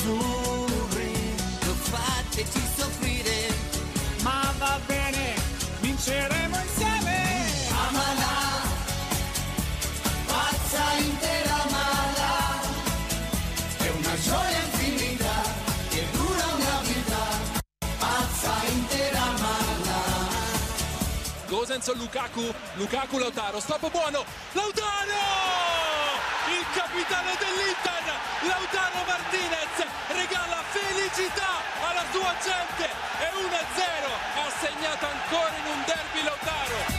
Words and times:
azzurri, 0.00 1.12
lo 1.66 1.74
fateci 1.74 2.60
soffrire. 2.76 3.48
Ma 4.22 4.52
va 4.58 4.78
bene, 4.86 5.34
vinceremo 5.80 6.56
insieme. 6.60 7.18
Amala, 7.86 8.36
pazza 10.26 10.92
intera 10.98 11.64
mala, 11.70 12.60
è 13.78 13.88
una 13.88 14.16
gioia 14.22 14.58
infinita 14.64 15.34
che 15.90 16.04
dura 16.12 16.46
una 16.56 16.80
vita, 16.82 17.24
pazza 17.98 18.52
intera 18.68 19.24
mala. 19.38 19.98
Gosens 21.48 21.88
o 21.88 21.94
Lukaku, 21.94 22.54
Lukaku 22.76 23.18
Lautaro, 23.18 23.60
stop 23.60 23.90
buono, 23.90 24.24
Lautaro! 24.52 24.69
Capitano 26.90 27.30
dell'Inter, 27.38 28.18
Lautaro 28.48 29.04
Martinez, 29.06 29.86
regala 30.08 30.60
felicità 30.70 31.62
alla 31.86 32.04
sua 32.10 32.34
gente 32.42 32.84
e 32.84 33.30
1-0, 33.30 34.10
ha 34.34 34.50
segnato 34.58 35.06
ancora 35.06 35.54
in 35.56 35.66
un 35.70 35.84
derby 35.86 36.22
Lautaro. 36.24 36.89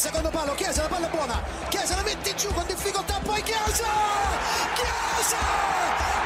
Secondo 0.00 0.30
palo, 0.30 0.54
Chiesa, 0.54 0.80
la 0.80 0.88
palla 0.88 1.06
è 1.06 1.10
buona. 1.10 1.42
Chiesa 1.68 1.94
la 1.94 2.02
mette 2.02 2.34
giù 2.34 2.50
con 2.54 2.64
difficoltà, 2.66 3.20
poi 3.22 3.42
Chiesa! 3.42 3.84
Chiesa! 4.74 5.36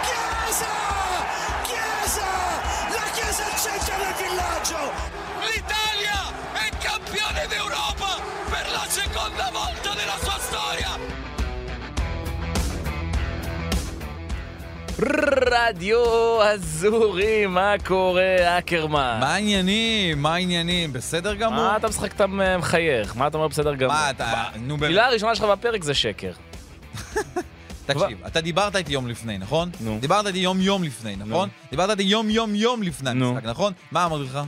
Chiesa! 0.07 0.67
Chiesa! 1.65 2.27
La 2.89 3.11
Chiesa 3.13 3.45
al 3.45 3.59
centro 3.59 3.97
del 3.97 4.15
villaggio! 4.15 4.93
L'Italia 5.41 6.33
è 6.53 6.69
campione 6.79 7.47
d'Europa 7.48 8.21
per 8.48 8.71
la 8.71 8.87
seconda 8.89 9.51
volta 9.51 9.95
nella 9.95 10.19
sua 10.23 10.39
storia! 10.39 11.34
רדיו 15.53 16.43
אזורי, 16.43 17.47
מה 17.47 17.75
קורה, 17.87 18.59
אקרמן? 18.59 19.17
מה 19.21 19.35
העניינים? 19.35 20.23
מה 20.23 20.35
העניינים? 20.35 20.93
בסדר 20.93 21.35
גמור? 21.35 21.57
מה 21.57 21.77
אתה 21.77 21.89
משחק, 21.89 22.13
אתה 22.13 22.27
מחייך? 22.27 23.17
מה 23.17 23.27
אתה 23.27 23.37
אומר 23.37 23.49
בסדר 23.49 23.75
גמור? 23.75 23.93
מה 23.95 24.11
אתה... 24.11 24.45
נו 24.57 24.77
באמת. 24.77 24.91
מילה 24.91 25.07
הראשונה 25.07 25.35
שלך 25.35 25.45
בפרק 25.45 25.85
זה 25.85 25.95
שקר. 25.95 26.33
תקשיב, 27.87 28.25
אתה 28.27 28.41
דיברת 28.41 28.77
איתי 28.77 28.93
יום 28.93 29.09
לפני, 29.09 29.39
נכון? 29.39 29.71
נו. 29.81 29.99
דיברת 30.01 30.27
איתי 30.27 30.39
יום 30.39 30.61
יום 30.61 30.85
לפני, 30.85 31.17
נכון? 31.17 31.49
דיברת 31.71 31.91
איתי 31.91 32.03
יום 32.03 32.31
יום 32.31 32.55
יום 32.55 32.83
לפני. 32.83 33.11
המשחק, 33.11 33.45
נכון? 33.45 33.73
מה 33.91 34.07
אמרתי 34.07 34.25
לך? 34.25 34.39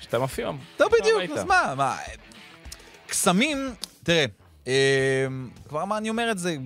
שאתה 0.00 0.18
מופיע. 0.18 0.50
טוב 0.76 0.88
בדיוק. 1.00 1.38
אז 1.38 1.44
מה? 1.44 1.74
מה? 1.76 1.96
קסמים, 3.06 3.74
תראה, 4.02 4.24
אה, 4.66 5.26
כבר 5.68 5.84
מה 5.84 5.98
אני 5.98 6.10
אומר 6.10 6.30
את 6.30 6.38
זה, 6.38 6.56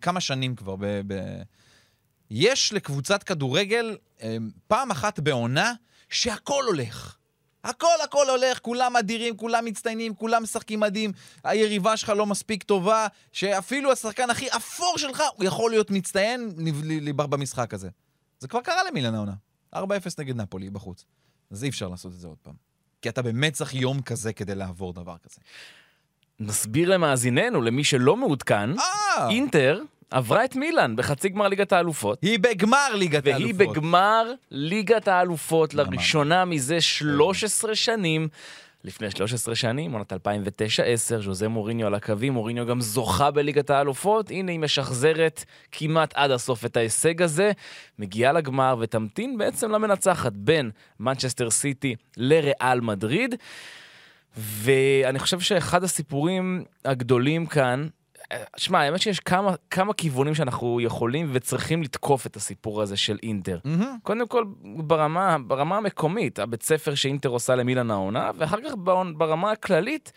כמה 0.00 0.20
שנים 0.20 0.54
כבר, 0.54 0.74
יש 2.30 2.72
לקבוצת 2.72 3.22
כדורגל 3.22 3.96
אה, 4.22 4.36
פעם 4.66 4.90
אחת 4.90 5.20
בעונה 5.20 5.72
שהכל 6.08 6.64
הולך. 6.66 7.18
הכל 7.64 8.00
הכל 8.04 8.30
הולך, 8.30 8.58
כולם 8.58 8.96
אדירים, 8.96 9.36
כולם 9.36 9.64
מצטיינים, 9.64 10.14
כולם 10.14 10.42
משחקים 10.42 10.80
מדהים, 10.80 11.12
היריבה 11.44 11.96
שלך 11.96 12.08
לא 12.08 12.26
מספיק 12.26 12.62
טובה, 12.62 13.06
שאפילו 13.32 13.92
השחקן 13.92 14.30
הכי 14.30 14.48
אפור 14.56 14.98
שלך, 14.98 15.22
הוא 15.34 15.44
יכול 15.44 15.70
להיות 15.70 15.90
מצטיין 15.90 16.54
במשחק 17.16 17.74
הזה. 17.74 17.88
זה 18.38 18.48
כבר 18.48 18.60
קרה 18.60 18.84
למילן 18.90 19.14
העונה. 19.14 19.34
4-0 19.74 19.78
נגד 20.18 20.36
נפולי 20.36 20.70
בחוץ. 20.70 21.04
אז 21.50 21.64
אי 21.64 21.68
אפשר 21.68 21.88
לעשות 21.88 22.12
את 22.12 22.18
זה 22.18 22.28
עוד 22.28 22.38
פעם. 22.42 22.54
כי 23.02 23.08
אתה 23.08 23.22
באמת 23.22 23.52
צריך 23.52 23.74
יום 23.74 24.02
כזה 24.02 24.32
כדי 24.32 24.54
לעבור 24.54 24.92
דבר 24.92 25.16
כזה. 25.18 25.40
נסביר 26.40 26.88
למאזיננו, 26.88 27.62
למי 27.62 27.84
שלא 27.84 28.16
מעודכן, 28.16 28.78
אה! 28.78 29.28
אינטר 29.30 29.82
עברה 30.10 30.44
את 30.44 30.56
מילאן 30.56 30.96
בחצי 30.96 31.28
גמר 31.28 31.48
ליגת 31.48 31.72
האלופות. 31.72 32.22
היא 32.22 32.38
בגמר 32.38 32.94
ליגת 32.94 33.22
והיא 33.24 33.34
האלופות. 33.34 33.76
בגמר 33.76 34.32
ליגת 34.50 35.08
האלופות. 35.08 35.74
לראשונה 35.74 36.44
מזה 36.44 36.80
13 36.80 37.74
שנים. 37.74 38.28
לפני 38.84 39.10
13 39.10 39.54
שנים, 39.54 39.92
עונת 39.92 40.12
2009-2010, 40.12 40.16
ז'וזה 41.20 41.48
מוריניו 41.48 41.86
על 41.86 41.94
הקווים, 41.94 42.32
מוריניו 42.32 42.66
גם 42.66 42.80
זוכה 42.80 43.30
בליגת 43.30 43.70
האלופות, 43.70 44.30
הנה 44.30 44.52
היא 44.52 44.60
משחזרת 44.60 45.44
כמעט 45.72 46.12
עד 46.14 46.30
הסוף 46.30 46.64
את 46.64 46.76
ההישג 46.76 47.22
הזה, 47.22 47.52
מגיעה 47.98 48.32
לגמר 48.32 48.76
ותמתין 48.80 49.38
בעצם 49.38 49.70
למנצחת 49.70 50.32
בין 50.32 50.70
מנצ'סטר 51.00 51.50
סיטי 51.50 51.94
לריאל 52.16 52.80
מדריד. 52.80 53.34
ואני 54.36 55.18
חושב 55.18 55.40
שאחד 55.40 55.84
הסיפורים 55.84 56.64
הגדולים 56.84 57.46
כאן, 57.46 57.88
שמע, 58.56 58.80
האמת 58.80 59.00
שיש 59.00 59.20
כמה, 59.20 59.54
כמה 59.70 59.92
כיוונים 59.94 60.34
שאנחנו 60.34 60.80
יכולים 60.80 61.30
וצריכים 61.32 61.82
לתקוף 61.82 62.26
את 62.26 62.36
הסיפור 62.36 62.82
הזה 62.82 62.96
של 62.96 63.18
אינטר. 63.22 63.58
מהמם. 63.64 63.96
קודם 64.02 64.28
כל, 64.28 64.44
ברמה, 64.62 65.36
ברמה 65.46 65.76
המקומית, 65.76 66.38
הבית 66.38 66.62
ספר 66.62 66.94
שאינטר 66.94 67.28
עושה 67.28 67.54
למילן 67.54 67.90
העונה, 67.90 68.30
ואחר 68.38 68.58
כך 68.64 68.72
ברמה 69.16 69.50
הכללית, 69.50 70.12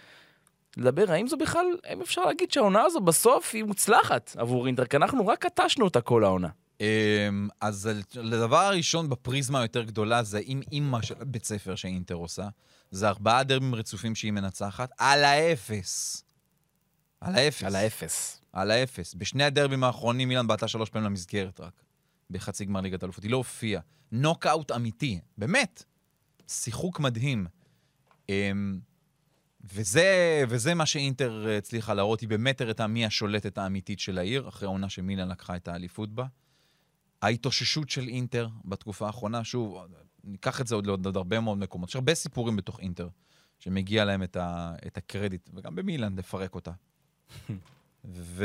לדבר 0.77 1.11
האם 1.11 1.27
זו 1.27 1.37
בכלל, 1.37 1.65
האם 1.83 2.01
אפשר 2.01 2.25
להגיד 2.25 2.51
שהעונה 2.51 2.81
הזו 2.81 2.99
בסוף 2.99 3.51
היא 3.53 3.63
מוצלחת 3.63 4.35
עבור 4.37 4.67
אינטר, 4.67 4.85
כי 4.85 4.97
אנחנו 4.97 5.27
רק 5.27 5.45
קטשנו 5.45 5.85
אותה 5.85 6.01
כל 6.01 6.23
העונה. 6.23 6.47
אמ, 6.81 7.47
אז 7.61 7.89
לדבר 8.15 8.57
הראשון 8.57 9.09
בפריזמה 9.09 9.59
היותר 9.59 9.83
גדולה 9.83 10.23
זה 10.23 10.39
עם 10.45 10.61
אימא 10.71 11.01
של 11.01 11.15
בית 11.21 11.45
ספר 11.45 11.75
שאינטר 11.75 12.15
עושה. 12.15 12.47
זה 12.91 13.07
ארבעה 13.09 13.43
דרבים 13.43 13.75
רצופים 13.75 14.15
שהיא 14.15 14.31
מנצחת, 14.31 14.89
על 14.97 15.23
האפס. 15.23 16.23
על 17.21 17.35
האפס. 17.35 17.63
על 17.63 17.75
האפס. 17.75 18.41
על 18.53 18.71
האפס. 18.71 19.13
בשני 19.13 19.43
הדרבים 19.43 19.83
האחרונים 19.83 20.27
מילן 20.27 20.47
בעטה 20.47 20.67
שלוש 20.67 20.89
פעמים 20.89 21.05
למסגרת 21.05 21.59
רק. 21.59 21.83
בחצי 22.29 22.65
גמר 22.65 22.81
ליגת 22.81 23.03
האלופות. 23.03 23.23
היא 23.23 23.31
לא 23.31 23.37
הופיעה. 23.37 23.81
נוקאוט 24.11 24.71
אמיתי. 24.71 25.19
באמת. 25.37 25.83
שיחוק 26.47 26.99
מדהים. 26.99 27.47
אמ, 28.29 28.79
וזה, 29.63 30.43
וזה 30.49 30.73
מה 30.73 30.85
שאינטר 30.85 31.47
אה, 31.47 31.57
הצליחה 31.57 31.93
להראות. 31.93 32.21
היא 32.21 32.29
באמת 32.29 32.61
הראתה 32.61 32.87
מי 32.87 33.05
השולטת 33.05 33.57
האמיתית 33.57 33.99
של 33.99 34.17
העיר, 34.17 34.49
אחרי 34.49 34.67
העונה 34.67 34.89
שמילן 34.89 35.29
לקחה 35.29 35.55
את 35.55 35.67
האליפות 35.67 36.15
בה. 36.15 36.25
ההתאוששות 37.21 37.89
של 37.89 38.07
אינטר 38.07 38.49
בתקופה 38.65 39.07
האחרונה, 39.07 39.43
שוב, 39.43 39.77
ניקח 40.23 40.61
את 40.61 40.67
זה 40.67 40.75
עוד 40.75 40.87
לעוד 40.87 41.05
עוד 41.05 41.17
הרבה 41.17 41.39
מאוד 41.39 41.57
מקומות. 41.57 41.89
יש 41.89 41.95
הרבה 41.95 42.15
סיפורים 42.15 42.55
בתוך 42.55 42.79
אינטר, 42.79 43.09
שמגיע 43.59 44.05
להם 44.05 44.23
את, 44.23 44.35
ה, 44.35 44.73
את 44.87 44.97
הקרדיט, 44.97 45.49
וגם 45.53 45.75
במילאן 45.75 46.15
לפרק 46.15 46.55
אותה. 46.55 46.71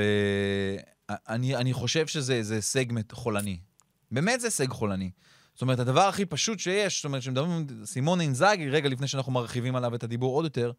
ואני 1.18 1.56
אני 1.56 1.72
חושב 1.72 2.06
שזה 2.06 2.42
זה 2.42 2.54
הישג 2.54 2.84
חולני. 3.12 3.58
באמת 4.10 4.40
זה 4.40 4.46
הישג 4.46 4.70
חולני. 4.70 5.10
זאת 5.54 5.62
אומרת, 5.62 5.78
הדבר 5.78 6.08
הכי 6.08 6.26
פשוט 6.26 6.58
שיש, 6.58 6.98
זאת 6.98 7.04
אומרת, 7.04 7.20
כשמדברים 7.20 7.50
על 7.50 7.86
סימון 7.86 8.20
אינזאגי, 8.20 8.70
רגע 8.70 8.88
לפני 8.88 9.08
שאנחנו 9.08 9.32
מרחיבים 9.32 9.76
עליו 9.76 9.94
את 9.94 10.04
הדיבור 10.04 10.34
עוד 10.34 10.44
יותר, 10.44 10.72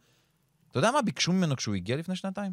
אתה 0.71 0.79
יודע 0.79 0.91
מה 0.91 1.01
ביקשו 1.01 1.33
ממנו 1.33 1.55
כשהוא 1.55 1.75
הגיע 1.75 1.95
לפני 1.95 2.15
שנתיים? 2.15 2.51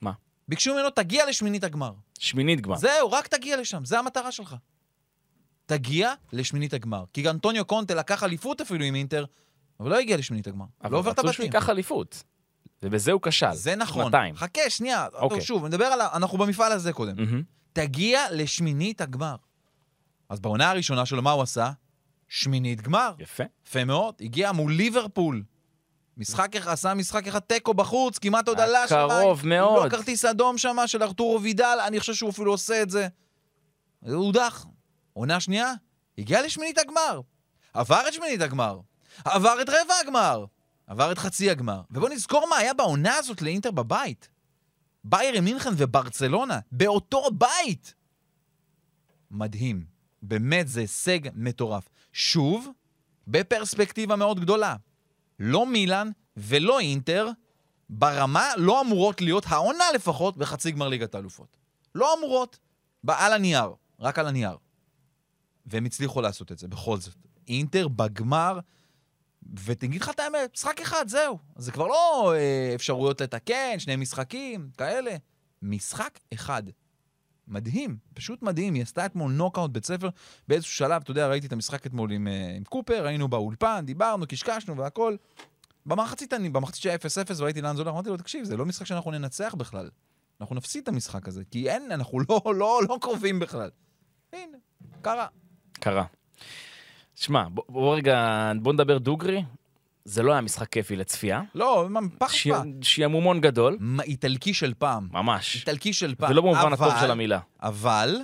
מה? 0.00 0.12
ביקשו 0.48 0.74
ממנו, 0.74 0.90
תגיע 0.90 1.26
לשמינית 1.26 1.64
הגמר. 1.64 1.92
שמינית 2.18 2.60
גמר. 2.60 2.76
זהו, 2.76 3.12
רק 3.12 3.26
תגיע 3.26 3.56
לשם, 3.56 3.84
זה 3.84 3.98
המטרה 3.98 4.32
שלך. 4.32 4.56
תגיע 5.66 6.14
לשמינית 6.32 6.74
הגמר. 6.74 7.04
כי 7.12 7.30
אנטוניו 7.30 7.64
קונטה 7.64 7.94
לקח 7.94 8.22
אליפות 8.22 8.60
אפילו 8.60 8.84
עם 8.84 8.94
אינטר, 8.94 9.24
אבל 9.80 9.90
לא 9.90 9.98
הגיע 9.98 10.16
לשמינית 10.16 10.46
הגמר. 10.46 10.64
לא 10.90 10.98
עובר 10.98 11.10
את 11.10 11.18
רצו 11.18 11.32
שהוא 11.32 11.44
הבתים. 11.44 11.44
ייקח 11.44 11.70
אליפות. 11.70 12.22
ובזה 12.84 13.12
הוא 13.12 13.20
כשל. 13.22 13.54
זה 13.54 13.76
נכון. 13.76 14.04
שנתיים. 14.04 14.36
חכה, 14.36 14.70
שנייה. 14.70 15.06
אוקיי. 15.12 15.28
טוב, 15.28 15.40
שוב, 15.40 15.66
נדבר 15.66 15.84
על 15.84 16.00
ה... 16.00 16.08
אנחנו 16.16 16.38
במפעל 16.38 16.72
הזה 16.72 16.92
קודם. 16.92 17.16
מהמם. 17.16 17.42
תגיע 17.72 18.26
לשמינית 18.30 19.00
הגמר. 19.00 19.36
אז 20.28 20.40
בעונה 20.40 20.70
הראשונה 20.70 21.06
שלו, 21.06 21.22
מה 21.22 21.30
הוא 21.30 21.42
עשה? 21.42 21.70
שמינית 22.28 22.80
גמר. 22.80 23.12
יפה. 23.18 23.44
יפה 23.66 23.84
מאוד. 23.84 24.14
הגיע 24.20 24.52
מול 24.52 24.72
ליברפול. 24.72 25.42
משחק 26.16 26.56
אחד, 26.56 26.72
עשה 26.72 26.94
משחק 26.94 27.26
אחד 27.28 27.38
תיקו 27.38 27.74
בחוץ, 27.74 28.18
כמעט 28.18 28.48
עוד 28.48 28.60
עלה 28.60 28.88
שם. 28.88 29.06
קרוב 29.08 29.46
מאוד. 29.46 29.84
לא 29.84 29.88
כרטיס 29.90 30.24
אדום 30.24 30.58
שם 30.58 30.76
של 30.86 31.02
ארתורו 31.02 31.42
וידל, 31.42 31.78
אני 31.86 32.00
חושב 32.00 32.14
שהוא 32.14 32.30
אפילו 32.30 32.50
עושה 32.50 32.82
את 32.82 32.90
זה. 32.90 33.08
הוא 34.00 34.14
הודח. 34.14 34.66
עונה 35.12 35.40
שנייה, 35.40 35.72
הגיע 36.18 36.42
לשמינית 36.42 36.78
הגמר. 36.78 37.20
עבר 37.74 38.08
את 38.08 38.12
שמינית 38.12 38.40
הגמר. 38.40 38.80
עבר 39.24 39.62
את 39.62 39.68
רבע 39.68 39.94
הגמר. 40.02 40.44
עבר 40.86 41.12
את 41.12 41.18
חצי 41.18 41.50
הגמר. 41.50 41.82
ובואו 41.90 42.12
נזכור 42.12 42.46
מה 42.50 42.56
היה 42.56 42.74
בעונה 42.74 43.16
הזאת 43.16 43.42
לאינטר 43.42 43.70
בבית. 43.70 44.28
ביירן 45.04 45.44
מינכן 45.44 45.70
וברצלונה, 45.76 46.60
באותו 46.72 47.22
בית. 47.38 47.94
מדהים. 49.30 49.84
באמת, 50.22 50.68
זה 50.68 50.80
הישג 50.80 51.20
מטורף. 51.34 51.88
שוב, 52.12 52.68
בפרספקטיבה 53.26 54.16
מאוד 54.16 54.40
גדולה. 54.40 54.76
לא 55.38 55.66
מילאן 55.66 56.10
ולא 56.36 56.80
אינטר, 56.80 57.30
ברמה 57.88 58.48
לא 58.56 58.80
אמורות 58.80 59.20
להיות, 59.20 59.44
העונה 59.48 59.84
לפחות, 59.94 60.36
בחצי 60.36 60.70
גמר 60.70 60.88
ליגת 60.88 61.14
האלופות. 61.14 61.56
לא 61.94 62.14
אמורות. 62.18 62.58
על 63.08 63.32
הנייר, 63.32 63.70
רק 64.00 64.18
על 64.18 64.26
הנייר. 64.26 64.56
והם 65.66 65.84
הצליחו 65.84 66.20
לעשות 66.20 66.52
את 66.52 66.58
זה, 66.58 66.68
בכל 66.68 66.96
זאת. 66.96 67.14
אינטר 67.48 67.88
בגמר, 67.88 68.58
ותגיד 69.64 70.00
לך 70.02 70.10
את 70.10 70.20
האמת, 70.20 70.50
משחק 70.54 70.80
אחד, 70.80 71.08
זהו. 71.08 71.38
זה 71.56 71.72
כבר 71.72 71.86
לא 71.86 72.32
אה, 72.36 72.72
אפשרויות 72.74 73.20
לתקן, 73.20 73.78
שני 73.78 73.96
משחקים, 73.96 74.68
כאלה. 74.78 75.16
משחק 75.62 76.18
אחד. 76.34 76.62
מדהים, 77.48 77.96
פשוט 78.14 78.42
מדהים. 78.42 78.74
היא 78.74 78.82
עשתה 78.82 79.06
אתמול 79.06 79.32
נוקאוט 79.32 79.70
בית 79.70 79.84
ספר 79.84 80.08
באיזשהו 80.48 80.72
שלב, 80.72 81.02
אתה 81.02 81.10
יודע, 81.10 81.28
ראיתי 81.28 81.46
את 81.46 81.52
המשחק 81.52 81.86
אתמול 81.86 82.12
עם, 82.12 82.28
אה, 82.28 82.54
עם 82.56 82.64
קופר, 82.64 83.06
היינו 83.06 83.28
באולפן, 83.28 83.82
דיברנו, 83.86 84.26
קשקשנו 84.28 84.76
והכל. 84.76 85.16
במחצית, 85.86 86.32
אני, 86.32 86.48
במחצית 86.48 86.82
שהיה 86.82 86.96
0-0 86.96 86.98
וראיתי 87.36 87.60
לאן 87.60 87.76
זה 87.76 87.82
הולך, 87.82 87.94
אמרתי 87.94 88.08
לו, 88.08 88.16
תקשיב, 88.16 88.44
זה 88.44 88.56
לא 88.56 88.66
משחק 88.66 88.86
שאנחנו 88.86 89.10
ננצח 89.10 89.54
בכלל. 89.54 89.90
אנחנו 90.40 90.56
נפסיד 90.56 90.82
את 90.82 90.88
המשחק 90.88 91.28
הזה, 91.28 91.42
כי 91.50 91.70
אין, 91.70 91.92
אנחנו 91.92 92.20
לא, 92.28 92.42
לא, 92.58 92.80
לא 92.88 92.98
קרובים 93.00 93.38
בכלל. 93.38 93.70
הנה, 94.32 94.58
קרה. 95.02 95.26
קרה. 95.72 96.04
שמע, 97.16 97.44
בוא, 97.50 97.64
בוא 97.68 97.96
רגע, 97.96 98.52
בוא 98.62 98.72
נדבר 98.72 98.98
דוגרי. 98.98 99.42
זה 100.04 100.22
לא 100.22 100.32
היה 100.32 100.40
משחק 100.40 100.68
כיפי 100.68 100.96
לצפייה. 100.96 101.42
לא, 101.54 101.88
פח 102.18 102.32
ש- 102.32 102.48
פח. 102.48 102.62
שעמומון 102.82 103.40
גדול, 103.40 103.78
איטלקי 104.02 104.54
של 104.54 104.74
פעם. 104.78 105.08
ממש. 105.12 105.56
איטלקי 105.56 105.92
של 105.92 106.14
פעם. 106.14 106.30
ולא 106.30 106.42
במובן 106.42 106.72
הטוב 106.72 106.92
של 107.00 107.10
המילה. 107.10 107.40
אבל, 107.62 108.16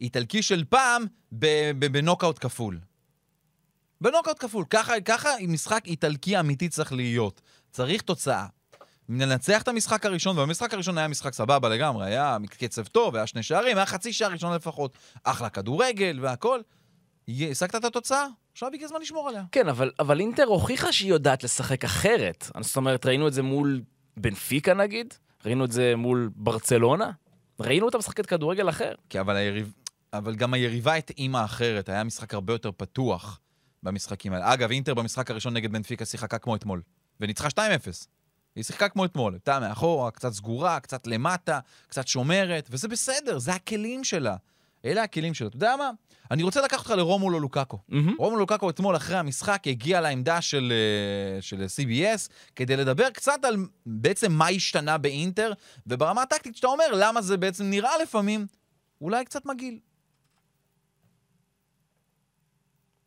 איטלקי 0.00 0.42
של 0.42 0.64
פעם 0.68 1.04
בנוקאוט 1.78 2.38
כפול. 2.40 2.78
בנוקאוט 4.00 4.36
כפול. 4.38 4.64
ככה, 4.70 5.00
ככה 5.00 5.28
משחק 5.48 5.82
איטלקי 5.86 6.40
אמיתי 6.40 6.68
צריך 6.68 6.92
להיות. 6.92 7.40
צריך 7.70 8.02
תוצאה. 8.02 8.46
ננצח 9.08 9.62
את 9.62 9.68
המשחק 9.68 10.06
הראשון, 10.06 10.38
והמשחק 10.38 10.74
הראשון 10.74 10.98
היה 10.98 11.08
משחק 11.08 11.34
סבבה 11.34 11.68
לגמרי, 11.68 12.06
היה 12.06 12.36
קצב 12.50 12.84
טוב, 12.84 13.16
היה 13.16 13.26
שני 13.26 13.42
שערים, 13.42 13.76
היה 13.76 13.86
חצי 13.86 14.12
שער 14.12 14.32
ראשון 14.32 14.54
לפחות. 14.54 14.92
אחלה 15.24 15.48
כדורגל 15.48 16.18
והכל. 16.22 16.60
השגת 17.50 17.74
את 17.74 17.84
התוצאה? 17.84 18.26
עכשיו 18.52 18.68
הגיע 18.74 18.84
הזמן 18.84 19.00
לשמור 19.00 19.28
עליה. 19.28 19.42
כן, 19.52 19.68
אבל, 19.68 19.90
אבל 19.98 20.20
אינטר 20.20 20.44
הוכיחה 20.44 20.92
שהיא 20.92 21.10
יודעת 21.10 21.44
לשחק 21.44 21.84
אחרת. 21.84 22.50
זאת 22.60 22.76
אומרת, 22.76 23.06
ראינו 23.06 23.28
את 23.28 23.32
זה 23.32 23.42
מול 23.42 23.80
בנפיקה 24.16 24.74
נגיד, 24.74 25.14
ראינו 25.44 25.64
את 25.64 25.72
זה 25.72 25.96
מול 25.96 26.30
ברצלונה, 26.36 27.10
ראינו 27.60 27.86
אותה 27.86 27.98
משחקת 27.98 28.26
כדורגל 28.26 28.68
אחר. 28.68 28.92
כי 29.10 29.20
אבל, 29.20 29.36
היריב... 29.36 29.72
אבל 30.12 30.34
גם 30.34 30.54
היריבה 30.54 30.94
התאימה 30.94 31.44
אחרת, 31.44 31.88
היה 31.88 32.04
משחק 32.04 32.34
הרבה 32.34 32.52
יותר 32.52 32.70
פתוח 32.76 33.40
במשחקים 33.82 34.32
האלה. 34.32 34.54
אגב, 34.54 34.70
אינטר 34.70 34.94
במשחק 34.94 35.30
הראשון 35.30 35.54
נגד 35.54 35.72
בנפיקה 35.72 36.04
שיחקה 36.04 36.38
כמו 36.38 36.56
אתמול, 36.56 36.82
וניצחה 37.20 37.48
2-0. 37.48 37.58
היא 38.56 38.64
שיחקה 38.64 38.88
כמו 38.88 39.04
אתמול, 39.04 39.32
הייתה 39.32 39.60
מאחורה, 39.60 40.10
קצת 40.10 40.32
סגורה, 40.32 40.80
קצת 40.80 41.06
למטה, 41.06 41.60
קצת 41.88 42.08
שומרת, 42.08 42.68
וזה 42.70 42.88
בסדר, 42.88 43.38
זה 43.38 43.52
הכלים 43.54 44.04
שלה. 44.04 44.36
אלה 44.84 45.02
הכלים 45.02 45.34
שלה. 45.34 45.48
אתה 45.48 45.56
יודע 45.56 45.76
מה? 45.76 45.90
אני 46.30 46.42
רוצה 46.42 46.62
לקחת 46.62 46.78
אותך 46.78 46.90
לרומולו 46.90 47.40
לוקאקו. 47.40 47.78
מהמם. 47.88 48.14
רומולו 48.18 48.40
לוקאקו 48.40 48.70
אתמול 48.70 48.96
אחרי 48.96 49.16
המשחק 49.16 49.62
הגיע 49.66 50.00
לעמדה 50.00 50.40
של, 50.40 50.72
אה, 51.36 51.42
של 51.42 51.56
CBS 51.56 52.28
כדי 52.56 52.76
לדבר 52.76 53.10
קצת 53.10 53.44
על 53.44 53.56
בעצם 53.86 54.32
מה 54.32 54.48
השתנה 54.48 54.98
באינטר, 54.98 55.52
וברמה 55.86 56.22
הטקטית 56.22 56.56
שאתה 56.56 56.66
אומר 56.66 56.84
למה 56.92 57.22
זה 57.22 57.36
בעצם 57.36 57.64
נראה 57.70 57.98
לפעמים 58.02 58.46
אולי 59.00 59.24
קצת 59.24 59.46
מגעיל. 59.46 59.78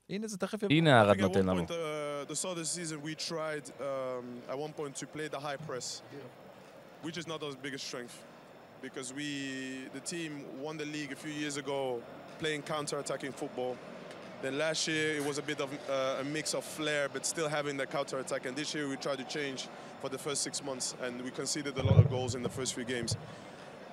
הנה 0.09 0.27
זה 0.27 0.37
תכף 0.37 0.63
יבוא. 0.63 0.75
הנה 0.75 1.01
ארד 1.01 1.21
נותן 1.21 1.45
לנו. 1.45 1.65
uh, 1.65 1.71
we 3.03 3.15
tried 3.15 3.65
um, 3.69 4.25
not 7.27 7.43
our 7.43 7.55
biggest 7.63 7.87
strength, 7.87 8.15
because 8.81 9.13
we, 9.13 9.87
the 9.93 9.99
team, 9.99 10.45
won 10.59 10.77
the 10.77 10.85
league 10.85 11.11
a 11.11 11.15
few 11.15 11.31
years 11.31 11.57
ago 11.57 12.01
playing 12.39 12.63
counter-attacking 12.63 13.31
football. 13.31 13.77
Then 14.41 14.57
last 14.57 14.87
year 14.87 15.15
it 15.15 15.23
was 15.23 15.37
a 15.37 15.43
bit 15.43 15.61
of 15.61 15.71
uh, 15.87 16.17
a 16.19 16.23
mix 16.23 16.55
of 16.55 16.63
flair, 16.63 17.07
but 17.07 17.25
still 17.25 17.47
having 17.47 17.77
that 17.77 17.91
counter-attack. 17.91 18.47
And 18.47 18.55
this 18.55 18.73
year 18.73 18.87
we 18.87 18.95
tried 18.95 19.19
to 19.19 19.23
change 19.25 19.67
for 20.01 20.09
the 20.09 20.17
first 20.17 20.41
six 20.41 20.63
months, 20.63 20.95
and 21.03 21.21
we 21.21 21.29
conceded 21.29 21.77
a 21.77 21.83
lot 21.83 21.97
of 21.97 22.09
goals 22.09 22.33
in 22.33 22.41
the 22.41 22.49
first 22.49 22.73
few 22.73 22.83
games. 22.83 23.15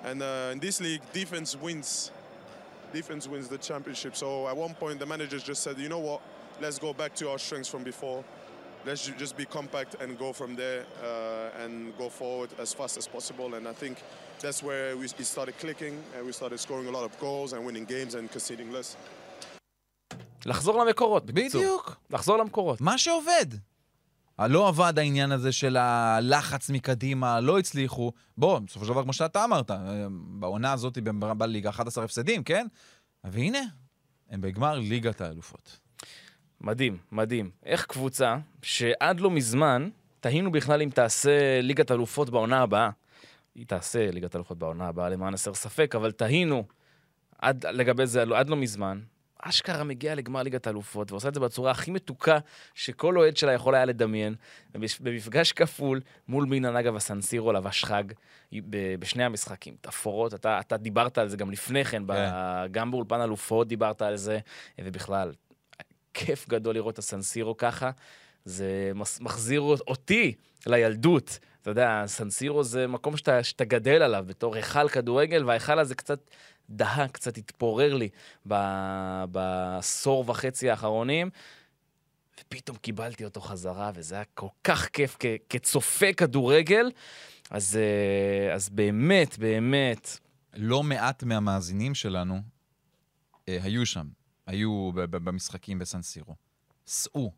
And 0.03 0.23
uh, 0.23 0.49
in 0.51 0.59
this 0.59 0.81
league, 0.81 1.01
defense 1.13 1.55
wins 1.55 2.11
defense 2.91 3.27
wins 3.27 3.47
the 3.47 3.57
championship. 3.57 4.15
So 4.15 4.47
at 4.47 4.57
one 4.57 4.73
point, 4.73 4.99
the 4.99 5.05
managers 5.05 5.43
just 5.43 5.61
said, 5.61 5.77
you 5.77 5.89
know 5.89 5.99
what, 5.99 6.21
let's 6.59 6.79
go 6.79 6.91
back 6.91 7.13
to 7.15 7.29
our 7.29 7.37
strengths 7.37 7.69
from 7.69 7.83
before. 7.83 8.23
Let's 8.85 9.07
just 9.07 9.37
be 9.37 9.45
compact 9.45 9.95
and 10.01 10.17
go 10.17 10.33
from 10.33 10.55
there 10.55 10.85
uh, 11.03 11.63
and 11.63 11.95
go 11.97 12.09
forward 12.09 12.49
as 12.57 12.73
fast 12.73 12.97
as 12.97 13.07
possible. 13.07 13.53
And 13.55 13.67
I 13.67 13.73
think 13.73 14.01
that's 14.41 14.61
where 14.63 14.95
we, 14.97 15.05
it 15.05 15.25
started 15.35 15.55
clicking 15.63 15.95
and 16.15 16.21
we 16.25 16.31
started 16.31 16.59
scoring 16.59 16.87
a 16.87 16.93
lot 16.97 17.05
of 17.09 17.11
goals 17.19 17.53
and 17.53 17.59
winning 17.67 17.85
games 17.85 18.15
and 18.15 18.31
conceding 18.31 18.71
less. 18.71 18.95
לחזור 20.45 20.83
למקורות, 20.83 21.25
בקיצור. 21.25 21.61
בדיוק. 21.61 21.95
לחזור 22.09 22.37
למקורות. 22.37 22.81
מה 22.81 22.97
שעובד. 22.97 23.45
לא 24.39 24.67
עבד 24.67 24.99
העניין 24.99 25.31
הזה 25.31 25.51
של 25.51 25.77
הלחץ 25.77 26.69
מקדימה, 26.69 27.39
לא 27.39 27.59
הצליחו. 27.59 28.11
בוא, 28.37 28.59
בסופו 28.59 28.85
של 28.85 28.91
דבר, 28.91 29.03
כמו 29.03 29.13
שאתה 29.13 29.43
אמרת, 29.43 29.71
אה, 29.71 30.07
בעונה 30.11 30.71
הזאת 30.73 30.97
בליגה 31.37 31.69
11 31.69 32.03
הפסדים, 32.03 32.43
כן? 32.43 32.67
והנה, 33.23 33.61
הם 34.29 34.41
בגמר 34.41 34.79
ליגת 34.79 35.21
האלופות. 35.21 35.79
מדהים, 36.61 36.97
מדהים. 37.11 37.49
איך 37.65 37.85
קבוצה 37.85 38.37
שעד 38.61 39.19
לא 39.19 39.31
מזמן 39.31 39.89
תהינו 40.19 40.51
בכלל 40.51 40.81
אם 40.81 40.89
תעשה 40.89 41.61
ליגת 41.61 41.91
אלופות 41.91 42.29
בעונה 42.29 42.61
הבאה. 42.61 42.89
היא 43.59 43.67
תעשה 43.67 44.11
ליגת 44.11 44.35
אלופות 44.35 44.57
בעונה 44.57 44.87
הבאה 44.87 45.09
למען 45.09 45.33
הסר 45.33 45.53
ספק, 45.53 45.95
אבל 45.95 46.11
תהינו 46.11 46.63
עד 47.37 47.65
לגבי 47.65 48.05
זה 48.05 48.21
עד 48.21 48.49
לא 48.49 48.55
מזמן. 48.55 48.99
אשכרה 49.41 49.83
מגיעה 49.83 50.15
לגמר 50.15 50.43
ליגת 50.43 50.67
האלופות 50.67 51.11
ועושה 51.11 51.27
את 51.27 51.33
זה 51.33 51.39
בצורה 51.39 51.71
הכי 51.71 51.91
מתוקה 51.91 52.39
שכל 52.73 53.17
אוהד 53.17 53.37
שלה 53.37 53.51
יכול 53.53 53.75
היה 53.75 53.85
לדמיין. 53.85 54.35
במפגש 54.99 55.51
כפול 55.51 56.01
מול 56.27 56.45
מילאן, 56.45 56.75
אגב, 56.75 56.95
הסנסירו 56.95 57.53
לבש 57.53 57.83
חג 57.83 58.03
בשני 58.99 59.23
המשחקים. 59.23 59.75
תפאורות, 59.81 60.33
אתה, 60.33 60.59
אתה 60.59 60.77
דיברת 60.77 61.17
על 61.17 61.27
זה 61.27 61.37
גם 61.37 61.51
לפני 61.51 61.85
כן, 61.85 62.03
ב- 62.05 62.65
גם 62.71 62.91
באולפן 62.91 63.21
אלופות 63.21 63.67
דיברת 63.67 64.01
על 64.01 64.15
זה, 64.15 64.39
ובכלל, 64.81 65.33
כיף 66.13 66.49
גדול 66.49 66.75
לראות 66.75 66.93
את 66.93 66.99
הסנסירו 66.99 67.57
ככה. 67.57 67.91
זה 68.45 68.91
מחזיר 69.21 69.61
אותי 69.61 70.33
לילדות. 70.65 71.39
אתה 71.61 71.69
יודע, 71.69 72.03
סנסירו 72.07 72.63
זה 72.63 72.87
מקום 72.87 73.17
שאתה, 73.17 73.43
שאתה 73.43 73.65
גדל 73.65 74.01
עליו 74.01 74.23
בתור 74.27 74.55
היכל 74.55 74.89
כדורגל, 74.89 75.45
וההיכל 75.45 75.79
הזה 75.79 75.95
קצת 75.95 76.19
דהה, 76.69 77.07
קצת 77.07 77.37
התפורר 77.37 77.93
לי 77.93 78.09
בעשור 79.31 80.29
וחצי 80.29 80.69
האחרונים, 80.69 81.29
ופתאום 82.39 82.77
קיבלתי 82.77 83.25
אותו 83.25 83.41
חזרה, 83.41 83.91
וזה 83.95 84.15
היה 84.15 84.23
כל 84.33 84.47
כך 84.63 84.87
כיף 84.87 85.17
כצופה 85.49 86.13
כדורגל. 86.13 86.91
אז, 87.49 87.77
אה, 87.77 88.53
אז 88.53 88.69
באמת, 88.69 89.37
באמת, 89.37 90.17
לא 90.53 90.83
מעט 90.83 91.23
מהמאזינים 91.23 91.95
שלנו 91.95 92.41
אה, 93.49 93.57
היו 93.63 93.85
שם, 93.85 94.07
היו 94.47 94.91
במשחקים 94.93 95.79
בסנסירו. 95.79 96.35
סעו. 96.87 97.31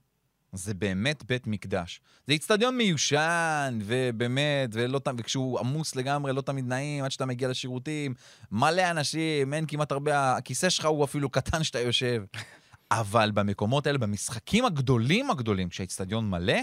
זה 0.54 0.74
באמת 0.74 1.24
בית 1.28 1.48
מקדש. 1.48 2.02
זה 2.28 2.34
איצטדיון 2.34 2.78
מיושן, 2.78 3.80
ובאמת, 3.84 4.70
ולא, 4.72 5.00
וכשהוא 5.18 5.60
עמוס 5.60 5.96
לגמרי, 5.96 6.34
לא 6.34 6.42
תמיד 6.42 6.68
נעים, 6.68 7.04
עד 7.04 7.12
שאתה 7.12 7.26
מגיע 7.26 7.48
לשירותים, 7.48 8.14
מלא 8.52 8.92
אנשים, 8.92 9.54
אין 9.54 9.66
כמעט 9.68 9.92
הרבה, 9.92 10.38
הכיסא 10.38 10.70
שלך 10.70 10.86
הוא 10.86 11.04
אפילו 11.04 11.30
קטן 11.30 11.64
שאתה 11.64 11.80
יושב. 11.80 12.24
אבל 12.92 13.32
במקומות 13.32 13.88
האלה, 13.88 13.98
במשחקים 13.98 14.66
הגדולים 14.66 15.32
הגדולים, 15.32 15.70
כשהאיצטדיון 15.70 16.30
מלא, 16.30 16.60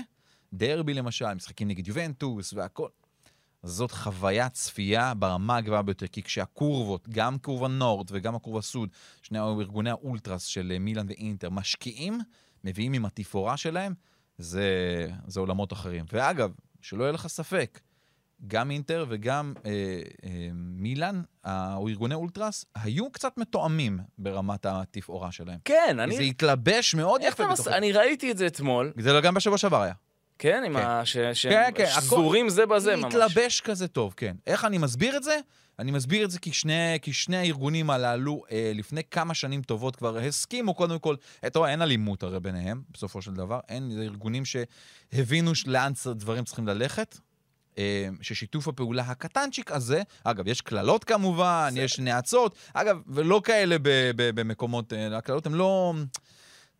דרבי 0.52 0.94
למשל, 0.94 1.34
משחקים 1.34 1.68
נגד 1.68 1.88
יובנטוס 1.88 2.52
והכל, 2.52 2.88
זאת 3.62 3.90
חוויית 3.90 4.52
צפייה 4.52 5.14
ברמה 5.14 5.56
הגבוהה 5.56 5.82
ביותר, 5.82 6.06
כי 6.06 6.22
כשהקורבות, 6.22 7.08
גם 7.08 7.38
קורבה 7.38 7.68
נורד 7.68 8.06
וגם 8.10 8.34
הקורבה 8.34 8.62
סוד, 8.62 8.88
שני 9.22 9.38
ארגוני 9.38 9.90
האולטרס 9.90 10.44
של 10.44 10.76
מילאן 10.80 11.06
ואינטר, 11.08 11.50
משקיעים, 11.50 12.18
מביאים 12.64 12.92
עם 12.92 13.04
התפאורה 13.04 13.56
שלהם, 13.56 13.94
זה, 14.38 14.66
זה 15.26 15.40
עולמות 15.40 15.72
אחרים. 15.72 16.04
ואגב, 16.12 16.52
שלא 16.80 17.04
יהיה 17.04 17.12
לך 17.12 17.26
ספק, 17.26 17.80
גם 18.46 18.70
אינטר 18.70 19.06
וגם 19.08 19.54
אה, 19.66 19.70
אה, 20.24 20.48
מילאן, 20.54 21.22
אה, 21.46 21.74
או 21.74 21.88
ארגוני 21.88 22.14
אולטרס, 22.14 22.64
היו 22.74 23.12
קצת 23.12 23.38
מתואמים 23.38 23.98
ברמת 24.18 24.66
התפאורה 24.66 25.32
שלהם. 25.32 25.58
כן, 25.64 25.94
זה 25.96 26.02
אני... 26.02 26.28
התלבש 26.28 26.94
מאוד 26.94 27.20
יפה 27.24 27.46
מס... 27.46 27.68
אני 27.68 27.92
ראיתי 27.92 28.30
את 28.30 28.38
זה 28.38 28.46
אתמול, 28.46 28.92
זה 28.98 29.20
גם 29.22 29.34
בשבוע 29.34 29.58
שעבר 29.58 29.82
היה. 29.82 29.94
כן? 30.38 30.62
עם 30.66 30.72
כן. 30.72 30.86
ה... 30.86 31.04
ש... 31.04 31.16
כן, 31.16 31.34
שהם 31.34 31.72
כן, 31.74 31.86
שזורים 31.86 32.48
זה 32.48 32.66
בזה 32.66 32.96
ממש. 32.96 33.14
התלבש 33.14 33.60
כזה 33.60 33.88
טוב, 33.88 34.14
כן. 34.16 34.36
איך 34.46 34.64
אני 34.64 34.78
מסביר 34.78 35.16
את 35.16 35.22
זה? 35.22 35.38
אני 35.78 35.90
מסביר 35.90 36.24
את 36.24 36.30
זה 36.30 36.38
כי 36.38 36.52
שני, 36.52 36.98
כי 37.02 37.12
שני 37.12 37.36
הארגונים 37.36 37.90
הללו 37.90 38.42
אה, 38.50 38.72
לפני 38.74 39.00
כמה 39.10 39.34
שנים 39.34 39.62
טובות 39.62 39.96
כבר 39.96 40.18
הסכימו 40.18 40.74
קודם 40.74 40.98
כל, 40.98 41.16
אתה 41.46 41.58
רואה, 41.58 41.70
אין 41.70 41.82
אלימות 41.82 42.22
הרי 42.22 42.40
ביניהם, 42.40 42.82
בסופו 42.90 43.22
של 43.22 43.34
דבר, 43.34 43.60
אין 43.68 43.90
זה 43.90 44.02
ארגונים 44.02 44.42
שהבינו 44.44 45.52
לאן 45.66 45.92
דברים 46.14 46.44
צריכים 46.44 46.66
ללכת, 46.66 47.18
אה, 47.78 48.08
ששיתוף 48.20 48.68
הפעולה 48.68 49.02
הקטנצ'יק 49.02 49.72
הזה, 49.72 50.02
אגב, 50.24 50.48
יש 50.48 50.60
קללות 50.60 51.04
כמובן, 51.04 51.74
יש 51.76 51.98
נאצות, 51.98 52.54
אגב, 52.74 53.00
ולא 53.06 53.40
כאלה 53.44 53.76
במקומות, 54.16 54.92
אה, 54.92 55.16
הקללות 55.16 55.46
הן 55.46 55.52
לא... 55.52 55.94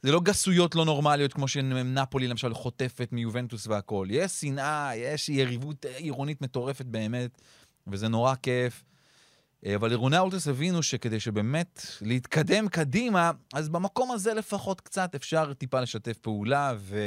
זה 0.02 0.12
לא 0.12 0.20
גסויות 0.20 0.74
לא 0.74 0.84
נורמליות 0.84 1.32
כמו 1.32 1.48
שנפולי 1.48 2.28
למשל 2.28 2.54
חוטפת 2.54 3.08
מיובנטוס 3.12 3.66
והכול. 3.66 4.08
יש 4.10 4.32
שנאה, 4.32 4.96
יש 4.96 5.28
יריבות 5.28 5.84
עירונית 5.84 6.42
מטורפת 6.42 6.84
באמת, 6.84 7.40
וזה 7.86 8.08
נורא 8.08 8.34
כיף. 8.34 8.84
אה, 9.66 9.74
אבל 9.74 9.92
ארגוני 9.92 10.16
האולטרס 10.16 10.48
הבינו 10.48 10.82
שכדי 10.82 11.20
שבאמת 11.20 11.82
להתקדם 12.02 12.68
קדימה, 12.68 13.30
אז 13.54 13.68
במקום 13.68 14.10
הזה 14.10 14.34
לפחות 14.34 14.80
קצת 14.80 15.14
אפשר 15.14 15.52
טיפה 15.52 15.80
לשתף 15.80 16.18
פעולה 16.18 16.74
ו... 16.78 16.98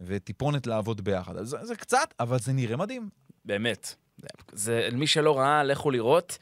וטיפונת 0.00 0.66
לעבוד 0.66 1.00
ביחד. 1.00 1.44
זה, 1.44 1.56
זה 1.62 1.76
קצת, 1.76 2.14
אבל 2.20 2.38
זה 2.38 2.52
נראה 2.52 2.76
מדהים. 2.76 3.08
באמת. 3.44 3.94
זה, 4.52 4.88
מי 4.92 5.06
שלא 5.06 5.38
ראה, 5.38 5.62
לכו 5.62 5.90
לראות. 5.90 6.38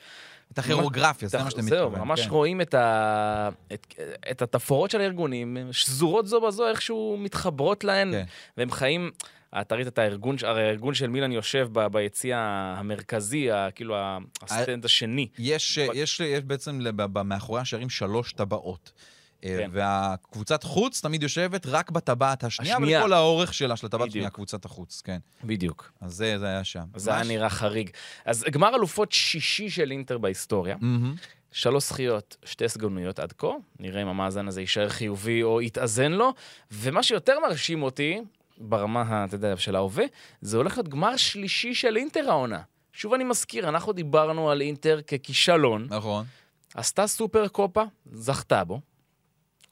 את 0.52 0.58
הכירוגרפיה, 0.58 1.28
זה 1.28 1.38
מה 1.38 1.50
שאתה 1.50 1.62
מתכוון. 1.62 1.78
זהו, 1.94 2.04
ממש 2.04 2.20
כן. 2.20 2.30
רואים 2.30 2.60
את, 2.60 2.74
ה... 2.74 3.48
את, 3.72 3.94
את 4.30 4.42
התפאורות 4.42 4.90
של 4.90 5.00
הארגונים, 5.00 5.56
שזורות 5.72 6.26
זו 6.26 6.40
בזו, 6.40 6.68
איכשהו 6.68 7.16
מתחברות 7.20 7.84
להן, 7.84 8.12
כן. 8.12 8.24
והם 8.56 8.70
חיים... 8.70 9.10
אתה 9.60 9.74
ראית 9.74 9.86
את 9.86 9.98
הארגון, 9.98 10.36
הרי 10.42 10.62
הארגון 10.62 10.94
של 10.94 11.06
מילן 11.06 11.32
יושב 11.32 11.68
ב- 11.72 11.86
ביציע 11.86 12.38
המרכזי, 12.78 13.48
כאילו 13.74 13.96
ה- 13.96 14.18
ה 14.42 14.49
stand 14.49 14.84
השני. 14.84 15.28
יש, 15.38 15.78
יש, 15.78 16.20
יש 16.20 16.40
בעצם 16.40 16.80
מאחורי 17.24 17.60
השערים 17.60 17.90
שלוש 17.90 18.32
טבעות. 18.32 18.92
אה, 19.44 19.56
כן. 19.58 19.70
והקבוצת 19.72 20.62
חוץ 20.62 21.00
תמיד 21.00 21.22
יושבת 21.22 21.66
רק 21.66 21.90
בטבעת 21.90 22.44
השנייה, 22.44 22.76
השנייה. 22.76 22.98
ולכל 22.98 23.12
האורך 23.12 23.54
שלה 23.54 23.76
של 23.76 23.86
הטבעת. 23.86 24.08
השנייה, 24.08 24.30
קבוצת 24.30 24.64
החוץ, 24.64 25.02
כן. 25.04 25.18
בדיוק. 25.44 25.92
אז 26.00 26.14
זה, 26.14 26.38
זה 26.38 26.46
היה 26.46 26.64
שם. 26.64 26.84
זה 26.96 27.14
היה 27.14 27.24
נראה 27.24 27.50
חריג. 27.50 27.90
אז 28.24 28.44
גמר 28.50 28.74
אלופות 28.74 29.12
שישי 29.12 29.70
של 29.70 29.90
אינטר 29.90 30.18
בהיסטוריה. 30.18 30.76
מהמם. 30.80 31.14
שלוש 31.52 31.88
זכיות, 31.88 32.36
שתי 32.44 32.68
סגנויות 32.68 33.18
עד 33.18 33.32
כה. 33.32 33.48
נראה 33.80 34.02
אם 34.02 34.08
המאזן 34.08 34.48
הזה 34.48 34.60
יישאר 34.60 34.88
חיובי 34.88 35.42
או 35.42 35.60
יתאזן 35.60 36.12
לו. 36.12 36.32
ומה 36.70 37.02
שיותר 37.02 37.38
מרשים 37.40 37.82
אותי, 37.82 38.20
ברמה, 38.58 39.24
אתה 39.24 39.34
יודע, 39.34 39.56
של 39.56 39.76
ההווה, 39.76 40.04
זה 40.40 40.56
הולך 40.56 40.76
להיות 40.76 40.88
גמר 40.88 41.16
שלישי 41.16 41.74
של 41.74 41.96
אינטר 41.96 42.30
העונה. 42.30 42.60
שוב 42.92 43.14
אני 43.14 43.24
מזכיר, 43.24 43.68
אנחנו 43.68 43.92
דיברנו 43.92 44.50
על 44.50 44.60
אינטר 44.60 45.00
ככישלון. 45.02 45.86
נכון. 45.90 46.24
עשתה 46.74 47.06
סופר 47.06 47.48
קופה, 47.48 47.82
זכתה 48.12 48.64
בו. 48.64 48.80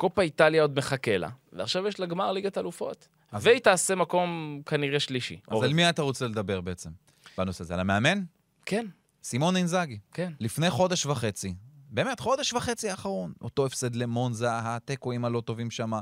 קופה 0.00 0.22
איטליה 0.22 0.62
עוד 0.62 0.76
מחכה 0.78 1.16
לה, 1.16 1.28
ועכשיו 1.52 1.86
יש 1.88 2.00
לה 2.00 2.06
גמר 2.06 2.32
ליגת 2.32 2.58
אלופות. 2.58 3.08
אז- 3.32 3.46
והיא 3.46 3.58
תעשה 3.58 3.94
מקום 3.94 4.60
כנראה 4.66 5.00
שלישי. 5.00 5.40
אז 5.48 5.62
על 5.62 5.72
מי 5.72 5.88
אתה 5.88 6.02
רוצה 6.02 6.26
לדבר 6.26 6.60
בעצם 6.60 6.90
בנושא 7.38 7.62
הזה? 7.64 7.74
על 7.74 7.80
המאמן? 7.80 8.22
כן, 8.66 8.86
סימון 9.22 9.56
אינזאגי. 9.56 9.98
כן. 10.12 10.32
לפני 10.40 10.70
חודש 10.70 11.06
וחצי, 11.06 11.54
באמת, 11.90 12.20
חודש 12.20 12.52
וחצי 12.52 12.90
האחרון, 12.90 13.32
אותו 13.40 13.66
הפסד 13.66 13.94
למונזה, 13.94 14.46
התיקואים 14.50 15.24
הלא 15.24 15.40
טובים 15.40 15.70
שם. 15.70 15.92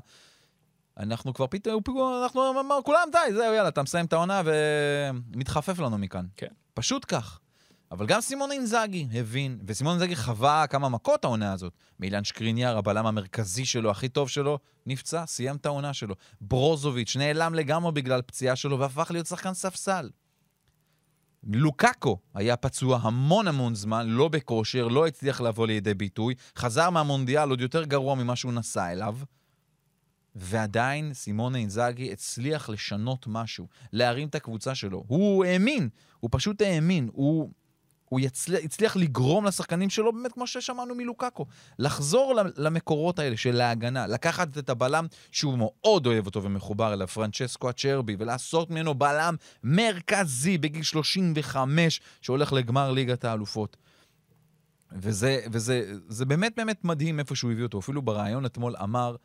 אנחנו 0.96 1.34
כבר 1.34 1.46
פתאום- 1.46 1.82
אנחנו 2.22 2.50
אמרנו, 2.50 2.84
כולם 2.84 3.08
די, 3.12 3.32
זהו, 3.34 3.54
יאללה, 3.54 3.68
אתה 3.68 3.82
מסיים 3.82 4.06
את 4.06 4.12
העונה 4.12 4.42
ומתחפף 4.44 5.78
לנו 5.78 5.98
מכאן. 5.98 6.26
כן. 6.36 6.46
פשוט 6.74 7.04
כך. 7.08 7.40
אבל 7.90 8.06
גם 8.06 8.20
סימון 8.20 8.52
אינזאגי 8.52 9.08
הבין, 9.12 9.58
וסימון 9.66 9.92
אינזאגי 9.92 10.16
חווה 10.16 10.66
כמה 10.66 10.88
מכות 10.88 11.24
העונה 11.24 11.52
הזאת. 11.52 11.72
מילן 12.00 12.24
שקריניאר, 12.24 12.78
הבלם 12.78 13.06
המרכזי 13.06 13.64
שלו, 13.64 13.90
הכי 13.90 14.08
טוב 14.08 14.28
שלו, 14.28 14.58
נפצע, 14.86 15.26
סיים 15.26 15.56
את 15.56 15.66
העונה 15.66 15.94
שלו. 15.94 16.14
ברוזוביץ' 16.40 17.16
נעלם 17.16 17.54
לגמרי 17.54 17.92
בגלל 17.92 18.22
פציעה 18.22 18.56
שלו 18.56 18.78
והפך 18.78 19.10
להיות 19.10 19.26
שחקן 19.26 19.54
ספסל. 19.54 20.10
לוקאקו 21.44 22.18
היה 22.34 22.56
פצוע 22.56 22.98
המון 23.02 23.48
המון 23.48 23.74
זמן, 23.74 24.06
לא 24.08 24.28
בכושר, 24.28 24.88
לא 24.88 25.06
הצליח 25.06 25.40
לבוא 25.40 25.66
לידי 25.66 25.94
ביטוי, 25.94 26.34
חזר 26.56 26.90
מהמונדיאל 26.90 27.50
עוד 27.50 27.60
יותר 27.60 27.84
גרוע 27.84 28.14
ממה 28.14 28.36
שהוא 28.36 28.52
נסע 28.52 28.92
אליו, 28.92 29.16
ועדיין 30.34 31.14
סימונה 31.14 31.58
אינזאגי 31.58 32.12
הצליח 32.12 32.68
לשנות 32.68 33.26
משהו, 33.26 33.68
להרים 33.92 34.28
את 34.28 34.34
הקבוצה 34.34 34.74
שלו. 34.74 35.04
הוא 35.06 35.44
האמין, 35.44 35.88
הוא 36.20 36.28
פשוט 36.32 36.62
האמין, 36.62 37.08
הוא, 37.12 37.50
הוא 38.08 38.20
יצליח, 38.20 38.60
הצליח 38.64 38.96
לגרום 38.96 39.44
לשחקנים 39.44 39.90
שלו, 39.90 40.12
באמת 40.12 40.32
כמו 40.32 40.46
ששמענו 40.46 40.94
מלוקאקו, 40.94 41.46
לחזור 41.78 42.34
למ- 42.34 42.50
למקורות 42.56 43.18
האלה 43.18 43.36
של 43.36 43.60
ההגנה, 43.60 44.06
לקחת 44.06 44.58
את 44.58 44.70
הבלם 44.70 45.06
שהוא 45.32 45.58
מאוד 45.58 46.06
אוהב 46.06 46.26
אותו 46.26 46.42
ומחובר 46.42 46.92
אליו, 46.92 47.08
פרנצ'סקו 47.08 47.68
הצ'רבי, 47.68 48.16
ולעשות 48.18 48.70
ממנו 48.70 48.94
בלם 48.94 49.34
מרכזי 49.64 50.58
בגיל 50.58 50.82
35, 50.82 52.00
שהולך 52.22 52.52
לגמר 52.52 52.90
ליגת 52.90 53.24
האלופות. 53.24 53.76
וזה, 54.92 55.40
וזה 55.52 55.92
זה 56.08 56.24
באמת 56.24 56.52
באמת 56.56 56.84
מדהים 56.84 57.18
איפה 57.18 57.36
שהוא 57.36 57.52
הביא 57.52 57.64
אותו. 57.64 57.78
אפילו 57.78 58.02
בריאיון 58.02 58.46
אתמול 58.46 58.76
אמר, 58.82 59.16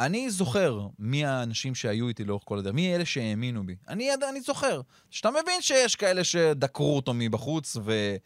אני 0.00 0.30
זוכר 0.30 0.86
מי 0.98 1.24
האנשים 1.24 1.74
שהיו 1.74 2.08
איתי 2.08 2.24
לאורך 2.24 2.42
כל 2.46 2.58
הדרך, 2.58 2.74
מי 2.74 2.94
אלה 2.94 3.04
שהאמינו 3.04 3.66
בי. 3.66 3.76
אני, 3.88 4.08
אני 4.30 4.40
זוכר. 4.40 4.80
שאתה 5.10 5.30
מבין 5.30 5.62
שיש 5.62 5.96
כאלה 5.96 6.24
שדקרו 6.24 6.96
אותו 6.96 7.14
מבחוץ, 7.14 7.76
ו, 7.76 8.16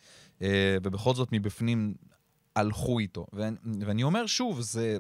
אה, 0.43 0.77
ובכל 0.83 1.15
זאת 1.15 1.29
מבפנים 1.33 1.95
הלכו 2.57 2.99
איתו. 2.99 3.27
ואני, 3.33 3.57
ואני 3.81 4.03
אומר 4.03 4.27
שוב, 4.27 4.61
זה, 4.61 4.99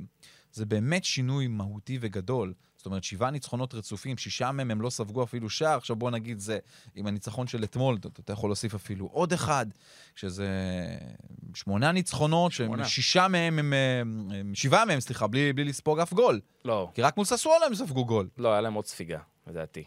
זה 0.53 0.67
באמת 0.67 1.05
שינוי 1.05 1.47
מהותי 1.47 1.99
וגדול. 2.01 2.55
זאת 2.87 2.91
אומרת, 2.91 3.05
שבעה 3.05 3.31
ניצחונות 3.31 3.75
רצופים, 3.75 4.17
שישה 4.19 4.53
מהם 4.53 4.71
הם 4.71 4.81
לא 4.81 4.91
ספגו 4.91 5.23
אפילו 5.23 5.51
שער. 5.51 5.77
עכשיו 5.77 5.97
בוא 5.97 6.11
נגיד, 6.11 6.39
זה 6.39 6.59
עם 6.95 7.07
הניצחון 7.07 7.47
של 7.47 7.65
אתמול, 7.65 7.97
אתה, 8.01 8.09
אתה 8.09 8.33
יכול 8.33 8.51
להוסיף 8.51 8.75
אפילו 8.75 9.07
עוד 9.13 9.33
אחד, 9.33 9.67
שזה 10.15 10.49
שמונה 11.55 11.93
ניצחונות, 11.93 12.53
שמונה. 12.53 12.85
ששישה 12.85 13.29
מהם 13.29 13.59
הם, 13.59 13.73
הם, 14.35 14.55
שבעה 14.55 14.85
מהם, 14.85 15.01
סליחה, 15.01 15.27
בלי, 15.27 15.53
בלי 15.53 15.65
לספוג 15.65 15.99
אף 15.99 16.13
גול. 16.13 16.41
לא, 16.65 16.91
כי 16.95 17.03
רק 17.03 17.17
מול 17.17 17.27
ססוולה 17.27 17.67
הם 17.67 17.75
ספגו 17.75 18.05
גול. 18.05 18.29
לא, 18.39 18.53
היה 18.53 18.61
להם 18.61 18.75
עוד 18.75 18.87
ספיגה, 18.87 19.19
לדעתי. 19.47 19.85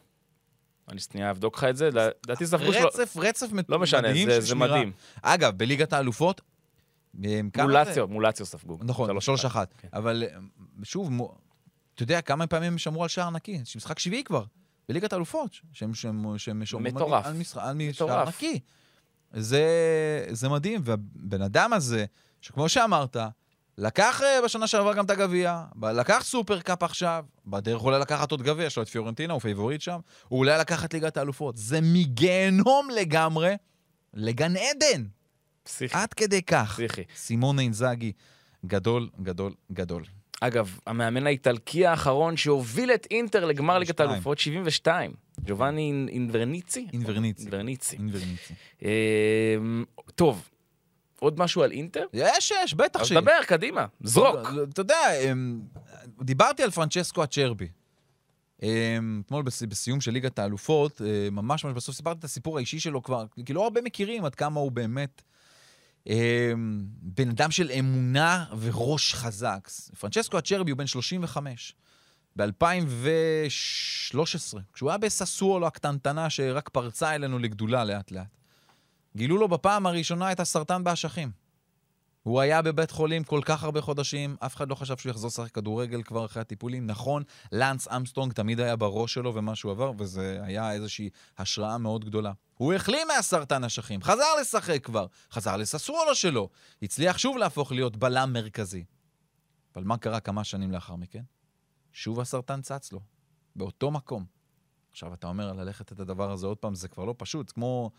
אני 0.89 0.99
שנייה 0.99 1.31
אבדוק 1.31 1.57
לך 1.57 1.63
את 1.63 1.77
זה, 1.77 1.89
לדעתי 1.89 2.47
ספגו 2.47 2.73
שלו... 2.73 2.87
רצף, 2.87 3.17
רצף 3.17 3.47
מ- 3.53 3.59
לא 3.69 3.79
משנה, 3.79 4.09
מדהים 4.09 4.29
זה- 4.29 4.41
זה. 4.41 4.55
מדהים. 4.55 4.91
אגב, 5.21 5.57
בליגת 5.57 5.93
האלופות, 5.93 6.41
הם 7.23 7.49
כמה 7.53 7.63
מול 7.63 7.71
זה? 7.73 7.77
לאציו, 7.79 8.07
מול 8.07 8.23
לאציו 8.23 8.45
ספגו. 8.45 8.77
נכון, 8.81 9.09
שלוש 9.09 9.25
שלוש 9.25 9.45
אחת. 9.45 9.73
כן. 9.77 9.87
אבל 9.93 10.23
אה, 10.27 10.37
שוב, 10.83 11.09
אתה 11.99 12.03
יודע 12.03 12.21
כמה 12.21 12.47
פעמים 12.47 12.71
הם 12.71 12.77
שמרו 12.77 13.03
על 13.03 13.09
שער 13.09 13.29
נקי? 13.29 13.57
זה 13.57 13.63
משחק 13.75 13.99
שביעי 13.99 14.23
כבר, 14.23 14.43
בליגת 14.89 15.13
האלופות, 15.13 15.59
שהם 15.73 15.93
שהם- 15.93 16.37
שהם 16.37 16.65
שומרים 16.65 16.97
על- 16.97 17.03
מטורף. 17.03 17.25
על 17.25 17.33
משחק- 17.33 17.61
על 17.61 17.77
שער 17.91 18.07
מטורף. 18.07 18.27
נקי. 18.27 18.59
זה 19.33 19.63
זה 20.31 20.49
מדהים, 20.49 20.81
והבן 20.83 21.41
אדם 21.41 21.73
הזה, 21.73 22.05
שכמו 22.41 22.69
שאמרת, 22.69 23.17
לקח 23.77 24.21
אה, 24.23 24.41
בשנה 24.43 24.67
שעברה 24.67 24.93
גם 24.93 25.05
את 25.05 25.09
הגביע, 25.09 25.63
לקח 25.81 26.19
סופר 26.23 26.59
קאפ 26.61 26.83
עכשיו, 26.83 27.25
בדרך 27.45 27.81
אולי 27.83 27.99
לקחת 27.99 28.31
עוד 28.31 28.41
גביע, 28.41 28.65
יש 28.65 28.77
לו 28.77 28.83
את 28.83 28.87
פיורנטינה, 28.89 29.33
הוא 29.33 29.41
פייבוריט 29.41 29.81
שם, 29.81 29.99
הוא 30.27 30.39
אולי 30.39 30.57
לקחת 30.59 30.93
ליגת 30.93 31.17
האלופות. 31.17 31.57
זה 31.57 31.79
מגיהנום 31.81 32.87
לגמרי 32.95 33.55
לגן 34.13 34.53
עדן, 34.57 35.05
פסיכי. 35.63 35.97
עד 35.97 36.13
כדי 36.13 36.41
כך. 36.41 36.73
פסיכי. 36.73 37.03
סימון 37.15 37.59
אינזאגי, 37.59 38.11
גדול, 38.65 39.09
גדול, 39.21 39.53
גדול. 39.71 40.03
אגב, 40.41 40.79
המאמן 40.86 41.27
האיטלקי 41.27 41.86
האחרון 41.86 42.38
שהוביל 42.38 42.91
את 42.91 43.08
אינטר 43.12 43.46
לגמר 43.46 43.79
ליגת 43.79 43.88
72. 43.98 44.10
האלופות, 44.12 44.39
72. 44.39 45.12
ג'ובאני 45.46 45.81
אינ- 45.91 46.10
אינברניצי? 46.10 46.88
אינברניצי. 46.93 47.41
אינברניצי. 47.43 47.96
אינברניצי. 47.96 48.53
אמ, 48.81 49.84
טוב, 50.15 50.50
עוד 51.19 51.39
משהו 51.39 51.63
על 51.63 51.72
אינטר? 51.72 52.05
יש, 52.13 52.51
יש, 52.63 52.74
בטח 52.74 53.01
אז 53.01 53.08
שיש. 53.08 53.17
דבר, 53.17 53.39
קדימה, 53.48 53.86
זרוק. 54.03 54.36
אתה 54.74 54.81
יודע, 54.81 54.96
אמ, 55.31 55.62
דיברתי 56.22 56.63
על 56.63 56.72
פרנצ'סקו 56.72 57.24
הצ'רבי. 57.24 57.67
אמ, 58.63 59.22
אתמול 59.25 59.43
בס- 59.43 59.63
בסיום 59.63 60.01
של 60.01 60.12
ליגת 60.12 60.39
האלופות, 60.39 61.01
אה, 61.01 61.29
ממש 61.31 61.65
ממש 61.65 61.74
בסוף 61.75 61.96
סיפרתי 61.96 62.19
את 62.19 62.24
הסיפור 62.24 62.58
האישי 62.58 62.79
שלו 62.79 63.03
כבר, 63.03 63.25
כי 63.46 63.53
לא 63.53 63.63
הרבה 63.63 63.81
מכירים 63.81 64.25
עד 64.25 64.36
כמה 64.36 64.60
הוא 64.60 64.72
באמת 64.72 65.22
אמ, 65.22 65.29
בן 67.01 67.29
אדם 67.29 67.51
של 67.51 67.71
אמונה 67.79 68.45
וראש 68.59 69.13
חזק. 69.13 69.69
פרנצ'סקו 69.99 70.37
הצ'רבי 70.37 70.71
הוא 70.71 70.77
בן 70.77 70.87
35. 70.87 71.75
ב-2013, 72.35 74.57
כשהוא 74.73 74.89
היה 74.89 74.97
בססוולו 74.97 75.67
הקטנטנה 75.67 76.29
שרק 76.29 76.69
פרצה 76.69 77.15
אלינו 77.15 77.39
לגדולה 77.39 77.83
לאט 77.83 78.11
לאט. 78.11 78.37
גילו 79.15 79.37
לו 79.37 79.47
בפעם 79.47 79.85
הראשונה 79.85 80.31
את 80.31 80.39
הסרטן 80.39 80.83
באשכים. 80.83 81.48
הוא 82.23 82.41
היה 82.41 82.61
בבית 82.61 82.91
חולים 82.91 83.23
כל 83.23 83.41
כך 83.45 83.63
הרבה 83.63 83.81
חודשים, 83.81 84.35
אף 84.39 84.55
אחד 84.55 84.69
לא 84.69 84.75
חשב 84.75 84.97
שהוא 84.97 85.09
יחזור 85.09 85.27
לשחק 85.27 85.51
כדורגל 85.51 86.03
כבר 86.03 86.25
אחרי 86.25 86.41
הטיפולים. 86.41 86.88
נכון, 86.88 87.23
לנס 87.51 87.88
אמסטרונג 87.88 88.33
תמיד 88.33 88.59
היה 88.59 88.75
בראש 88.75 89.13
שלו 89.13 89.35
ומה 89.35 89.55
שהוא 89.55 89.71
עבר, 89.71 89.91
וזה 89.97 90.39
היה 90.43 90.71
איזושהי 90.71 91.09
השראה 91.38 91.77
מאוד 91.77 92.05
גדולה. 92.05 92.31
הוא 92.53 92.73
החלים 92.73 93.07
מהסרטן 93.07 93.63
אשכים, 93.63 94.01
חזר 94.01 94.35
לשחק 94.41 94.83
כבר, 94.83 95.05
חזר 95.31 95.57
לססוולו 95.57 96.15
שלו, 96.15 96.49
הצליח 96.81 97.17
שוב 97.17 97.38
להפוך 97.38 97.71
להיות 97.71 97.97
בלם 97.97 98.33
מרכזי. 98.33 98.83
אבל 99.75 99.83
מה 99.83 99.97
קרה 99.97 100.19
כמה 100.19 100.43
שנים 100.43 100.71
לאחר 100.71 100.95
מכן? 100.95 101.23
שוב 101.93 102.19
הסרטן 102.19 102.61
צץ 102.61 102.91
לו, 102.91 102.99
באותו 103.55 103.91
מקום. 103.91 104.25
עכשיו, 104.91 105.13
אתה 105.13 105.27
אומר, 105.27 105.53
ללכת 105.53 105.91
את 105.91 105.99
הדבר 105.99 106.31
הזה 106.31 106.47
עוד 106.47 106.57
פעם, 106.57 106.75
זה 106.75 106.88
כבר 106.88 107.05
לא 107.05 107.15
פשוט, 107.17 107.51
כמו... 107.51 107.91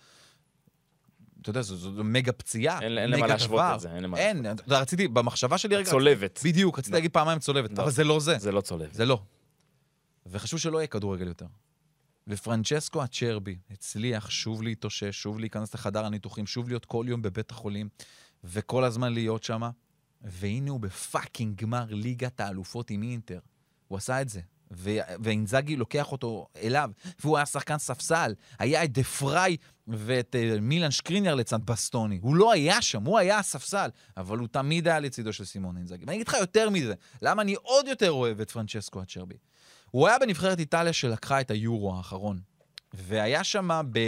אתה 1.42 1.50
יודע, 1.50 1.62
זו, 1.62 1.76
זו 1.76 2.04
מגה 2.04 2.32
פציעה, 2.32 2.80
אין- 2.80 2.98
אין 2.98 3.10
למה 3.10 3.26
להשוות. 3.26 3.60
את 3.74 3.80
זה, 3.80 3.94
אין 3.94 4.02
למה 4.02 4.18
אין, 4.18 4.50
אתה 4.50 4.62
יודע, 4.66 4.80
רציתי, 4.80 5.08
במחשבה 5.08 5.58
שלי 5.58 5.76
רגע... 5.76 5.90
צולבת. 5.90 6.40
בדיוק, 6.44 6.78
רציתי 6.78 6.94
להגיד 6.94 7.10
פעמיים 7.12 7.38
צולבת, 7.38 7.78
לא. 7.78 7.82
אבל 7.82 7.90
זה 7.90 8.04
לא 8.04 8.20
זה. 8.20 8.38
זה 8.38 8.52
לא 8.52 8.60
צולב. 8.60 8.92
זה 8.92 9.04
לא. 9.04 9.22
וחשוב 10.26 10.58
שלא 10.60 10.78
יהיה 10.78 10.86
כדורגל 10.86 11.26
יותר. 11.26 11.46
ופרנצ'סקו 12.28 13.02
הצ'רבי 13.02 13.56
הצליח 13.70 14.30
שוב 14.30 14.62
להתאושש, 14.62 15.22
שוב 15.22 15.40
להיכנס 15.40 15.74
לחדר 15.74 16.04
הניתוחים, 16.04 16.46
שוב 16.46 16.68
להיות 16.68 16.84
כל 16.84 17.04
יום 17.08 17.22
בבית 17.22 17.50
החולים, 17.50 17.88
וכל 18.44 18.84
הזמן 18.84 19.12
להיות 19.12 19.42
שם. 19.42 19.62
והנה 20.22 20.70
הוא 20.70 20.80
בפאקינג 20.80 21.56
גמר 21.62 21.84
ליגת 21.88 22.40
האלופות 22.40 22.90
עם 22.90 23.02
אינטר. 23.02 23.38
הוא 23.88 23.98
עשה 23.98 24.22
את 24.22 24.28
זה. 24.28 24.40
ואינזאגי 24.70 25.76
לוקח 25.76 26.12
אותו 26.12 26.46
אליו, 26.62 26.90
והוא 27.20 27.36
היה 27.36 27.46
שחקן 27.46 27.78
ספסל. 27.78 28.34
היה 28.58 28.84
את 28.84 28.92
דה 28.92 29.02
פריי 29.02 29.56
ואת 29.88 30.36
uh, 30.36 30.60
מילן 30.60 30.90
שקריניאר 30.90 31.34
לצד 31.34 31.66
בסטוני. 31.66 32.18
הוא 32.22 32.36
לא 32.36 32.52
היה 32.52 32.82
שם, 32.82 33.04
הוא 33.04 33.18
היה 33.18 33.38
הספסל, 33.38 33.90
אבל 34.16 34.38
הוא 34.38 34.48
תמיד 34.48 34.88
היה 34.88 35.00
לצידו 35.00 35.32
של 35.32 35.44
סימון 35.44 35.76
אינזאגי. 35.76 36.04
ואני 36.04 36.16
אגיד 36.16 36.28
לך 36.28 36.36
יותר 36.40 36.70
מזה, 36.70 36.94
למה 37.22 37.42
אני 37.42 37.54
עוד 37.62 37.88
יותר 37.88 38.10
אוהב 38.10 38.40
את 38.40 38.50
פרנצ'סקו 38.50 39.00
הצ'רבי. 39.00 39.36
הוא 39.90 40.08
היה 40.08 40.18
בנבחרת 40.18 40.58
איטליה 40.58 40.92
שלקחה 40.92 41.40
את 41.40 41.50
היורו 41.50 41.96
האחרון. 41.96 42.40
והיה 42.94 43.44
שם, 43.44 43.68
ב... 43.92 43.98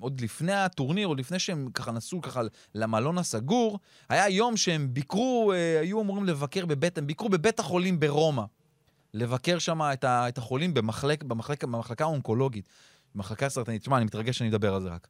עוד 0.00 0.20
לפני 0.20 0.52
הטורניר, 0.52 1.06
עוד 1.06 1.18
לפני 1.18 1.38
שהם 1.38 1.68
ככה 1.74 1.92
נסעו 1.92 2.20
ככה 2.20 2.40
למלון 2.74 3.18
הסגור, 3.18 3.78
היה 4.08 4.28
יום 4.28 4.56
שהם 4.56 4.94
ביקרו, 4.94 5.52
אה, 5.52 5.80
היו 5.80 6.00
אמורים 6.00 6.24
לבקר 6.24 6.66
בבית, 6.66 6.98
הם 6.98 7.06
ביקרו 7.06 7.28
בבית 7.28 7.60
החולים 7.60 8.00
ברומא. 8.00 8.42
לבקר 9.14 9.58
שם 9.58 9.80
את, 9.82 10.04
ה... 10.04 10.28
את 10.28 10.38
החולים 10.38 10.74
במחלק... 10.74 11.22
במחלק... 11.22 11.64
במחלקה 11.64 12.04
האונקולוגית, 12.04 12.68
במחלקה 13.14 13.46
הסרטנית. 13.46 13.82
תשמע, 13.82 13.96
אני 13.96 14.04
מתרגש 14.04 14.38
שאני 14.38 14.48
מדבר 14.48 14.74
על 14.74 14.82
זה 14.82 14.88
רק. 14.88 15.08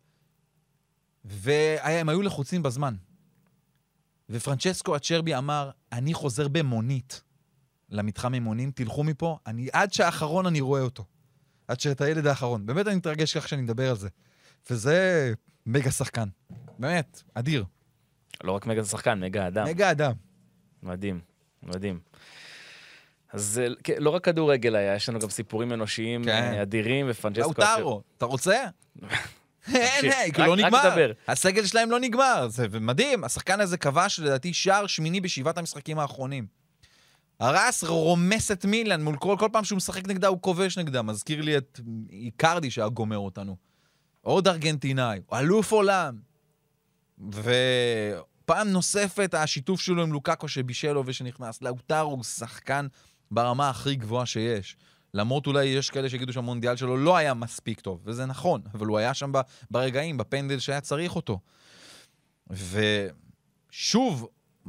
והם 1.25 2.09
היו 2.09 2.23
לחוצים 2.23 2.63
בזמן. 2.63 2.95
ופרנצ'סקו 4.31 4.97
הצ'רבי 4.97 5.37
אמר, 5.37 5.71
אני 5.93 6.15
חוזר 6.15 6.49
במונית 6.49 7.23
למתחם 7.89 8.35
אימונים, 8.35 8.71
תלכו 8.71 9.05
מפה, 9.05 9.39
אני, 9.47 9.69
עד 9.73 9.93
שהאחרון 9.93 10.47
אני 10.47 10.61
רואה 10.61 10.81
אותו. 10.81 11.05
עד 11.69 11.81
שאת 11.81 12.01
הילד 12.01 12.27
האחרון. 12.27 12.67
באמת 12.67 12.87
אני 12.87 12.97
מתרגש 12.97 13.37
כך 13.37 13.49
שאני 13.49 13.63
מדבר 13.63 13.91
על 13.91 13.97
זה. 13.97 14.09
וזה 14.71 15.33
מגה 15.67 15.91
שחקן. 15.91 16.29
באמת, 16.79 17.23
אדיר. 17.35 17.65
לא 18.45 18.53
רק 18.53 18.67
מגה 18.67 18.85
שחקן, 18.85 19.21
מגה 19.21 19.49
אדם. 19.49 19.67
מגה 19.67 19.91
אדם. 19.91 20.13
מדהים, 20.83 21.21
מדהים. 21.63 22.01
אז 23.33 23.61
כן, 23.85 23.95
לא 23.99 24.11
רק 24.11 24.25
כדורגל 24.25 24.77
היה, 24.77 24.95
יש 24.95 25.09
לנו 25.09 25.19
גם 25.19 25.31
סיפורים 25.31 25.73
אנושיים 25.73 26.25
כן. 26.25 26.31
אה, 26.31 26.63
אדירים, 26.63 27.07
ופרנצ'סקו... 27.09 27.53
לאוטרו, 27.59 28.03
אתה 28.19 28.25
רוצה? 28.27 28.65
אין, 29.75 30.05
רק- 30.05 30.39
לא 30.39 30.57
נגמר. 30.57 31.13
הסגל 31.29 31.67
שלהם 31.67 31.91
לא 31.91 32.01
נגמר, 32.01 32.49
זה 32.49 32.67
מדהים. 32.81 33.25
השחקן 33.25 33.61
הזה 33.61 33.77
כבש 33.77 34.21
לדעתי 34.21 34.55
שער 34.55 34.87
שמיני 34.87 35.21
בשבעת 35.21 35.59
המשחקים 35.59 35.99
האחרונים. 35.99 36.47
הרס 37.41 37.85
רומס 37.85 38.51
את 38.51 38.65
מילאן 38.65 39.03
מול 39.03 39.17
כל, 39.17 39.37
כל 39.39 39.49
פעם 39.53 39.65
שהוא 39.65 39.77
משחק 39.77 40.09
נגדה 40.09 40.29
הוא 40.29 40.39
כובש 40.41 40.79
נגדה. 40.79 41.03
מזכיר 41.03 41.41
לי 41.43 41.57
את 41.57 41.81
איקרדי 42.11 42.71
שהיה 42.71 42.89
גומר 42.89 43.19
אותנו. 43.19 43.57
עוד 44.21 44.49
ארגנטינאי, 44.49 45.21
אלוף 45.33 45.73
עולם. 45.73 46.17
ופעם 47.29 48.69
נוספת 48.69 49.35
השיתוף 49.35 49.81
שלו 49.81 50.03
עם 50.03 50.13
לוקאקו 50.13 50.49
שבישל 50.49 50.93
לו 50.93 51.03
ושנכנס. 51.07 51.63
לאוטרו 51.63 52.11
הוא 52.11 52.25
שחקן 52.25 52.87
ברמה 53.33 53.71
הכי 53.71 53.95
גבוהה 53.95 54.27
שיש. 54.27 54.77
למרות 55.15 55.47
אולי 55.47 55.65
יש 55.65 55.91
כאלה 55.91 56.09
שיגידו 56.09 56.33
שהמונדיאל 56.33 56.77
שלו 56.77 56.97
לא 56.97 57.17
היה 57.17 57.35
מספיק 57.35 57.81
טוב, 57.81 58.01
וזה 58.05 58.27
נכון, 58.27 58.63
אבל 58.75 58.87
הוא 58.87 58.99
היה 58.99 59.15
שם 59.15 59.33
ברגעים, 59.71 60.17
בפנדל 60.17 60.59
שהיה 60.59 60.81
צריך 60.81 61.17
אותו. 61.17 61.39
ושוב, 63.71 64.29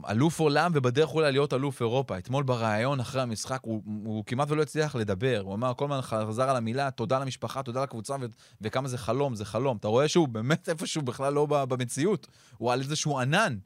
אלוף 0.10 0.40
עולם 0.40 0.72
ובדרך 0.75 1.14
אולי 1.14 1.31
להיות 1.31 1.53
אלוף 1.53 1.81
אירופה. 1.81 2.18
אתמול 2.18 2.44
בריאיון 2.44 3.00
אחרי 3.00 3.22
המשחק 3.22 3.59
הוא, 3.61 3.81
הוא 4.05 4.24
כמעט 4.25 4.51
ולא 4.51 4.61
הצליח 4.61 4.96
לדבר. 4.96 5.42
הוא 5.44 5.53
אמר, 5.53 5.74
כל 5.74 5.85
הזמן 5.85 6.01
חזר 6.01 6.50
על 6.50 6.55
המילה, 6.55 6.92
תודה 6.92 7.20
למשפחה, 7.20 7.64
תודה 7.64 7.83
לקבוצה, 7.83 8.16
ו- 8.22 8.25
וכמה 8.61 8.88
זה 8.88 8.98
חלום, 8.98 9.35
זה 9.35 9.46
חלום. 9.46 9.77
אתה 9.77 9.88
רואה 9.88 10.07
שהוא 10.07 10.27
באמת 10.27 10.70
איפשהו 10.70 11.01
בכלל 11.01 11.33
לא 11.33 11.46
במציאות. 11.46 12.27
הוא 12.57 12.72
על 12.72 12.79
איזשהו 12.79 13.20
ענן. 13.20 13.57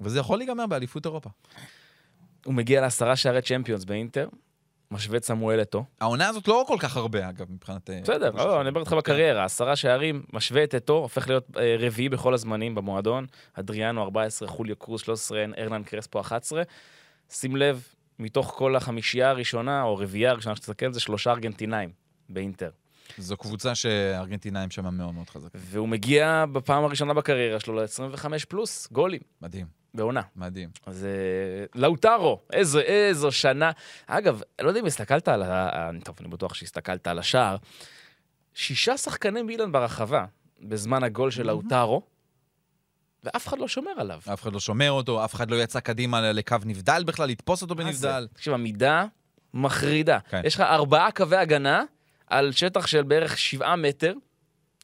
וזה 0.00 0.18
יכול 0.18 0.38
להיגמר 0.38 0.66
באליפות 0.66 1.06
אירופה. 1.06 1.30
הוא 2.44 2.54
מגיע 2.54 2.80
לעשרה 2.80 3.16
שערי 3.16 3.42
צ'מפיונס 3.42 3.84
באינטר, 3.84 4.28
משווה 4.90 5.16
את 5.18 5.24
סמואל 5.24 5.62
אתו. 5.62 5.84
העונה 6.00 6.28
הזאת 6.28 6.48
לא 6.48 6.64
כל 6.66 6.76
כך 6.80 6.96
הרבה, 6.96 7.28
אגב, 7.28 7.46
מבחינת... 7.52 7.90
אה, 7.90 8.00
בסדר, 8.02 8.30
לא, 8.30 8.60
אני 8.60 8.70
מדבר 8.70 8.80
איתך 8.80 8.92
בקריירה, 8.92 9.44
עשרה 9.44 9.76
שערים, 9.76 10.22
משווה 10.32 10.64
את 10.64 10.74
אתו, 10.74 10.92
הופך 10.92 11.28
להיות 11.28 11.56
אה, 11.56 11.76
רביעי 11.78 12.08
בכל 12.08 12.34
הזמנים 12.34 12.74
במועדון. 12.74 13.26
אדריאנו 13.54 14.02
14, 14.02 14.48
חוליו 14.48 14.76
קרוז 14.76 15.00
13, 15.00 15.44
ארנן 15.58 15.82
קרספו 15.82 16.20
11. 16.20 16.62
שים 17.30 17.56
לב, 17.56 17.86
מתוך 18.18 18.54
כל 18.56 18.76
החמישייה 18.76 19.30
הראשונה, 19.30 19.82
או 19.82 19.96
רביעייה 19.96 20.30
הראשונה 20.30 20.56
שתסתכל, 20.56 20.92
זה 20.92 21.00
שלושה 21.00 21.30
ארגנטינאים 21.30 21.90
באינטר. 22.28 22.70
זו 23.18 23.36
קבוצה 23.36 23.74
שהארגנטינאים 23.74 24.70
שם 24.70 24.94
מאוד 24.94 25.14
מאוד 25.14 25.30
חזקים. 25.30 25.60
והוא 25.64 25.88
מגיע 25.88 26.44
בפעם 26.52 26.84
הראשונה 26.84 27.14
בקריירה 27.14 27.60
שלו 27.60 27.74
ל-25 27.74 28.24
פלוס 28.48 28.88
גולים 28.92 29.20
מדהים, 29.42 29.66
בעונה. 29.94 30.20
מדהים. 30.36 30.68
אז 30.86 31.04
אה, 31.04 31.64
לאוטרו, 31.74 32.40
איזו, 32.52 32.80
איזו 32.80 33.32
שנה. 33.32 33.70
אגב, 34.06 34.42
לא 34.60 34.68
יודע 34.68 34.80
אם 34.80 34.86
הסתכלת 34.86 35.28
על 35.28 35.42
ה... 35.42 35.90
טוב, 36.04 36.16
אני 36.20 36.28
בטוח 36.28 36.54
שהסתכלת 36.54 37.06
על 37.06 37.18
השער. 37.18 37.56
שישה 38.54 38.96
שחקני 38.96 39.42
מילאן 39.42 39.72
ברחבה 39.72 40.24
בזמן 40.60 41.02
הגול 41.02 41.30
של 41.30 41.46
לאוטרו, 41.46 42.02
ואף 43.24 43.46
אחד 43.46 43.58
לא 43.58 43.68
שומר 43.68 43.90
עליו. 43.96 44.20
אף 44.32 44.42
אחד 44.42 44.52
לא 44.52 44.60
שומר 44.60 44.90
אותו, 44.90 45.24
אף 45.24 45.34
אחד 45.34 45.50
לא 45.50 45.62
יצא 45.62 45.80
קדימה 45.80 46.32
לקו 46.32 46.56
נבדל 46.64 47.02
בכלל, 47.06 47.28
לתפוס 47.28 47.62
אותו? 47.62 47.74
בנבדל. 47.74 48.28
תקשיב, 48.32 48.52
עמידה 48.52 49.04
מחרידה. 49.54 50.18
כן. 50.30 50.42
יש 50.44 50.54
לך 50.54 50.60
ארבעה 50.60 51.12
קווי 51.12 51.36
הגנה 51.36 51.84
על 52.26 52.52
שטח 52.52 52.86
של 52.86 53.02
בערך 53.02 53.38
שבעה 53.38 53.76
מטר, 53.76 54.14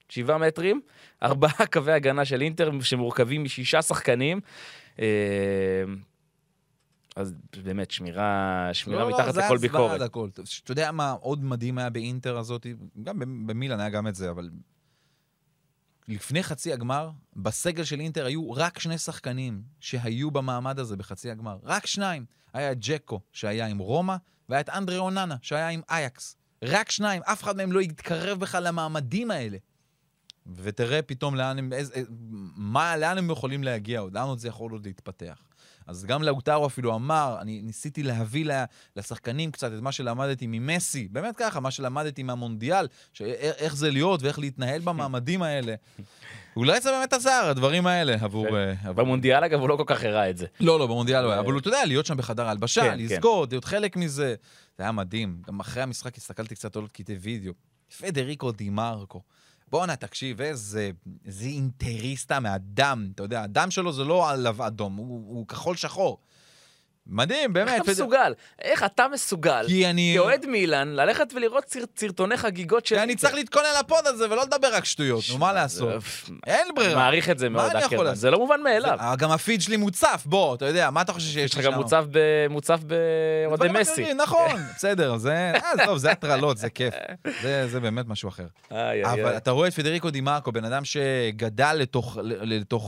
שבעה 0.09 0.39
מטרים, 0.39 0.81
ארבעה 1.23 1.67
קווי 1.73 1.93
הגנה 1.93 2.25
של 2.25 2.41
אינטר 2.41 2.71
שמורכבים 2.81 3.45
משישה 3.45 3.83
שחקנים. 3.83 4.41
אה, 5.01 5.85
אז 7.17 7.35
באמת, 7.65 7.91
שמירה, 7.91 8.71
שמירה 8.73 9.03
לא, 9.03 9.11
לא, 9.11 9.17
מתחת 9.17 9.35
זה 9.35 9.41
היה 9.41 9.49
לכל 9.49 9.59
ביקורת. 9.59 9.95
עד 9.95 10.03
הכל. 10.03 10.29
אתה 10.65 10.73
יודע 10.73 10.93
מה 10.93 11.11
עוד 11.11 11.45
מדהים 11.45 11.79
היה 11.79 11.91
באינטר 11.91 12.39
הזאת? 12.39 12.67
גם 13.03 13.19
במילאן 13.19 13.81
היה 13.81 13.91
גם 13.91 14.07
את 14.07 14.15
זה, 14.15 14.31
אבל... 14.31 14.51
לפני 16.09 16.43
חצי 16.43 16.73
הגמר, 16.73 17.11
בסגל 17.37 17.85
של 17.85 18.01
אינטר 18.01 18.27
היו 18.27 18.53
רק 18.53 18.79
שני 18.79 18.99
שחקנים 18.99 19.63
שהיו 19.81 20.31
במעמד 20.31 20.79
הזה 20.79 20.97
בחצי 20.97 21.31
הגמר. 21.31 21.59
רק 21.63 21.87
שניים. 21.87 22.25
היה 22.53 22.73
את 22.73 22.79
ג'קו, 22.81 23.21
שהיה 23.33 23.67
עם 23.67 23.79
רומא, 23.79 24.17
והיה 24.49 24.61
את 24.61 24.69
אנדרי 24.69 24.99
אוננה, 24.99 25.37
שהיה 25.43 25.69
עם 25.69 25.81
אייקס. 25.91 26.37
רק 26.65 26.91
שניים, 26.91 27.23
אף 27.23 27.43
אחד 27.43 27.57
מהם 27.57 27.73
לא 27.73 27.81
התקרב 27.81 28.41
בכלל 28.41 28.69
למעמדים 28.69 29.31
האלה. 29.31 29.59
ותראה 30.55 31.03
פתאום 31.03 31.35
לאן 31.35 31.59
הם, 31.59 31.73
איזה, 31.73 32.03
מה, 32.57 32.97
לאן 32.97 33.19
הם 33.19 33.31
יכולים 33.31 33.65
להגיע 33.65 34.01
עוד, 34.01 34.15
לאן 34.15 34.27
עוד 34.29 34.39
זה 34.39 34.49
יכול 34.49 34.73
עוד 34.73 34.87
להתפתח. 34.87 35.39
אז 35.87 36.05
גם 36.05 36.23
לאוטרו 36.23 36.67
אפילו 36.67 36.95
אמר, 36.95 37.37
אני 37.41 37.63
ניסיתי 37.63 38.03
להביא 38.03 38.45
לה, 38.45 38.65
לשחקנים 38.97 39.51
קצת 39.51 39.71
את 39.77 39.81
מה 39.81 39.93
שלמדתי 39.93 40.47
ממסי, 40.49 41.09
באמת 41.11 41.35
ככה, 41.37 41.61
מה 41.61 41.71
שלמדתי 41.71 42.23
מהמונדיאל, 42.23 42.87
ש- 43.13 43.23
איך 43.59 43.77
זה 43.77 43.91
להיות 43.91 44.23
ואיך 44.23 44.39
להתנהל 44.39 44.81
במעמדים 44.81 45.43
האלה. 45.43 45.75
אולי 46.57 46.81
זה 46.81 46.91
באמת 46.91 47.13
עזר, 47.13 47.47
הדברים 47.51 47.87
האלה, 47.87 48.17
עבור... 48.21 48.57
אה, 48.59 48.71
עבור- 48.85 48.93
במונדיאל, 49.05 49.45
אגב, 49.45 49.61
הוא 49.61 49.69
לא 49.69 49.77
כל 49.77 49.85
כך 49.87 50.05
הראה 50.05 50.31
את 50.31 50.37
זה. 50.39 50.47
לא, 50.61 50.79
לא, 50.79 50.87
במונדיאל 50.87 51.23
לא 51.23 51.31
היה, 51.33 51.41
אבל 51.41 51.59
אתה 51.59 51.69
יודע, 51.69 51.85
להיות 51.87 52.07
שם 52.07 52.17
בחדר 52.17 52.47
ההלבשה, 52.47 52.83
כן, 52.83 52.99
לזכות, 52.99 53.53
להיות 53.53 53.65
חלק 53.65 53.97
מזה. 53.97 54.35
זה 54.79 54.83
היה 54.83 54.93
מדהים. 54.93 55.43
גם 55.47 55.61
אחרי 55.61 55.83
המשחק 55.83 56.17
הסתכלתי 56.17 56.55
קצת 56.55 56.77
על 56.77 56.83
עוד 56.83 56.91
קטעי 56.91 57.17
וידאו. 57.17 57.53
פדריקו 57.99 58.53
דימרקו. 58.53 59.21
בואנה, 59.71 59.97
תקשיב, 59.97 60.41
איזה, 60.41 60.91
איזה 61.25 61.45
אינטריסטה 61.45 62.41
מהדם. 62.41 63.11
אתה 63.15 63.23
יודע, 63.23 63.43
הדם 63.43 63.71
שלו 63.71 63.93
זה 63.93 64.05
לא 64.05 64.31
עליו 64.31 64.67
אדום, 64.67 64.97
הוא, 64.97 65.07
הוא 65.09 65.47
כחול 65.49 65.77
שחור. 65.77 66.19
מדהים, 67.09 67.53
באמת. 67.53 67.69
איך 67.73 67.83
אתה 67.83 67.91
מסוגל? 67.91 68.35
איך 68.63 68.85
אתה 68.85 69.07
מסוגל? 69.13 69.65
כי 69.67 69.87
אני... 69.87 70.13
כאוהד 70.17 70.47
מילאן, 70.47 70.89
ללכת 70.89 71.33
ולראות 71.35 71.65
סרט- 71.69 71.99
סרטוני 71.99 72.37
חגיגות 72.37 72.87
של... 72.87 72.97
אני 72.99 73.17
צריך 73.17 73.35
להתכונן 73.35 73.67
לפוד 73.81 74.07
הזה 74.07 74.27
ולא 74.31 74.43
לדבר 74.43 74.75
רק 74.75 74.85
שטויות, 74.85 75.25
נו, 75.33 75.39
מה 75.39 75.53
לעשות? 75.53 76.03
אין 76.47 76.61
אני 76.67 76.73
ברירה. 76.77 76.95
מעריך 76.95 77.31
את 77.31 77.39
זה 77.39 77.49
מאוד, 77.49 77.77
אקרמן. 77.77 78.15
זה 78.15 78.31
לא 78.31 78.39
מובן 78.39 78.61
מאליו. 78.65 78.99
גם 79.19 79.31
הפיד 79.31 79.63
שלי 79.63 79.77
מוצף, 79.77 80.23
בוא, 80.27 80.55
אתה 80.55 80.65
יודע, 80.67 80.91
מה 80.91 81.01
אתה 81.03 81.13
חושב 81.13 81.27
שיש 81.27 81.37
יש 81.37 81.55
לך 81.55 81.65
גם 81.65 81.73
שם? 81.73 81.79
מוצב 81.79 82.07
ב- 82.11 82.47
מוצב 82.51 82.81
באוהדי 82.87 83.57
דברים 83.57 83.73
מסי. 83.73 84.15
נכון, 84.15 84.61
בסדר, 84.77 85.17
זה, 85.17 85.53
אה, 85.55 85.87
טוב, 85.87 85.99
זה 85.99 86.11
הטרלות, 86.11 86.59
זה 86.59 86.71
כיף. 86.71 86.95
זה, 87.43 87.69
זה 87.69 87.81
באמת 87.81 88.07
משהו 88.09 88.29
אחר. 88.29 88.47
אבל. 88.71 89.37
אתה 89.37 89.51
רואה 89.51 89.69
את 89.69 89.75
פדריקו 89.75 90.11
דימרקו, 90.11 90.53
בן 90.53 90.65
אדם 90.65 90.83
שגדל 90.85 91.73
לתוך, 91.79 92.19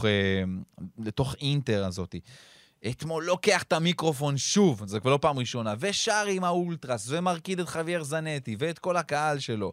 אה, 0.05 0.11
לתוך 0.99 1.35
אינטר 1.41 1.85
הזאתי. 1.85 2.21
אתמול 2.91 3.25
לוקח 3.25 3.63
את 3.63 3.73
המיקרופון 3.73 4.37
שוב, 4.37 4.83
זה 4.87 5.01
כבר 5.01 5.11
לא 5.11 5.19
פעם 5.23 5.39
ראשונה, 5.39 5.75
ושר 5.79 6.25
עם 6.29 6.45
האולטרס, 6.45 7.07
ומרקיד 7.09 7.61
את 7.61 7.69
חוויאר 7.69 8.03
זנטי, 8.03 8.57
ואת 8.59 8.79
כל 8.79 8.97
הקהל 8.97 9.39
שלו. 9.39 9.73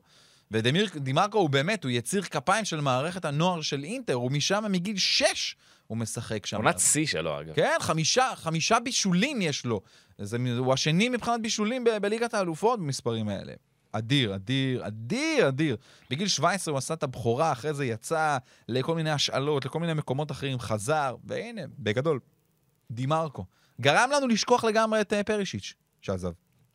ודימרקו 0.51 1.37
הוא 1.37 1.49
באמת, 1.49 1.83
הוא 1.83 1.91
יציר 1.91 2.21
כפיים 2.21 2.65
של 2.65 2.81
מערכת 2.81 3.25
הנוער 3.25 3.61
של 3.61 3.83
אינטר, 3.83 4.13
הוא 4.13 4.31
משם 4.31 4.63
מגיל 4.69 4.97
שש 4.97 5.55
הוא 5.87 5.97
משחק 5.97 6.45
שם. 6.45 6.57
עונת 6.57 6.79
שיא 6.79 7.05
שלו, 7.05 7.39
אגב. 7.39 7.53
כן, 7.53 7.75
חמישה, 7.79 8.31
חמישה 8.35 8.79
בישולים 8.79 9.41
יש 9.41 9.65
לו. 9.65 9.81
זה, 10.17 10.37
הוא 10.57 10.73
השני 10.73 11.09
מבחינת 11.09 11.41
בישולים 11.41 11.83
ב- 11.83 11.97
בליגת 11.97 12.33
האלופות 12.33 12.79
במספרים 12.79 13.29
האלה. 13.29 13.53
אדיר, 13.91 14.35
אדיר, 14.35 14.87
אדיר, 14.87 15.47
אדיר. 15.47 15.77
בגיל 16.09 16.27
17 16.27 16.71
הוא 16.71 16.77
עשה 16.77 16.93
את 16.93 17.03
הבכורה, 17.03 17.51
אחרי 17.51 17.73
זה 17.73 17.85
יצא 17.85 18.37
לכל 18.69 18.95
מיני 18.95 19.11
השאלות, 19.11 19.65
לכל 19.65 19.79
מיני 19.79 19.93
מקומות 19.93 20.31
אחרים, 20.31 20.59
חזר, 20.59 21.15
והנה, 21.23 21.61
בגדול, 21.79 22.19
דימרקו. 22.91 23.45
גרם 23.81 24.09
לנו 24.15 24.27
לשכוח 24.27 24.63
לגמרי 24.63 25.01
את 25.01 25.13
אה, 25.13 25.23
פרישיץ', 25.23 25.73
שעזב. 26.01 26.31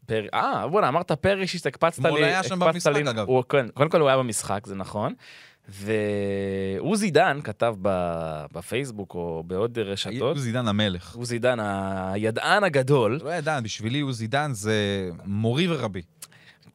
פר... 0.06 0.26
אה, 0.34 0.68
בוא'נה, 0.68 0.88
אמרת 0.88 1.12
פרישיץ', 1.12 1.66
הקפצת 1.66 1.98
לי... 1.98 2.08
אתמול 2.08 2.24
היה 2.24 2.42
שם 2.42 2.58
במשחק, 2.58 2.92
לי- 2.92 3.10
אגב. 3.10 3.26
הוא, 3.28 3.44
כן, 3.48 3.68
קודם 3.68 3.90
כל 3.90 4.00
הוא 4.00 4.08
היה 4.08 4.18
במשחק, 4.18 4.66
זה 4.66 4.74
נכון. 4.74 5.14
ועוזי 5.68 7.10
דן 7.10 7.40
כתב 7.44 7.74
ב... 7.82 7.88
בפייסבוק 8.52 9.14
או 9.14 9.42
בעוד 9.46 9.78
רשתות, 9.78 10.36
עוזי 10.36 10.52
דן 10.52 10.68
המלך. 10.68 11.16
עוזי 11.16 11.38
דן, 11.38 11.60
הידען 11.60 12.64
הגדול, 12.64 13.20
לא 13.24 13.30
ידען, 13.30 13.62
בשבילי 13.62 14.00
עוזי 14.00 14.26
דן 14.26 14.52
זה 14.52 15.10
מורי 15.24 15.68
ורבי. 15.68 16.02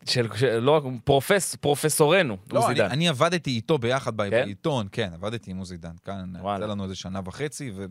של, 0.06 0.28
של 0.36 0.60
לא, 0.60 0.90
פרופס, 1.04 1.56
פרופסורנו, 1.56 2.38
לא, 2.54 2.60
עוזי 2.60 2.68
אני, 2.72 2.80
דן. 2.80 2.86
אני 2.86 3.10
עבדתי 3.10 3.50
איתו 3.50 3.78
ביחד 3.78 4.22
כן? 4.22 4.30
בעיתון, 4.30 4.88
כן, 4.92 5.10
עבדתי 5.14 5.52
עם 5.52 5.58
עוזי 5.58 5.78
דן. 5.78 5.96
כאן. 6.06 6.34
יצא 6.40 6.66
לנו 6.66 6.84
איזה 6.84 6.96
שנה 6.96 7.20
וחצי, 7.26 7.72
ו... 7.76 7.86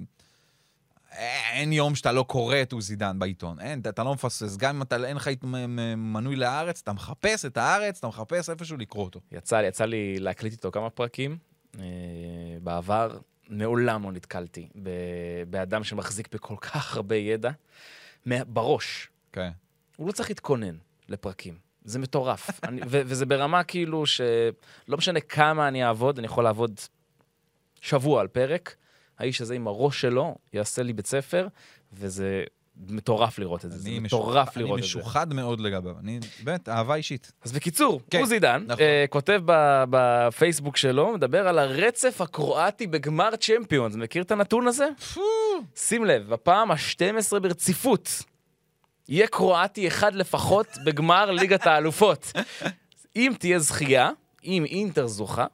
אין 1.53 1.73
יום 1.73 1.95
שאתה 1.95 2.13
לא 2.13 2.23
קורא 2.23 2.57
את 2.63 2.73
עוזי 2.73 2.97
דן 2.97 3.19
בעיתון. 3.19 3.61
אין, 3.61 3.81
אתה, 3.81 3.89
אתה 3.89 4.05
לא 4.05 4.15
מפספס. 4.15 4.57
גם 4.57 4.77
אם 4.77 4.83
אתה, 4.83 4.97
אין 5.07 5.17
לך 5.17 5.31
מנוי 5.97 6.37
לארץ, 6.37 6.81
אתה 6.83 6.93
מחפש 6.93 7.45
את 7.45 7.57
הארץ, 7.57 7.99
אתה 7.99 8.07
מחפש 8.09 8.51
איפשהו 8.51 8.77
לקרוא 8.77 9.05
אותו. 9.05 9.21
יצא, 9.33 9.61
לי- 9.61 9.67
יצא 9.67 9.85
לי 9.85 10.19
להקליט 10.19 10.53
איתו 10.53 10.71
כמה 10.71 10.91
פרקים. 10.91 11.39
אה, 11.79 11.85
בעבר 12.63 13.19
מעולם 13.49 14.03
לא 14.03 14.13
נתקלתי 14.13 14.69
ב- 14.83 14.91
באדם 15.51 15.85
שמחזיק 15.85 16.35
בכל 16.35 16.57
כך 16.61 16.97
הרבה 16.97 17.17
ידע 17.17 17.51
מה- 18.27 18.45
בראש. 18.45 19.09
כן. 19.33 19.51
הוא 19.97 20.07
לא 20.07 20.13
צריך 20.13 20.29
להתכונן 20.29 20.77
לפרקים. 21.09 21.55
זה 21.85 21.99
מטורף. 21.99 22.51
אני, 22.65 22.81
ו- 22.87 23.03
וזה 23.07 23.27
ברמה 23.27 23.63
כאילו 23.65 24.07
שלא 24.07 24.97
משנה 24.99 25.21
כמה 25.21 25.69
אני 25.69 25.85
אעבוד, 25.85 26.19
אני 26.19 26.27
יכול 26.27 26.45
לעבוד 26.45 26.81
שבוע 27.81 28.21
על 28.21 28.29
פרק. 28.29 28.75
האיש 29.19 29.41
הזה 29.41 29.55
עם 29.55 29.67
הראש 29.67 30.01
שלו 30.01 30.35
יעשה 30.53 30.83
לי 30.83 30.93
בית 30.93 31.07
ספר, 31.07 31.49
וזה 31.93 32.45
מטורף 32.89 33.39
לראות 33.39 33.65
את 33.65 33.71
זה. 33.71 33.79
זה 33.79 33.89
אני 33.89 33.99
מטורף 33.99 34.49
משוח- 34.49 34.57
לראות 34.57 34.79
אני 34.79 34.87
את 34.87 34.93
זה. 34.93 34.99
משוחד 34.99 35.35
מאוד 35.35 35.61
לגביו. 35.61 35.99
אני, 35.99 36.21
באמת, 36.45 36.69
אהבה 36.69 36.95
אישית. 36.95 37.33
אז 37.45 37.53
בקיצור, 37.53 38.01
כן, 38.11 38.21
עוזי 38.21 38.39
דן 38.39 38.65
נכון. 38.67 38.83
אה, 38.85 39.05
כותב 39.11 39.41
ב- 39.45 39.85
בפייסבוק 39.91 40.77
שלו, 40.77 41.13
מדבר 41.13 41.49
על 41.49 41.59
הרצף 41.59 42.21
הקרואטי 42.21 42.87
בגמר 42.87 43.37
צ'מפיונס. 43.37 43.95
מכיר 43.97 44.23
את 44.23 44.31
הנתון 44.31 44.67
הזה? 44.69 44.89
שים 45.77 46.05
לב, 46.05 46.29
בפעם 46.29 46.71
ה-12 46.71 47.39
ברציפות, 47.41 48.09
יהיה 49.09 49.27
קרואטי 49.27 49.89
אחד 49.89 50.15
לפחות 50.15 50.67
בגמר 50.85 51.31
ליגת 51.31 51.67
האלופות. 51.67 52.33
אם 53.17 53.33
תהיה 53.39 53.59
זכייה, 53.59 54.11
אם 54.45 54.65
אינטר 54.65 55.07
זוכה, 55.07 55.47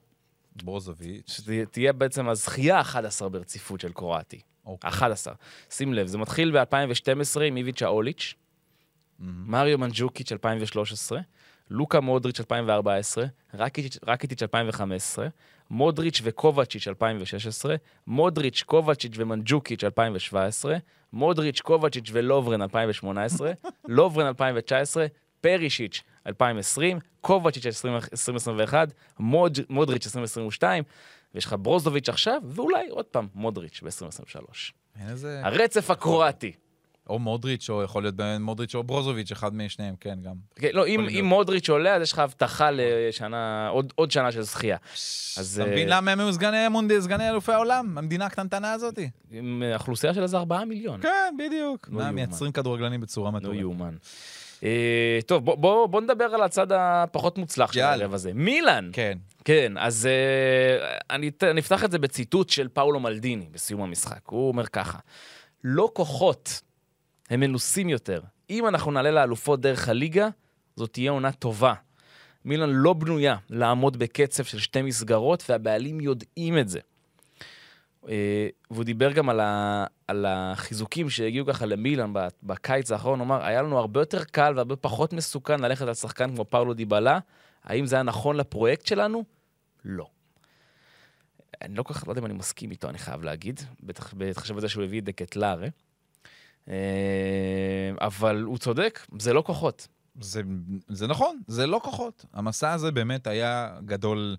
ברוזוביץ'. 0.56 1.30
שתהיה 1.30 1.92
בעצם 1.92 2.28
הזכייה 2.28 2.80
11 2.80 3.28
ברציפות 3.28 3.80
של 3.80 3.92
קרואטי. 3.92 4.40
אוקיי. 4.66 4.90
11. 4.90 5.34
שים 5.70 5.94
לב, 5.94 6.06
זה 6.06 6.18
מתחיל 6.18 6.58
ב-2012 6.58 7.40
עם 7.40 7.56
איביצה 7.56 7.82
אוליץ', 7.82 8.34
מריו 9.18 9.78
מנג'וקיץ' 9.78 10.32
2013, 10.32 11.20
לוקה 11.70 12.00
מודריץ' 12.00 12.40
2014, 12.40 13.24
רקיטיץ'- 13.54 13.98
רקיטיץ' 14.06 14.42
2015, 14.42 15.28
מודריץ' 15.70 16.20
וקובצ'יץ' 16.24 16.88
2016, 16.88 17.76
מודריץ', 18.06 18.62
קובצ'יץ' 18.62 19.12
ומנג'וקיץ' 19.16 19.84
2017, 19.84 20.76
מודריץ', 21.12 21.60
קובצ'יץ' 21.60 22.10
ולוברן 22.12 22.62
2018, 22.62 23.52
לוברן 23.88 24.26
2019, 24.26 25.06
פרישיץ' 25.40 26.02
2020, 26.26 26.98
קובצ'יץ' 27.20 27.66
2021, 27.66 28.88
מוד, 29.18 29.58
מודריץ' 29.68 30.06
2022, 30.06 30.84
ויש 31.34 31.44
לך 31.44 31.54
ברוזוביץ' 31.58 32.08
עכשיו, 32.08 32.42
ואולי 32.44 32.88
עוד 32.88 33.04
פעם 33.04 33.28
מודריץ' 33.34 33.80
ב-2023. 33.82 34.38
אין 35.00 35.08
איזה... 35.08 35.40
הרצף 35.44 35.90
הקרואטי. 35.90 36.52
או 37.08 37.18
מודריץ', 37.18 37.70
או 37.70 37.82
יכול 37.82 38.02
להיות 38.02 38.14
בין 38.14 38.42
מודריץ' 38.42 38.74
או 38.74 38.82
ברוזוביץ', 38.82 39.32
אחד 39.32 39.54
משניהם, 39.54 39.94
כן, 40.00 40.18
גם. 40.22 40.34
כן, 40.56 40.68
לא, 40.72 40.86
אם. 40.86 41.08
אם 41.08 41.24
מודריץ' 41.24 41.68
עולה, 41.68 41.94
אז 41.94 42.02
יש 42.02 42.12
לך 42.12 42.18
הבטחה 42.18 42.68
לשנה, 42.72 43.68
עוד, 43.68 43.92
עוד 43.94 44.10
שנה 44.10 44.32
של 44.32 44.42
זכייה. 44.42 44.76
אז 45.38 45.60
אתה 45.60 45.70
מבין 45.70 45.92
אה, 45.92 45.96
למה 45.96 46.10
הם 46.12 46.20
היו 46.20 46.32
סגני 46.32 46.68
מונדי- 46.68 47.00
סגני 47.00 47.30
אלופי 47.30 47.52
העולם? 47.52 47.98
המדינה 47.98 48.26
הקטנטנה 48.26 48.72
הזאתי. 48.72 49.10
עם 49.30 49.62
אוכלוסייה 49.74 50.14
של 50.14 50.22
איזה 50.22 50.36
4 50.38 50.64
מיליון. 50.64 51.00
כן, 51.00 51.34
בדיוק. 51.38 51.88
לא. 51.92 52.10
מייצרים 52.10 52.52
כדורגלנים 52.52 53.00
בצורה 53.00 53.30
לא 53.30 53.36
מטורפת. 53.36 53.60
יאומן. 53.60 53.94
אה, 54.64 55.18
טוב, 55.26 55.44
בוא, 55.44 55.54
בוא, 55.54 55.86
בוא 55.86 56.00
נדבר 56.00 56.24
על 56.24 56.42
הצד 56.42 56.72
הפחות 56.72 57.38
מוצלח 57.38 57.72
של. 57.72 57.80
הערב 57.80 58.14
הזה. 58.14 58.32
מילאן. 58.34 58.90
כן. 58.92 59.18
כן, 59.44 59.72
אז 59.78 60.06
אה, 60.06 60.96
אני, 61.10 61.30
אני 61.42 61.60
אפתח 61.60 61.84
את 61.84 61.90
זה 61.90 61.98
בציטוט 61.98 62.48
של 62.48 62.68
פאולו 62.68 63.00
מלדיני 63.00 63.46
בסיום 63.52 63.82
המשחק. 63.82 64.20
הוא 64.26 64.48
אומר 64.48 64.66
ככה: 64.66 64.98
לא 65.64 65.90
כוחות 65.94 66.60
הם 67.30 67.40
מנוסים 67.40 67.88
יותר. 67.88 68.20
אם 68.50 68.66
אנחנו 68.66 68.90
נעלה 68.90 69.10
לאלופות 69.10 69.60
דרך 69.60 69.88
הליגה, 69.88 70.28
זאת 70.76 70.92
תהיה 70.92 71.10
עונה 71.10 71.32
טובה. 71.32 71.74
מילאן 72.44 72.70
לא 72.70 72.92
בנויה 72.92 73.36
לעמוד 73.50 73.96
בקצב 73.96 74.44
של 74.44 74.58
שתי 74.58 74.82
מסגרות, 74.82 75.44
והבעלים 75.48 76.00
יודעים 76.00 76.58
את 76.58 76.68
זה. 76.68 76.80
אה, 78.10 78.48
והוא 78.70 78.84
דיבר 78.84 79.12
גם 79.12 79.28
על, 79.28 79.40
ה, 79.40 79.84
על 80.08 80.26
החיזוקים 80.28 81.10
שהגיעו 81.10 81.46
ככה 81.46 81.66
למילאן 81.66 82.12
בקיץ 82.42 82.92
האחרון, 82.92 83.18
הוא 83.18 83.26
אמר, 83.26 83.44
היה 83.44 83.62
לנו 83.62 83.78
הרבה 83.78 84.00
יותר 84.00 84.24
קל 84.24 84.52
והרבה 84.56 84.76
פחות 84.76 85.12
מסוכן 85.12 85.60
ללכת 85.60 85.88
על 85.88 85.94
שחקן 85.94 86.34
כמו 86.34 86.44
פאולו 86.44 86.74
דיבלה. 86.74 87.18
האם 87.64 87.86
זה 87.86 87.96
היה 87.96 88.02
נכון 88.02 88.36
לפרויקט 88.36 88.86
שלנו? 88.86 89.24
לא. 89.84 90.06
אני 91.62 91.74
לא 91.74 91.82
כל 91.82 91.94
כך, 91.94 92.06
לא 92.06 92.12
יודע 92.12 92.20
אם 92.20 92.26
אני 92.26 92.34
מסכים 92.34 92.70
איתו, 92.70 92.88
אני 92.88 92.98
חייב 92.98 93.22
להגיד, 93.22 93.60
בטח 93.82 94.14
בהתחשב 94.14 94.56
בזה 94.56 94.68
שהוא 94.68 94.84
הביא 94.84 95.00
את 95.00 95.04
דקטלרה. 95.04 95.68
אה, 96.68 96.74
אבל 98.00 98.42
הוא 98.42 98.58
צודק, 98.58 99.06
זה 99.18 99.32
לא 99.32 99.42
כוחות. 99.46 99.88
זה, 100.20 100.42
זה 100.88 101.06
נכון, 101.06 101.40
זה 101.46 101.66
לא 101.66 101.80
כוחות. 101.84 102.24
המסע 102.32 102.72
הזה 102.72 102.90
באמת 102.90 103.26
היה 103.26 103.78
גדול, 103.84 104.36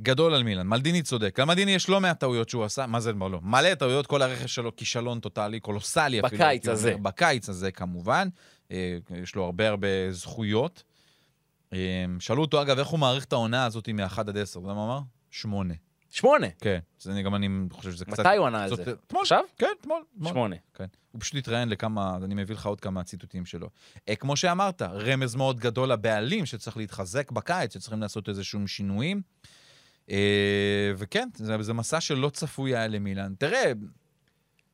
גדול 0.00 0.34
על 0.34 0.42
מילן. 0.42 0.66
מלדיני 0.66 1.02
צודק. 1.02 1.38
למלדיני 1.38 1.70
יש 1.74 1.88
לא 1.88 2.00
מעט 2.00 2.20
טעויות 2.20 2.48
שהוא 2.48 2.64
עשה, 2.64 2.86
מה 2.86 3.00
זה 3.00 3.12
לא? 3.12 3.30
לא. 3.30 3.40
מלא 3.42 3.74
טעויות, 3.74 4.06
כל 4.06 4.22
הרכש 4.22 4.54
שלו 4.54 4.76
כישלון 4.76 5.20
טוטאלי, 5.20 5.60
קולוסלי 5.60 6.20
אפילו. 6.20 6.40
בקיץ 6.40 6.68
הזה. 6.68 6.92
אומר. 6.92 7.02
בקיץ 7.02 7.48
הזה 7.48 7.72
כמובן. 7.72 8.28
אה, 8.70 8.98
יש 9.22 9.34
לו 9.34 9.44
הרבה 9.44 9.68
הרבה 9.68 9.88
זכויות. 10.10 10.82
אה, 11.72 12.04
שאלו 12.20 12.42
אותו, 12.42 12.62
אגב, 12.62 12.78
איך 12.78 12.88
הוא 12.88 12.98
מעריך 12.98 13.24
את 13.24 13.32
העונה 13.32 13.64
הזאת 13.64 13.88
מ-1 13.88 14.20
עד 14.20 14.38
10? 14.38 14.60
אתה 14.60 14.66
יודע 14.66 14.74
מה 14.74 14.80
הוא 14.80 14.92
אמר? 14.92 15.00
שמונה. 15.30 15.74
שמונה. 16.10 16.46
כן. 16.60 16.78
זה 16.98 17.12
אני 17.12 17.22
גם 17.22 17.34
אני 17.34 17.48
חושב 17.70 17.92
שזה 17.92 18.04
קצת... 18.04 18.20
מתי 18.20 18.36
הוא 18.36 18.46
ענה 18.46 18.64
על 18.64 18.76
זה? 18.76 18.82
אתמול. 19.06 19.22
עכשיו? 19.22 19.44
כן, 19.58 19.66
אתמול. 19.80 20.02
אתמול. 20.16 20.32
שמונה. 20.32 20.56
כן. 20.74 20.84
הוא 21.12 21.20
פשוט 21.20 21.34
התראיין 21.34 21.68
לכמה, 21.68 22.16
אני 22.24 22.34
מביא 22.34 22.54
לך 22.54 22.66
עוד 22.66 22.80
כמה 22.80 23.04
ציטוטים 23.04 23.46
שלו. 23.46 23.68
אה, 24.08 24.16
כמו 24.16 24.36
שאמרת, 24.36 24.82
רמז 24.82 25.34
מאוד 25.34 25.60
גדול 25.60 25.92
לבעלים 25.92 26.46
שצריך 26.46 26.76
להתחזק 26.76 27.30
בקיץ, 27.30 27.74
שצריכים 27.74 28.00
לעשות 28.00 28.28
איזשהם 28.28 28.66
שינויים. 28.66 29.22
אה, 30.10 30.92
וכן, 30.96 31.28
זה, 31.34 31.62
זה 31.62 31.72
מסע 31.72 32.00
שלא 32.00 32.28
צפוי 32.28 32.76
היה 32.76 32.86
למילאן. 32.86 33.34
תראה, 33.38 33.72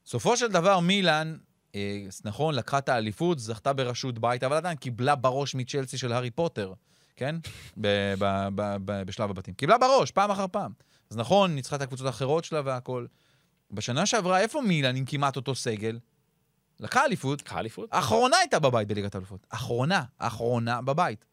בסופו 0.05 0.37
של 0.37 0.49
דבר 0.49 0.81
מילאן, 0.81 1.37
אה, 1.75 2.07
נכון, 2.25 2.55
לקחה 2.55 2.79
את 2.79 2.89
האליפות, 2.89 3.39
זכתה 3.39 3.73
בראשות 3.73 4.19
בית, 4.19 4.45
אבל 4.45 4.57
עדיין 4.57 4.77
קיבלה 4.77 5.15
בראש 5.15 5.55
מצ'לסי 5.55 5.99
של 5.99 6.13
הארי 6.13 6.31
פוטר, 6.31 6.73
כן? 7.17 7.37
ב- 7.77 8.15
ב- 8.19 8.49
ב- 8.55 8.77
ב- 8.85 9.03
בשלב 9.03 9.31
הבתים. 9.31 9.55
קיבלה 9.55 9.79
בראש, 9.79 10.11
פעם 10.11 10.31
אחר 10.31 10.47
פעם. 10.53 10.73
אז 11.11 11.17
נכון, 11.17 11.55
ניצחה 11.55 11.77
את 11.77 11.83
הקבוצות 11.83 12.07
האחרות 12.07 12.45
שלה 12.45 12.61
והכול. 12.65 13.09
בשנה 13.71 14.07
שעברה, 14.07 14.41
איפה 14.41 14.61
מילאן 14.61 14.97
עם 14.97 15.05
כמעט 15.05 15.37
אותו 15.37 15.55
סגל? 15.55 15.99
לקחה 16.81 17.05
אליפות, 17.05 17.41
לקחה 17.41 17.59
אליפות? 17.59 17.89
האחרונה 17.93 18.37
הייתה 18.37 18.59
בבית 18.59 18.89
בליגת 18.89 19.15
האלופות. 19.15 19.47
אחרונה, 19.49 20.05
אחרונה 20.19 20.83
בבית. 20.83 21.25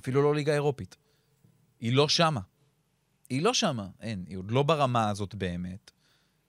אפילו 0.00 0.22
לא 0.22 0.34
ליגה 0.34 0.52
אירופית. 0.52 0.96
היא 1.80 1.92
לא 1.92 2.08
שמה. 2.08 2.40
היא 3.30 3.42
לא 3.42 3.54
שמה, 3.54 3.86
אין, 4.00 4.24
היא 4.28 4.38
עוד 4.38 4.50
לא 4.50 4.62
ברמה 4.62 5.10
הזאת 5.10 5.34
באמת. 5.34 5.90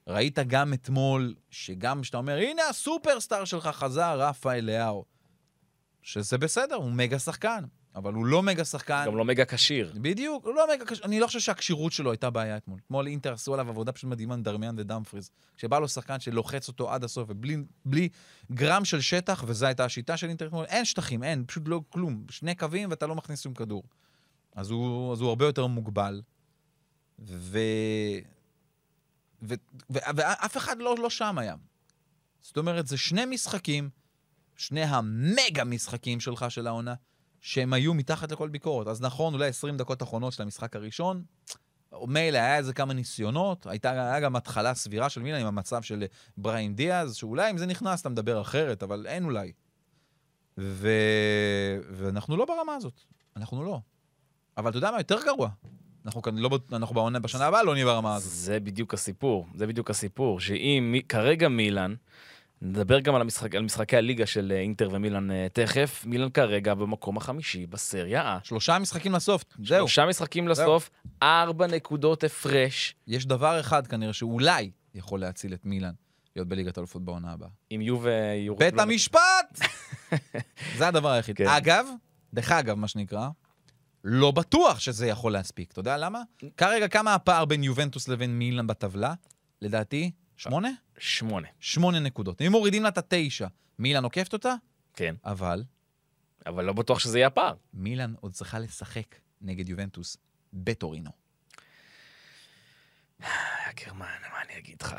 ראית 0.08 0.40
גם 0.40 0.74
אתמול, 0.74 1.36
שגם 1.50 2.02
כשאתה 2.02 2.18
אומר, 2.18 2.38
הנה 2.38 2.62
הסופרסטאר 2.70 3.46
שלך 3.46 3.68
חזר, 3.68 4.22
רפאל 4.22 4.66
לאהו. 4.66 5.06
שזה 6.02 6.38
בסדר, 6.38 6.76
הוא 6.76 6.92
מגה 6.92 7.20
שחקן, 7.20 7.64
אבל 7.96 8.14
הוא 8.14 8.26
לא 8.26 8.44
מגה 8.44 8.66
שחקן. 8.66 9.04
גם 9.08 9.18
לא 9.18 9.26
מגה 9.26 9.46
כשיר. 9.46 9.94
בדיוק, 10.02 10.46
הוא 10.46 10.56
לא 10.56 10.68
מגה 10.76 10.86
קשה. 10.86 11.06
אני 11.06 11.20
לא 11.20 11.28
חושב 11.28 11.40
שהכשירות 11.40 11.92
שלו 11.92 12.12
הייתה 12.12 12.30
בעיה 12.30 12.58
אתמול. 12.58 12.80
אתמול 12.86 13.08
אינטר 13.08 13.34
עשו 13.34 13.54
עליו 13.54 13.70
עבודה 13.70 13.92
פשוט 13.92 14.10
מדהימה, 14.10 14.38
דרמיאן 14.38 14.76
ודמפריז. 14.78 15.32
כשבא 15.58 15.80
לו 15.80 15.88
שחקן 15.88 16.20
שלוחץ 16.20 16.68
אותו 16.68 16.94
עד 16.94 17.04
הסוף, 17.04 17.30
ובלי 17.30 17.58
בלי 17.86 18.10
גרם 18.52 18.86
של 18.86 19.02
שטח, 19.02 19.44
וזו 19.48 19.66
הייתה 19.66 19.86
השיטה 19.86 20.18
של 20.18 20.28
אינטר 20.28 20.48
אתמול, 20.48 20.66
אין 20.66 20.86
שטחים, 20.86 21.24
אין, 21.24 21.44
פשוט 21.48 21.64
לא 21.68 21.82
כלום. 21.90 22.26
שני 22.30 22.56
קווים 22.56 22.90
ואתה 22.90 23.08
לא 23.08 23.16
מכניס 23.16 23.42
שום 23.42 23.54
כדור. 23.54 23.84
אז 24.56 24.72
הוא, 24.72 25.14
אז 25.14 25.22
הוא 25.22 25.30
הרבה 25.30 25.46
יותר 25.46 25.68
מוגבל, 25.68 26.22
ו... 27.20 27.60
ו... 29.42 29.54
ו... 29.94 29.98
ואף 30.16 30.58
אחד 30.58 30.80
לא, 30.80 30.96
לא 31.00 31.10
שם 31.10 31.38
היה. 31.38 31.56
זאת 32.42 32.58
אומרת, 32.58 32.88
זה 32.88 32.98
שני 32.98 33.26
משחקים, 33.26 33.90
שני 34.56 34.84
המגה 34.84 35.64
משחקים 35.64 36.20
שלך 36.20 36.52
של 36.52 36.68
העונה, 36.68 36.94
שהם 37.42 37.74
היו 37.74 37.94
מתחת 37.94 38.32
לכל 38.32 38.50
ביקורת. 38.50 38.88
אז 38.88 39.02
נכון, 39.02 39.34
אולי 39.34 39.48
20 39.48 39.78
דקות 39.78 40.04
אחרונות 40.04 40.34
של 40.34 40.44
המשחק 40.44 40.76
הראשון, 40.76 41.24
מילא, 42.08 42.38
היה 42.38 42.58
איזה 42.58 42.74
כמה 42.74 42.94
ניסיונות, 42.94 43.68
הייתה, 43.68 43.92
היה 43.92 44.20
גם 44.20 44.36
התחלה 44.36 44.74
סבירה 44.74 45.10
של 45.10 45.22
מילה 45.22 45.38
עם 45.38 45.48
המצב 45.48 45.82
של 45.82 46.04
בריין 46.38 46.76
דיאז, 46.76 47.16
שאולי 47.16 47.52
אם 47.52 47.58
זה 47.58 47.66
נכנס 47.66 48.02
אתה 48.02 48.10
מדבר 48.10 48.42
אחרת, 48.42 48.84
אבל 48.84 49.08
אין 49.08 49.26
אולי. 49.26 49.52
ו... 50.58 50.90
ואנחנו 51.92 52.38
לא 52.38 52.46
ברמה 52.46 52.76
הזאת, 52.76 53.02
אנחנו 53.36 53.64
לא. 53.64 53.80
אבל 54.58 54.70
אתה 54.70 54.78
יודע 54.78 54.92
מה 54.92 54.98
יותר 54.98 55.18
גרוע? 55.26 55.50
אנחנו 56.06 56.22
כאן 56.22 56.38
לא, 56.38 56.60
אנחנו 56.74 56.96
בעונה 56.96 57.20
בשנה 57.20 57.46
הבאה 57.46 57.64
לא 57.64 57.74
נהיה 57.74 57.86
ברמה 57.86 58.16
הזאת. 58.16 58.32
זה 58.32 58.60
בדיוק 58.60 58.94
הסיפור, 58.94 59.48
זה 59.56 59.68
בדיוק 59.68 59.90
הסיפור, 59.90 60.40
שאם 60.40 60.96
כרגע 61.10 61.50
מילאן, 61.50 61.96
נדבר 62.62 63.00
גם 63.00 63.16
על, 63.16 63.22
המשחק, 63.22 63.56
על 63.56 63.64
משחקי 63.64 63.98
הליגה 63.98 64.26
של 64.26 64.52
אה, 64.56 64.60
אינטר 64.60 64.90
ומילאן 64.92 65.32
אה, 65.32 65.48
תכף, 65.54 66.04
מילאן 66.06 66.30
כרגע 66.30 66.74
במקום 66.74 67.18
החמישי 67.18 67.66
בסריה 67.66 68.38
A. 68.38 68.48
שלושה 68.48 68.80
משחקים 68.80 69.14
לסוף, 69.14 69.44
זהו. 69.64 69.88
שלושה 69.88 70.06
משחקים 70.06 70.48
לסוף, 70.48 70.90
ארבע 71.24 71.68
נקודות 71.68 72.24
הפרש, 72.24 72.96
יש 73.08 73.26
דבר 73.26 73.60
אחד 73.60 73.88
כנראה 73.88 74.14
שאולי 74.14 74.72
יכול 74.96 75.20
להציל 75.20 75.54
את 75.54 75.66
מילאן 75.66 75.94
להיות 76.36 76.48
בליגת 76.48 76.78
האלופות 76.78 77.06
בעונה 77.06 77.32
הבאה. 77.32 77.50
עם 77.70 77.82
יובה 77.82 78.34
יורד... 78.46 78.60
בית 78.60 78.80
המשפט! 78.80 79.60
זה 80.78 80.88
הדבר 80.88 81.10
היחיד. 81.10 81.38
כן. 81.38 81.48
אגב, 81.48 81.86
דרך 82.34 82.52
אגב, 82.52 82.78
מה 82.78 82.88
שנקרא, 82.88 83.30
לא 84.08 84.32
בטוח 84.32 84.80
שזה 84.80 85.08
יכול 85.08 85.32
להספיק. 85.32 85.72
אתה 85.72 85.80
יודע 85.80 85.98
למה? 85.98 86.22
כרגע, 86.58 86.88
כמה 86.88 87.16
הפער 87.16 87.46
בין 87.46 87.64
יובנטוס 87.64 88.08
לבין 88.08 88.40
מילאן 88.40 88.68
בטבלה? 88.68 89.14
לדעתי, 89.62 90.12
שמונה? 90.38 90.70
שמונה, 90.98 91.48
שמונה 91.60 92.00
נקודות. 92.00 92.42
אם 92.42 92.52
מורידים 92.52 92.84
לה 92.84 92.90
את 92.90 92.98
התשע, 92.98 93.48
מילאן 93.80 94.04
עוקפת 94.04 94.34
אותה? 94.34 94.56
כן, 94.94 95.16
אבל 95.26 95.64
אבל 96.46 96.66
לא 96.66 96.74
בטוח 96.74 97.00
שזה 97.00 97.20
יהיה 97.20 97.28
הפער. 97.28 97.56
מילאן 97.74 98.14
עוד 98.20 98.32
צריכה 98.34 98.60
לשחק 98.60 99.16
נגד 99.42 99.70
יובנטוס 99.70 100.18
בטורינו. 100.54 101.12
גרמן, 103.76 104.06
מה 104.32 104.42
אני 104.46 104.58
אגיד 104.58 104.82
לך? 104.82 104.96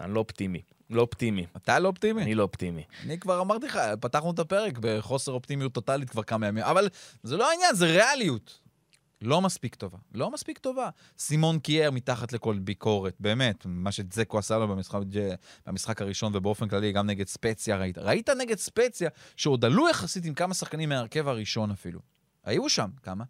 אני 0.00 0.14
לא 0.14 0.20
אופטימי, 0.20 0.62
לא 0.90 1.00
אופטימי. 1.00 1.46
אתה 1.56 1.78
לא 1.78 1.88
אופטימי? 1.88 2.22
אני 2.22 2.34
לא 2.34 2.42
אופטימי. 2.42 2.84
אני 3.02 3.18
כבר 3.18 3.40
אמרתי 3.40 3.66
לך, 3.66 3.80
פתחנו 4.00 4.30
את 4.30 4.38
הפרק 4.38 4.78
בחוסר 4.80 5.32
אופטימיות 5.32 5.72
טוטאלית 5.72 6.10
כבר 6.10 6.22
כמה 6.22 6.46
ימים, 6.46 6.64
אבל 6.64 6.88
זה 7.22 7.36
לא 7.36 7.50
העניין, 7.50 7.74
זה 7.74 7.86
ריאליות. 7.86 8.60
לא 9.22 9.40
מספיק 9.40 9.74
טובה. 9.74 9.98
לא 10.14 10.30
מספיק 10.30 10.58
טובה. 10.58 10.90
סימון 11.18 11.58
קייר 11.58 11.90
מתחת 11.90 12.32
לכל 12.32 12.58
ביקורת, 12.58 13.14
באמת, 13.20 13.66
מה 13.66 13.92
שזקו 13.92 14.38
עשה 14.38 14.58
לו 14.58 14.68
במשחק, 14.68 15.00
במשחק 15.66 16.02
הראשון 16.02 16.36
ובאופן 16.36 16.68
כללי, 16.68 16.92
גם 16.92 17.06
נגד 17.06 17.28
ספציה 17.28 17.76
ראית. 17.76 17.98
ראית 17.98 18.30
נגד 18.30 18.58
ספציה, 18.58 19.10
שעוד 19.36 19.64
עלו 19.64 19.88
יחסית 19.88 20.24
עם 20.24 20.34
כמה 20.34 20.54
שחקנים 20.54 20.88
מההרכב 20.88 21.28
הראשון 21.28 21.70
אפילו. 21.70 22.00
היו 22.44 22.68
שם, 22.68 22.90
כמה? 23.02 23.24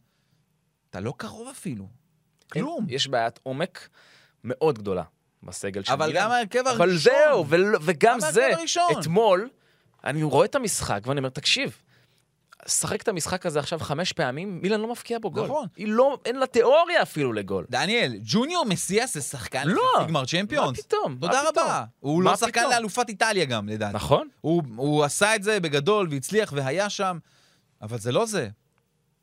אתה 0.91 1.01
לא 1.01 1.15
קרוב 1.17 1.49
אפילו. 1.49 1.89
כלום. 2.53 2.87
יש 2.89 3.09
בעיית 3.09 3.41
עומק 3.43 3.89
מאוד 4.45 4.79
גדולה 4.79 5.03
בסגל 5.45 5.83
של 5.83 5.93
אבל 5.93 6.07
מילאן. 6.07 6.25
גם 6.25 6.31
ההרכב 6.31 6.67
הראשון. 6.67 6.77
אבל 6.77 6.97
זהו, 6.97 7.47
וגם 7.81 8.19
גם 8.23 8.33
זה. 8.33 8.51
אתמול, 8.99 9.49
אני 10.05 10.23
רואה 10.23 10.45
את 10.45 10.55
המשחק 10.55 11.01
ואני 11.07 11.19
אומר, 11.19 11.29
תקשיב, 11.29 11.79
שחק 12.67 13.03
את 13.03 13.09
המשחק 13.09 13.47
הזה 13.47 13.59
עכשיו 13.59 13.79
חמש 13.79 14.13
פעמים, 14.13 14.59
מילאן 14.63 14.81
לא 14.81 14.93
מפקיע 14.93 15.19
בו 15.19 15.31
גול. 15.31 15.45
נכון. 15.45 15.67
היא 15.77 15.89
לא, 15.89 16.19
אין 16.25 16.37
לה 16.37 16.47
תיאוריה 16.47 17.03
אפילו 17.03 17.33
לגול. 17.33 17.65
דניאל, 17.71 18.17
ג'וניור 18.23 18.65
מסיאס 18.65 19.15
זה 19.15 19.21
שחקן 19.21 19.69
לא. 19.69 19.83
לחצי 19.97 20.09
גמר 20.09 20.25
צ'מפיונס. 20.25 20.79
מה 20.79 20.85
פתאום? 20.85 21.17
תודה 21.21 21.43
מה 21.43 21.51
פתאום? 21.53 21.67
רבה. 21.67 21.85
הוא 22.01 22.23
מה 22.23 22.31
לא 22.31 22.37
שחקן 22.37 22.61
פתאום? 22.61 22.73
לאלופת 22.73 23.09
איטליה 23.09 23.45
גם, 23.45 23.69
לדעתי. 23.69 23.97
נכון? 23.97 24.29
הוא, 24.41 24.63
הוא 24.77 25.05
עשה 25.05 25.37
את 25.37 25.43
זה 25.43 25.61
בגדול 25.61 26.09
והצליח 26.11 26.53
והיה 26.57 26.91
שם, 26.91 27.19
אבל 27.83 27.99
זה 27.99 28.13
לא 28.13 28.27
זה. 28.27 28.49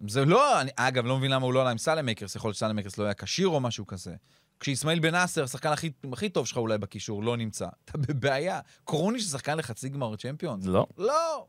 זה 0.08 0.26
לא, 0.26 0.62
אני, 0.62 0.72
אגב, 0.76 1.06
לא 1.06 1.18
מבין 1.18 1.32
למה 1.32 1.46
הוא 1.46 1.54
לא 1.54 1.62
עלה 1.62 1.70
עם 1.70 1.78
סלמקרס, 1.78 2.36
יכול 2.36 2.48
להיות 2.50 2.56
שסלמקרס 2.56 2.98
לא 2.98 3.04
היה 3.04 3.14
כשיר 3.14 3.48
או 3.48 3.60
משהו 3.60 3.88
כזה. 3.88 4.16
כשאסמאעיל 4.62 5.00
בן 5.00 5.12
נאסר, 5.12 5.44
השחקן 5.44 5.72
הכי, 5.72 5.92
הכי 6.14 6.30
טוב 6.30 6.48
שלך 6.48 6.58
אולי 6.58 6.78
בקישור, 6.78 7.24
לא 7.24 7.38
נמצא. 7.38 7.68
אתה 7.86 7.98
בבעיה. 7.98 8.60
קרוניץ' 8.86 9.24
זה 9.24 9.32
שחקן 9.38 9.58
לחצי 9.58 9.90
גמר 9.90 10.16
צ'מפיונס? 10.16 10.66
לא. 10.66 10.88
לא, 10.98 11.46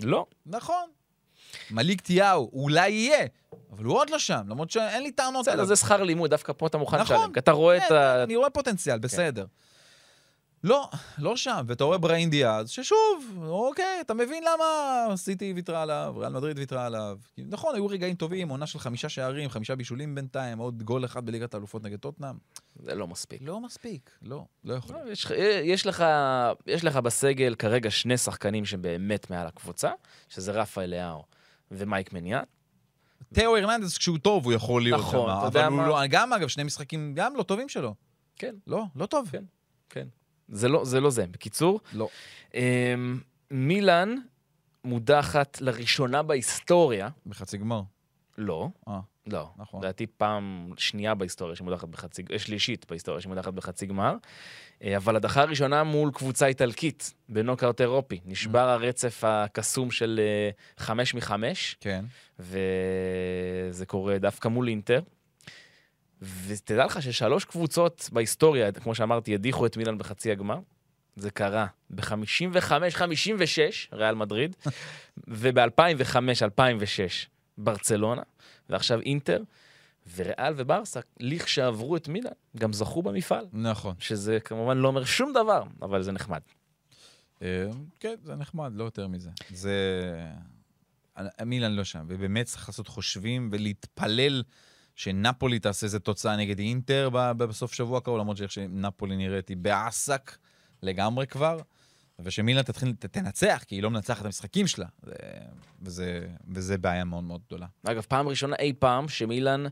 לא. 0.00 0.26
נכון. 0.46 0.90
מליק 1.70 2.00
תיאו, 2.00 2.50
אולי 2.52 2.90
יהיה, 2.90 3.26
אבל 3.72 3.84
הוא 3.84 3.94
עוד 3.98 4.10
לא 4.10 4.18
שם, 4.18 4.42
למרות 4.48 4.70
שאין 4.70 5.02
לי 5.02 5.12
טענות 5.12 5.46
בסדר. 5.46 5.64
זה 5.64 5.76
שכר 5.76 6.02
לימוד, 6.02 6.30
דווקא 6.30 6.52
פה 6.56 6.66
אתה 6.66 6.78
מוכן 6.78 7.00
נכון. 7.00 7.16
לשלם. 7.16 7.32
כי 7.32 7.38
אתה 7.38 7.52
רואה 7.52 7.76
את 7.76 7.82
כן, 7.88 7.94
ה... 7.94 8.22
אני 8.22 8.36
רואה 8.36 8.50
פוטנציאל, 8.50 8.98
בסדר. 8.98 9.46
לא, 10.66 10.88
לא 11.18 11.36
שם. 11.36 11.64
ואתה 11.66 11.84
רואה 11.84 11.98
בריין 11.98 12.30
דיאז, 12.30 12.70
ששוב, 12.70 13.38
אוקיי, 13.46 14.00
אתה 14.00 14.14
מבין 14.14 14.44
למה 14.44 15.16
סיטי 15.16 15.52
ויתרה 15.52 15.82
עליו, 15.82 16.14
ריאל 16.16 16.32
מדריד 16.32 16.58
ויתרה 16.58 16.86
עליו. 16.86 17.18
נכון, 17.38 17.74
היו 17.74 17.86
רגעים 17.86 18.14
טובים, 18.14 18.48
עונה 18.48 18.66
של 18.66 18.78
חמישה 18.78 19.08
שערים, 19.08 19.50
חמישה 19.50 19.76
בישולים 19.76 20.14
בינתיים, 20.14 20.58
עוד 20.58 20.82
גול 20.82 21.04
אחד 21.04 21.26
בליגת 21.26 21.54
האלופות 21.54 21.82
נגד 21.82 21.98
טוטנאם. 21.98 22.34
זה 22.82 22.94
לא 22.94 23.06
מספיק. 23.06 23.42
לא 23.42 23.60
מספיק, 23.60 24.10
לא, 24.22 24.44
לא 24.64 24.74
יכול. 24.74 24.96
לא, 24.96 25.10
יש, 25.10 25.26
יש, 25.62 25.86
לך, 25.86 26.04
יש 26.66 26.84
לך 26.84 26.96
בסגל 26.96 27.54
כרגע 27.54 27.90
שני 27.90 28.16
שחקנים 28.16 28.64
שבאמת 28.64 29.30
מעל 29.30 29.46
הקבוצה, 29.46 29.90
שזה 30.28 30.52
רפאל 30.52 30.90
לאהו 30.90 31.22
ומייק 31.70 32.12
מניאן. 32.12 32.42
תאו 33.34 33.56
הרננדס, 33.56 33.98
כשהוא 33.98 34.18
טוב, 34.18 34.44
הוא 34.44 34.52
יכול 34.52 34.82
להיות 34.82 35.00
שם. 35.00 35.06
נכון, 35.06 35.30
אתה 35.30 35.46
אבל 35.46 35.64
הוא 35.64 35.76
מה? 35.76 35.88
לא, 35.88 36.06
גם, 36.10 36.32
אגב, 36.32 36.48
שני 36.48 36.64
משחקים 36.64 37.12
גם 37.14 37.36
לא 37.36 37.42
טובים 37.42 37.68
שלו. 37.68 37.94
כן, 38.36 38.54
לא, 38.66 38.84
לא 38.96 39.06
טוב. 39.06 39.28
כן. 39.32 39.44
כן. 39.90 40.06
זה 40.48 40.68
לא 40.68 40.84
זה. 40.84 41.00
לא 41.00 41.10
זה. 41.10 41.26
בקיצור, 41.26 41.80
לא. 41.92 42.08
אמ, 42.54 43.20
מילאן 43.50 44.14
מודחת 44.84 45.60
לראשונה 45.60 46.22
בהיסטוריה, 46.22 47.08
בחצי 47.26 47.58
גמר. 47.58 47.82
לא, 48.38 48.68
אה, 48.88 49.00
לא. 49.26 49.50
נכון. 49.56 49.80
לדעתי 49.80 50.06
פעם 50.06 50.72
שנייה 50.76 51.14
בהיסטוריה 51.14 51.56
שמודחת 51.56 51.88
בחצי, 51.88 52.22
אה, 52.32 52.38
שלישית 52.38 52.86
בהיסטוריה 52.88 53.20
שמודחת 53.20 53.52
בחצי 53.52 53.86
גמר. 53.86 54.16
אה, 54.82 54.96
אבל 54.96 55.16
הדחה 55.16 55.42
הראשונה 55.42 55.84
מול 55.84 56.10
קבוצה 56.10 56.46
איטלקית 56.46 57.14
בנוקאוט 57.28 57.80
אירופי. 57.80 58.20
נשבר 58.24 58.68
הרצף 58.68 59.24
הקסום 59.26 59.90
של 59.90 60.20
אה, 60.22 60.50
חמש 60.84 61.14
מחמש, 61.14 61.76
כן. 61.80 62.04
וזה 62.38 63.86
קורה 63.86 64.18
דווקא 64.18 64.48
מול 64.48 64.68
אינטר. 64.68 65.00
ותדע 66.22 66.86
לך 66.86 67.02
ששלוש 67.02 67.44
קבוצות 67.44 68.10
בהיסטוריה, 68.12 68.72
כמו 68.72 68.94
שאמרתי, 68.94 69.34
הדיחו 69.34 69.66
את 69.66 69.76
מילאן 69.76 69.98
בחצי 69.98 70.32
הגמר. 70.32 70.58
זה 71.16 71.30
קרה 71.30 71.66
ב-55-56, 71.90 73.92
ריאל 73.92 74.14
מדריד, 74.14 74.56
וב-2005-2006, 75.28 77.26
ברצלונה, 77.58 78.22
ועכשיו 78.70 79.00
אינטר, 79.00 79.42
וריאל 80.16 80.54
וברסה, 80.56 81.00
לכשעברו 81.20 81.96
את 81.96 82.08
מילאן, 82.08 82.32
גם 82.56 82.72
זכו 82.72 83.02
במפעל, 83.02 83.46
נכון. 83.52 83.94
שזה 83.98 84.40
כמובן 84.40 84.78
לא 84.78 84.88
אומר 84.88 85.04
שום 85.04 85.32
דבר, 85.32 85.62
אבל 85.82 86.02
זה 86.02 86.12
נחמד. 86.12 86.40
אה, 87.42 87.66
כן, 88.00 88.14
זה 88.22 88.34
נחמד, 88.34 88.72
לא 88.74 88.84
יותר 88.84 89.08
מזה. 89.08 89.30
זה... 89.50 89.72
מילן 91.44 91.72
לא 91.72 91.84
שם, 91.84 92.04
ובאמת 92.08 92.46
צריך 92.46 92.68
לעשות 92.68 92.88
חושבים 92.88 93.48
ולהתפלל 93.52 94.42
שנפולי 94.96 95.58
תעשה 95.58 95.86
איזה 95.86 95.98
תוצאה 95.98 96.36
נגד 96.36 96.58
אינטר 96.58 97.08
בסוף 97.36 97.72
שבוע 97.72 98.00
קרוב, 98.00 98.18
למרות 98.18 98.36
שאיך 98.36 98.50
שנפולי 98.50 99.16
נראית 99.16 99.48
היא 99.48 99.56
באסק 99.56 100.36
לגמרי 100.82 101.26
כבר, 101.26 101.58
ושמילן 102.18 102.62
תתחיל, 102.62 102.92
תנצח, 102.92 103.64
כי 103.66 103.74
היא 103.74 103.82
לא 103.82 103.90
מנצחת 103.90 104.20
את 104.20 104.26
המשחקים 104.26 104.66
שלה, 104.66 104.86
זה, 105.02 105.12
וזה, 105.82 106.26
וזה 106.48 106.78
בעיה 106.78 107.04
מאוד 107.04 107.24
מאוד 107.24 107.40
גדולה. 107.46 107.66
אגב, 107.84 108.02
פעם 108.08 108.28
ראשונה 108.28 108.56
אי 108.58 108.72
פעם 108.78 109.08
שמילאן 109.08 109.64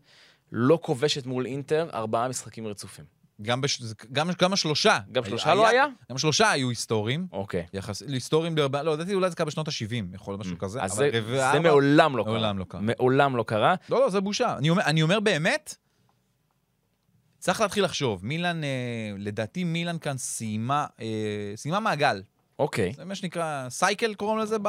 לא 0.52 0.78
כובשת 0.82 1.26
מול 1.26 1.46
אינטר 1.46 1.90
ארבעה 1.94 2.28
משחקים 2.28 2.66
רצופים. 2.66 3.04
גם, 3.42 3.60
בש... 3.60 3.82
גם, 4.12 4.30
גם 4.40 4.52
השלושה. 4.52 4.98
גם 5.12 5.24
שלושה 5.24 5.54
לא 5.54 5.68
היה? 5.68 5.86
גם 6.10 6.18
שלושה 6.18 6.50
היו 6.50 6.68
היסטוריים. 6.68 7.26
אוקיי. 7.32 7.66
יחס... 7.72 8.02
היסטוריים, 8.02 8.54
בהרבה- 8.54 8.82
לא, 8.82 8.92
לדעתי 8.94 9.14
אולי 9.14 9.30
זה 9.30 9.36
קרה 9.36 9.46
בשנות 9.46 9.68
ה-70, 9.68 10.14
יכול 10.14 10.32
להיות 10.32 10.40
משהו 10.40 10.58
כזה. 10.58 10.82
אז 10.82 10.92
זה, 10.92 11.10
רבע- 11.12 11.52
זה 11.52 11.60
מעולם 11.60 12.16
לא 12.16 12.22
קרה. 12.22 12.32
מעולם 12.32 12.58
לא 12.58 12.64
קרה. 12.68 12.80
מעולם 12.80 13.36
לא 13.36 13.42
קרה. 13.42 13.74
לא, 13.90 14.00
לא, 14.00 14.10
זה 14.10 14.20
בושה. 14.20 14.56
אני 14.58 14.70
אומר, 14.70 14.82
אני 14.84 15.02
אומר 15.02 15.20
באמת, 15.20 15.74
צריך 17.38 17.60
להתחיל 17.60 17.84
לחשוב. 17.84 18.24
מילן, 18.26 18.64
אה, 18.64 18.68
לדעתי 19.18 19.64
מילן 19.64 19.98
כאן 19.98 20.18
סיימה, 20.18 20.86
אה, 21.00 21.06
סיימה 21.56 21.80
מעגל. 21.80 22.22
אוקיי. 22.58 22.92
זה 22.96 23.04
מה 23.04 23.14
שנקרא, 23.14 23.68
סייקל 23.68 24.14
קוראים 24.14 24.38
לזה, 24.38 24.56
ב... 24.62 24.68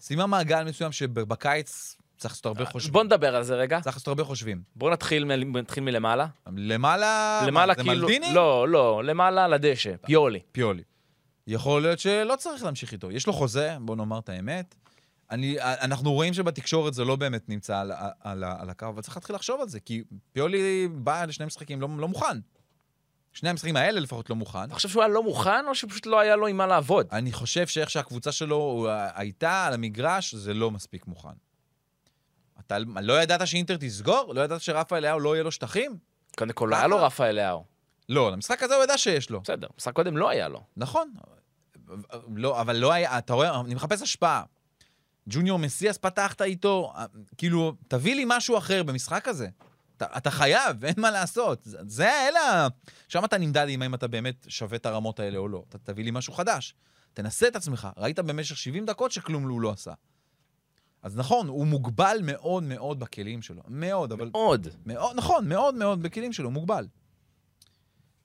סיימה 0.00 0.26
מעגל 0.26 0.64
מסוים 0.64 0.92
שבקיץ 0.92 1.96
צריך 2.20 2.32
לעשות 2.34 2.46
הרבה 2.46 2.64
חושבים. 2.64 2.92
בוא 2.92 3.04
נדבר 3.04 3.36
על 3.36 3.42
זה 3.42 3.54
רגע. 3.54 3.80
צריך 3.80 3.96
לעשות 3.96 4.08
הרבה 4.08 4.24
חושבים. 4.24 4.62
בוא 4.76 4.90
נתחיל, 4.90 5.24
מ- 5.24 5.56
נתחיל 5.56 5.82
מלמעלה. 5.84 6.26
למעלה, 6.56 7.40
למעלה 7.46 7.74
מה, 7.76 7.82
כאילו... 7.84 7.94
זה 7.94 8.00
מלדיני? 8.14 8.34
לא, 8.34 8.68
לא, 8.68 9.04
למעלה 9.04 9.48
לדשא, 9.48 9.92
פיולי. 10.06 10.40
פיולי. 10.52 10.82
יכול 11.46 11.82
להיות 11.82 11.98
שלא 11.98 12.34
צריך 12.38 12.64
להמשיך 12.64 12.92
איתו. 12.92 13.10
יש 13.10 13.26
לו 13.26 13.32
חוזה, 13.32 13.76
בוא 13.80 13.96
נאמר 13.96 14.18
את 14.18 14.28
האמת. 14.28 14.74
אני, 15.30 15.56
אנחנו 15.60 16.12
רואים 16.12 16.34
שבתקשורת 16.34 16.94
זה 16.94 17.04
לא 17.04 17.16
באמת 17.16 17.48
נמצא 17.48 17.78
על, 17.78 17.92
על, 18.20 18.44
על 18.44 18.70
הקו, 18.70 18.86
אבל 18.88 19.02
צריך 19.02 19.16
להתחיל 19.16 19.36
לחשוב 19.36 19.60
על 19.60 19.68
זה, 19.68 19.80
כי 19.80 20.02
פיולי 20.32 20.88
בא 20.92 21.24
לשני 21.24 21.46
משחקים 21.46 21.80
לא, 21.80 21.88
לא 21.98 22.08
מוכן. 22.08 22.38
שני 23.32 23.48
המשחקים 23.50 23.76
האלה 23.76 24.00
לפחות 24.00 24.30
לא 24.30 24.36
מוכן. 24.36 24.64
אתה 24.64 24.74
חושב 24.74 24.88
שהוא 24.88 25.02
היה 25.02 25.08
לא 25.12 25.22
מוכן, 25.22 25.64
או 25.68 25.74
שפשוט 25.74 26.06
לא 26.06 26.20
היה 26.20 26.36
לו 26.36 26.46
עם 26.46 26.56
מה 26.56 26.66
לעבוד? 26.66 27.06
אני 27.12 27.32
חושב 27.32 27.66
שאיך 27.66 27.90
שהקבוצה 27.90 28.32
שלו 28.32 28.56
הוא- 28.56 28.88
הייתה 29.14 29.66
על 29.66 29.74
המגרש, 29.74 30.34
זה 30.34 30.54
לא 30.54 30.70
מספיק 30.70 31.06
מוכן. 31.06 31.28
אתה 32.66 32.78
לא 32.78 33.22
ידעת 33.22 33.46
שאינטר 33.46 33.76
תסגור? 33.80 34.34
לא 34.34 34.40
ידעת 34.40 34.60
שרפה 34.60 34.96
אליהו 34.96 35.20
לא 35.20 35.34
יהיה 35.34 35.44
לו 35.44 35.52
שטחים? 35.52 35.96
קודם 36.36 36.52
כל, 36.52 36.68
לא 36.70 36.76
היה 36.76 36.86
לו? 36.86 37.02
רפה 37.02 37.26
אליהו. 37.26 37.64
לא, 38.08 38.32
למשחק 38.32 38.62
הזה 38.62 38.74
הוא 38.74 38.84
ידע 38.84 38.98
שיש 38.98 39.30
לו. 39.30 39.40
בסדר, 39.40 39.68
משחק 39.78 39.92
קודם 39.92 40.16
לא 40.16 40.28
היה 40.28 40.48
לו. 40.48 40.62
נכון. 40.76 41.12
לא, 42.36 42.60
אבל 42.60 42.76
לא 42.76 42.92
היה, 42.92 43.18
אתה 43.18 43.32
רואה, 43.32 43.60
אני 43.60 43.74
מחפש 43.74 44.02
השפעה. 44.02 44.42
ג'וניור 45.28 45.58
מסיאס 45.58 45.98
פתחת 45.98 46.42
איתו, 46.42 46.92
כאילו, 47.38 47.74
תביא 47.88 48.14
לי 48.14 48.24
משהו 48.26 48.58
אחר 48.58 48.82
במשחק 48.82 49.28
הזה. 49.28 49.48
אתה, 49.96 50.06
אתה 50.16 50.30
חייב, 50.30 50.84
אין 50.84 50.94
מה 50.96 51.10
לעשות. 51.10 51.60
זה, 51.64 51.78
זה 51.86 52.28
אלה... 52.28 52.68
שם 53.08 53.24
אתה 53.24 53.38
נמדד 53.38 53.66
עם 53.68 53.82
האם 53.82 53.94
אתה 53.94 54.08
באמת 54.08 54.46
שווה 54.48 54.76
את 54.76 54.86
הרמות 54.86 55.20
האלה 55.20 55.38
או 55.38 55.48
לא. 55.48 55.64
אתה 55.68 55.78
תביא 55.78 56.04
לי 56.04 56.10
משהו 56.10 56.32
חדש. 56.32 56.74
תנסה 57.14 57.48
את 57.48 57.56
עצמך. 57.56 57.88
ראית 57.96 58.18
במשך 58.18 58.56
70 58.56 58.86
דקות 58.86 59.12
שכלום 59.12 59.48
הוא 59.48 59.60
לא 59.60 59.70
עשה. 59.70 59.92
אז 61.02 61.16
נכון, 61.16 61.48
הוא 61.48 61.66
מוגבל 61.66 62.18
מאוד 62.22 62.62
מאוד 62.62 63.00
בכלים 63.00 63.42
שלו. 63.42 63.62
מאוד, 63.68 64.12
אבל... 64.12 64.30
עוד. 64.32 64.68
מאוד, 64.86 65.16
נכון, 65.16 65.48
מאוד 65.48 65.74
מאוד 65.74 66.02
בכלים 66.02 66.32
שלו, 66.32 66.50
מוגבל. 66.50 66.86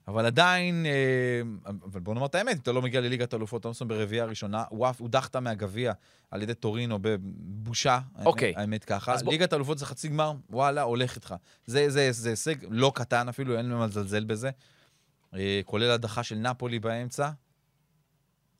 אבל 0.08 0.26
עדיין, 0.26 0.86
אה, 0.86 1.70
אבל 1.84 2.00
בוא 2.00 2.14
נאמר 2.14 2.26
את 2.26 2.34
האמת, 2.34 2.62
אתה 2.62 2.72
לא 2.72 2.82
מגיע 2.82 3.00
לליגת 3.00 3.32
האלופות, 3.32 3.60
אתה 3.60 3.68
מסיים 3.68 3.88
ברביעייה 3.88 4.24
הראשונה, 4.24 4.64
הוא 4.68 4.86
הודחת 4.98 5.36
מהגביע 5.36 5.92
על 6.30 6.42
ידי 6.42 6.54
טורינו 6.54 6.98
בבושה, 7.02 7.98
האמת- 8.14 8.26
אוקיי. 8.26 8.52
האמת 8.56 8.84
ככה. 8.84 9.12
אז 9.14 9.22
בוא- 9.22 9.32
ליגת 9.32 9.52
האלופות 9.52 9.78
זה 9.78 9.86
חצי 9.86 10.08
גמר, 10.08 10.32
וואלה, 10.50 10.82
הולך 10.82 11.14
איתך. 11.14 11.34
זה 11.66 11.90
זה- 11.90 12.12
זה 12.12 12.30
הישג 12.30 12.54
לא 12.70 12.92
קטן 12.94 13.28
אפילו, 13.28 13.58
אין 13.58 13.68
מה 13.72 13.86
לזלזל 13.86 14.24
בזה. 14.24 14.50
אה, 15.34 15.60
כולל 15.64 15.90
הדחה 15.90 16.22
של 16.22 16.34
נפולי 16.38 16.78
באמצע. 16.78 17.30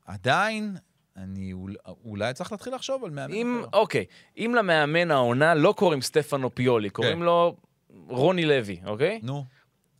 עדיין, 0.05 0.77
אני 1.17 1.53
אול- 1.53 1.75
אולי 2.05 2.33
צריך 2.33 2.51
להתחיל 2.51 2.75
לחשוב 2.75 3.03
על 3.03 3.09
מאמן 3.11 3.33
אם, 3.33 3.61
אחר. 3.69 3.77
אוקיי, 3.77 4.05
אם 4.37 4.53
למאמן 4.57 5.11
העונה 5.11 5.55
לא 5.55 5.73
קוראים 5.77 6.01
סטפנו 6.01 6.55
פיולי, 6.55 6.89
קוראים 6.89 7.17
כן. 7.19 7.23
לו 7.25 7.55
רוני 8.07 8.45
לוי, 8.45 8.79
אוקיי? 8.85 9.19
נו. 9.23 9.45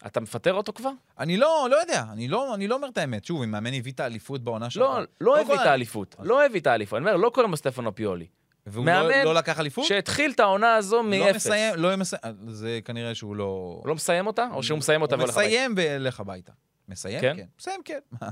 אתה 0.06 0.20
מפטר 0.20 0.54
אותו 0.54 0.74
כבר? 0.74 0.92
אני 1.20 1.38
לא, 1.38 1.68
לא 1.72 1.76
יודע, 1.76 2.04
אני 2.12 2.28
לא, 2.28 2.56
אני 2.56 2.68
לא 2.68 2.76
אומר 2.76 2.88
את 2.88 2.98
האמת. 2.98 3.26
שוב, 3.26 3.42
אם 3.42 3.52
מאמן 3.52 3.74
הביא 3.74 3.92
את 3.92 4.00
האליפות 4.00 4.44
בעונה 4.44 4.70
שלו... 4.70 4.84
לא, 4.86 5.00
לא 5.22 5.42
הביא 5.42 5.56
את 5.56 5.60
האליפות. 5.60 6.16
לא 6.20 6.46
הביא 6.46 6.60
את 6.62 6.68
האליפות. 6.68 6.98
אני 6.98 7.06
אומר, 7.06 7.18
לא 7.18 7.30
קוראים 7.30 7.52
לו 7.52 7.58
סטפנו 7.58 7.96
פיולי. 7.96 8.28
והוא 8.68 8.86
מאמן 8.86 9.10
לא, 9.10 9.24
לא 9.24 9.34
לקח 9.34 9.60
אליפות? 9.60 9.86
שהתחיל 9.86 10.32
את 10.32 10.40
העונה 10.40 10.76
הזו 10.76 10.96
לא 10.96 11.04
מאפס. 11.04 11.36
מסיים, 11.36 11.76
לא 11.78 11.96
מסיים, 11.96 12.22
זה 12.48 12.80
כנראה 12.86 13.16
שהוא 13.16 13.36
לא... 13.36 13.80
הוא 13.82 13.88
לא 13.88 13.96
מסיים 13.96 14.28
אותה? 14.28 14.48
או 14.54 14.64
שהוא 14.64 14.78
מסיים 14.78 15.02
אותה 15.02 15.16
הוא 15.16 15.20
והולך 15.22 15.38
הביתה? 15.38 15.50
מסיים 15.50 15.74
והולך 15.78 16.20
הביתה. 16.20 16.52
מסיים? 16.90 17.22
כן? 17.22 17.34
כן. 17.38 17.46
מסיים, 17.60 17.82
כן. 17.86 18.00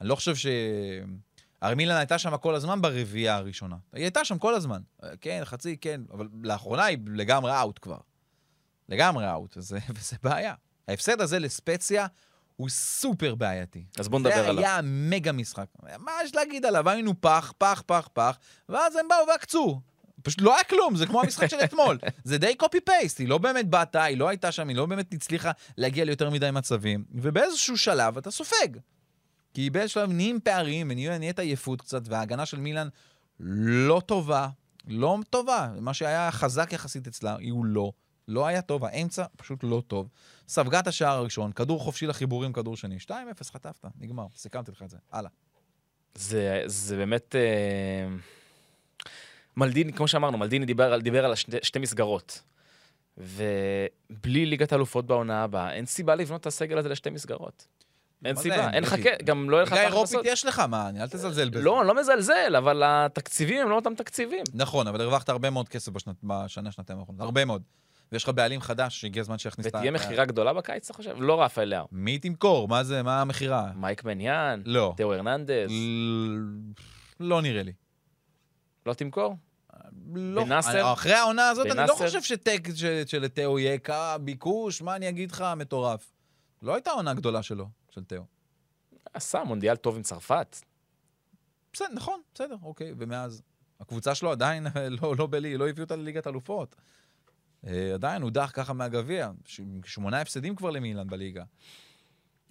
אני 0.00 0.08
לא 0.08 0.14
חושב 0.14 0.36
ש... 0.36 0.46
הרי 1.62 1.74
מילן 1.74 1.96
הייתה 1.96 2.18
שם 2.18 2.36
כל 2.36 2.54
הזמן 2.54 2.82
ברביעייה 2.82 3.36
הראשונה. 3.36 3.76
היא 3.92 4.02
הייתה 4.04 4.24
שם 4.24 4.38
כל 4.38 4.54
הזמן. 4.54 4.80
כן, 5.20 5.40
חצי, 5.44 5.76
כן, 5.76 6.00
אבל 6.12 6.28
לאחרונה 6.42 6.84
היא 6.84 6.98
לגמרי 7.06 7.60
אאוט 7.60 7.78
כבר. 7.82 7.98
לגמרי 8.88 9.30
אאוט, 9.30 9.56
וזה, 9.56 9.78
וזה 9.94 10.16
בעיה. 10.22 10.54
ההפסד 10.88 11.20
הזה 11.20 11.38
לספציה 11.38 12.06
הוא 12.56 12.68
סופר 12.68 13.34
בעייתי. 13.34 13.84
אז 13.98 14.08
בוא 14.08 14.18
נדבר 14.18 14.34
זה 14.34 14.48
עליו. 14.48 14.64
היה 14.64 14.80
מגה 14.84 15.32
משחק. 15.32 15.66
מה 15.98 16.12
יש 16.24 16.34
להגיד 16.34 16.64
עליו? 16.64 16.88
היינו 16.88 17.20
פח, 17.20 17.52
פח, 17.58 17.82
פח, 17.86 18.08
פח, 18.12 18.38
ואז 18.68 18.96
הם 18.96 19.08
באו 19.08 19.28
ועקצו. 19.28 19.80
פשוט 20.22 20.40
לא 20.40 20.54
היה 20.54 20.64
כלום, 20.64 20.96
זה 20.96 21.06
כמו 21.06 21.22
המשחק 21.22 21.46
של 21.46 21.56
אתמול. 21.64 21.98
זה 22.24 22.38
די 22.38 22.54
קופי 22.54 22.80
פייסט, 22.80 23.18
היא 23.18 23.28
לא 23.28 23.38
באמת 23.38 23.68
באת, 23.68 23.96
היא 23.96 24.16
לא 24.16 24.28
הייתה 24.28 24.52
שם, 24.52 24.68
היא 24.68 24.76
לא 24.76 24.86
באמת 24.86 25.14
הצליחה 25.14 25.50
להגיע 25.76 26.04
ליותר 26.04 26.30
מדי 26.30 26.50
מצבים, 26.50 27.04
ובאיזשהו 27.14 27.78
שלב 27.78 28.18
אתה 28.18 28.30
סופג. 28.30 28.68
כי 29.54 29.70
באיזשהו 29.70 30.00
שלב 30.00 30.12
נהיים 30.12 30.40
פערים, 30.40 30.90
ונהיה- 30.90 31.18
נהיית 31.18 31.38
עייפות 31.38 31.80
קצת, 31.80 32.02
וההגנה 32.08 32.46
של 32.46 32.60
מילאן 32.60 32.88
לא 33.40 34.02
טובה, 34.06 34.48
לא 34.88 35.18
טובה. 35.30 35.68
מה 35.80 35.94
שהיה 35.94 36.30
חזק 36.30 36.72
יחסית 36.72 37.06
אצלה, 37.06 37.36
הוא 37.50 37.64
לא. 37.64 37.92
לא 38.28 38.46
היה 38.46 38.62
טוב, 38.62 38.84
האמצע 38.84 39.24
פשוט 39.36 39.58
לא 39.64 39.82
טוב. 39.86 40.08
ספגה 40.48 40.80
את 40.80 40.86
השער 40.86 41.16
הראשון, 41.18 41.52
כדור 41.52 41.80
חופשי 41.80 42.06
לחיבורים, 42.06 42.52
כדור 42.52 42.76
שני. 42.76 42.96
2-0, 43.00 43.10
חטפת, 43.52 43.84
נגמר, 44.00 44.26
סיכמתי 44.36 44.70
לך 44.72 44.82
את 44.82 44.90
זה. 44.90 44.96
הלאה. 45.12 45.30
זה, 46.14 46.62
זה 46.66 46.96
באמת... 46.96 47.36
אה... 47.36 48.16
מלדיני, 49.56 49.92
כמו 49.92 50.08
שאמרנו, 50.08 50.38
מלדיני 50.38 50.66
דיבר 50.66 50.98
דיבר 50.98 51.24
על 51.24 51.32
השתי, 51.32 51.56
שתי 51.62 51.78
מסגרות. 51.78 52.42
ובלי 53.18 54.46
ליגת 54.46 54.72
האלופות 54.72 55.06
בעונה 55.06 55.42
הבאה, 55.42 55.72
אין 55.72 55.86
סיבה 55.86 56.14
לבנות 56.14 56.40
את 56.40 56.46
הסגל 56.46 56.78
הזה 56.78 56.88
לשתי 56.88 57.10
מסגרות. 57.10 57.66
אין 58.24 58.36
סיבה, 58.36 58.70
אין? 58.70 58.82
לך, 58.82 58.92
איזה- 58.94 59.10
כ- 59.18 59.24
גם 59.24 59.50
לא 59.50 59.56
יהיה 59.56 59.62
לך 59.64 59.72
ליגה 59.72 59.86
אירופית. 59.86 60.20
יש 60.24 60.44
לך, 60.44 60.58
מה, 60.58 60.88
אני- 60.88 61.02
אל 61.02 61.08
תזלזל 61.08 61.50
בזה. 61.50 61.62
לא, 61.62 61.84
לא 61.84 61.94
מזלזל, 62.00 62.56
אבל 62.58 62.82
התקציבים 62.86 63.62
הם 63.62 63.68
לא 63.70 63.74
אותם 63.76 63.94
תקציבים. 63.94 64.44
נכון, 64.54 64.86
אבל 64.86 65.00
הרווחת 65.00 65.28
הרבה 65.28 65.50
מאוד 65.50 65.68
כסף 65.68 65.92
בשנה, 66.22 66.72
שנתיים 66.72 66.98
האחרונות. 66.98 67.20
הרבה 67.22 67.44
מאוד. 67.44 67.62
ויש 68.12 68.24
לך 68.24 68.30
בעלים 68.34 68.60
חדש 68.60 69.00
שהגיע 69.00 69.20
הזמן 69.20 69.38
שיכניס 69.38 69.66
את 69.66 69.74
ה... 69.74 69.78
ותהיה 69.78 69.90
מכירה 69.90 70.24
גדולה 70.24 70.52
בקיץ, 70.52 70.84
אתה 70.84 70.96
חושב? 70.96 71.14
לא 71.18 71.42
רפה 71.42 71.62
אליהו. 71.62 71.86
מי 71.92 72.18
תמכור? 72.18 72.68
מה 72.68 72.84
זה, 72.84 73.02
מה 73.02 73.20
המכירה? 73.20 73.70
מייק 73.76 74.04
מניאן, 74.04 74.62
לא. 74.64 74.94
תאו 74.96 75.14
הרננדז, 75.14 75.70
ל- 75.70 76.72
לא 77.20 77.42
נראה 77.42 77.62
לי. 77.62 77.72
לא 78.86 78.94
תמכור? 78.94 79.36
לא. 80.14 80.42
בן 80.44 80.48
נאסר? 80.48 80.70
אני- 80.70 80.92
אחרי 80.92 81.12
העונה 81.14 81.48
הזאת, 81.48 81.66
אני 81.66 81.86
לא? 81.88 81.94
חושב 81.94 82.22
שטק 82.22 82.68
של- 82.74 83.02
שלתאו 83.06 83.58
יהיה 83.58 83.78
ביקוש, 84.20 84.82
מה 84.82 84.96
אני 84.96 85.08
אגיד 85.08 85.30
לך, 85.32 85.44
מטורף. 85.56 86.12
לא 86.62 86.74
הייתה 86.74 86.90
עונה 86.90 87.14
גדולה 87.14 87.42
שלו, 87.42 87.68
של 87.90 88.04
תאו. 88.04 88.24
עשה 89.12 89.44
מונדיאל 89.44 89.76
טוב 89.76 89.96
עם 89.96 90.02
צרפת. 90.02 90.56
בסדר, 91.72 91.88
נכון, 91.94 92.20
בסדר, 92.34 92.56
אוקיי. 92.62 92.92
ומאז, 92.98 93.42
הקבוצה 93.80 94.14
שלו 94.14 94.30
עדיין 94.30 94.66
לא, 95.02 95.14
לא 95.18 95.26
בלי, 95.26 95.56
לא 95.56 95.68
הביאו 95.68 95.84
אותה 95.84 95.96
לליגת 95.96 96.26
אלופות. 96.26 96.76
אה, 97.66 97.94
עדיין 97.94 98.22
הודח 98.22 98.50
ככה 98.54 98.72
מהגביע. 98.72 99.30
שמונה 99.84 100.20
הפסדים 100.20 100.56
כבר 100.56 100.70
למילן 100.70 101.06
בליגה. 101.06 101.44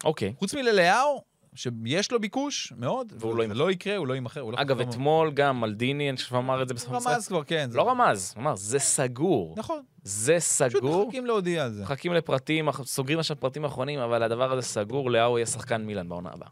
אוקיי. 0.03 0.33
חוץ 0.39 0.53
מללאו, 0.53 1.23
שיש 1.55 2.11
לו 2.11 2.19
ביקוש 2.19 2.73
מאוד, 2.77 3.13
והוא 3.19 3.35
לא 3.35 3.47
זה. 3.47 3.53
לא 3.53 3.71
יקרה, 3.71 3.95
הוא 3.97 4.07
לא 4.07 4.13
יימכר. 4.13 4.43
לא 4.43 4.61
אגב, 4.61 4.79
אתמול 4.81 5.31
גם 5.31 5.61
מלדיני, 5.61 6.09
אני 6.09 6.17
חושב 6.17 6.35
אמר 6.35 6.61
את 6.63 6.67
זה 6.67 6.73
בסוף 6.73 6.93
המשחק. 6.93 7.11
רמז 7.11 7.27
כבר, 7.27 7.43
כן. 7.43 7.67
זה- 7.71 7.77
לא 7.77 7.89
רמז, 7.89 8.33
הוא 8.35 8.41
אמר, 8.41 8.55
זה 8.55 8.79
סגור. 8.79 9.55
נכון. 9.57 9.81
זה 10.03 10.35
פשוט 10.39 10.69
סגור. 10.81 11.05
מחכים 11.07 11.25
להודיע 11.25 11.63
על 11.65 11.71
זה. 11.73 11.83
מחכים 11.83 12.13
לפרטים, 12.13 12.69
סוגרים 12.83 13.19
עכשיו 13.19 13.39
פרטים 13.39 13.65
אחרונים, 13.65 13.99
אבל 13.99 14.23
הדבר 14.23 14.51
הזה 14.51 14.61
סגור, 14.61 15.11
לאהו 15.11 15.37
יהיה 15.37 15.45
שחקן 15.45 15.81
מילאן 15.85 16.09
בעונה 16.09 16.29
הבאה. 16.33 16.49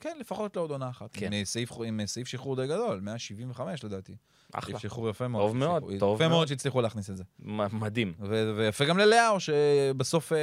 כן, 0.00 0.16
לפחות 0.20 0.56
לעוד 0.56 0.70
עונה 0.70 0.88
אחת. 0.88 1.08
כן. 1.12 1.32
עם 1.32 1.44
סעיף, 1.44 1.72
עם 1.84 2.00
סעיף 2.06 2.28
שחרור 2.28 2.56
די 2.56 2.66
גדול, 2.66 3.00
175 3.00 3.84
לדעתי. 3.84 4.12
אחלה. 4.52 4.70
סעיף 4.78 4.82
שחרור 4.82 5.08
יפה 5.10 5.28
מאוד. 5.28 5.46
טוב 5.48 5.56
מאוד, 5.56 5.82
טוב 5.98 6.14
יפה 6.16 6.24
מאוד. 6.28 6.36
מאוד 6.36 6.48
שהצליחו 6.48 6.80
להכניס 6.80 7.10
את 7.10 7.16
זה. 7.16 7.24
מדהים. 7.72 8.12
ויפה 8.56 8.84
גם 8.84 8.98
ללאו, 8.98 9.40
שבסוף 9.40 10.32
אה, 10.32 10.38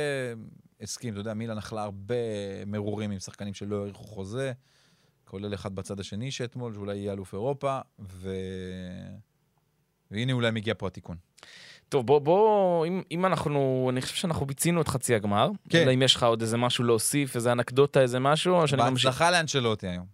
הסכים. 0.83 1.13
אתה 1.13 1.19
יודע, 1.19 1.33
מילן 1.33 1.57
אכלה 1.57 1.83
הרבה 1.83 2.15
מרורים 2.65 3.11
עם 3.11 3.19
שחקנים 3.19 3.53
שלא 3.53 3.75
האריכו 3.81 4.03
חוזה, 4.03 4.51
כולל 5.25 5.53
אחד 5.53 5.75
בצד 5.75 5.99
השני 5.99 6.31
שאתמול, 6.31 6.73
שאולי 6.73 6.95
יהיה 6.95 7.13
אלוף 7.13 7.33
אירופה, 7.33 7.79
ו... 7.99 8.35
והנה 10.11 10.33
אולי 10.33 10.51
מגיע 10.51 10.73
פה 10.77 10.87
התיקון. 10.87 11.17
טוב, 11.89 12.07
בוא, 12.07 12.19
בוא, 12.19 12.85
אם, 12.85 13.01
אם 13.11 13.25
אנחנו, 13.25 13.87
אני 13.93 14.01
חושב 14.01 14.15
שאנחנו 14.15 14.45
ביצינו 14.45 14.81
את 14.81 14.87
חצי 14.87 15.15
הגמר. 15.15 15.49
כן. 15.69 15.81
אלא 15.81 15.93
אם 15.93 16.01
יש 16.01 16.15
לך 16.15 16.23
עוד 16.23 16.41
איזה 16.41 16.57
משהו 16.57 16.83
להוסיף, 16.83 17.35
איזה 17.35 17.51
אנקדוטה, 17.51 18.01
איזה 18.01 18.19
משהו, 18.19 18.55
או 18.55 18.67
שאני 18.67 18.89
ממשיך. 18.89 19.05
בהצלחה 19.05 19.31
לאנצ'לוטי 19.31 19.87
היום. 19.87 20.05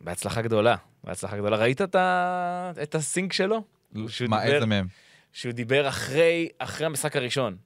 בהצלחה 0.00 0.42
גדולה. 0.42 0.76
בהצלחה 1.04 1.36
גדולה. 1.36 1.56
ראית 1.56 1.82
את, 1.82 1.94
ה... 1.94 2.72
את 2.82 2.94
הסינק 2.94 3.32
שלו? 3.32 3.64
מה, 4.28 4.44
איזה 4.44 4.66
מהם? 4.66 4.86
שהוא 5.32 5.52
דיבר 5.52 5.88
אחרי, 5.88 6.48
אחרי 6.58 6.86
המשחק 6.86 7.16
הראשון. 7.16 7.56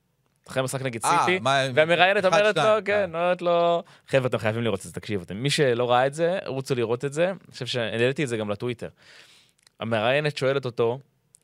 אחרי 0.48 0.60
המשחק 0.60 0.82
נגד 0.82 1.04
אה, 1.04 1.18
סיטי. 1.20 1.38
והמראיינת 1.74 2.24
אומרת 2.24 2.56
לו, 2.56 2.62
כן, 2.84 3.14
אה. 3.14 3.20
אומרת 3.20 3.42
לו, 3.42 3.82
חבר'ה, 4.08 4.26
אתם 4.26 4.38
חייבים 4.38 4.62
לראות 4.62 4.80
את 4.80 4.84
זה, 4.84 4.92
תקשיבו, 4.92 5.24
מי 5.34 5.50
שלא 5.50 5.90
ראה 5.90 6.06
את 6.06 6.14
זה, 6.14 6.38
רוצו 6.46 6.74
לראות 6.74 7.04
את 7.04 7.12
זה. 7.12 7.28
אני 7.28 7.52
חושב 7.52 7.66
שהעליתי 7.66 8.24
את 8.24 8.28
זה 8.28 8.36
גם 8.36 8.50
לטוויטר. 8.50 8.88
המראיינת 9.80 10.36
שואלת 10.36 10.64
אותו, 10.64 10.98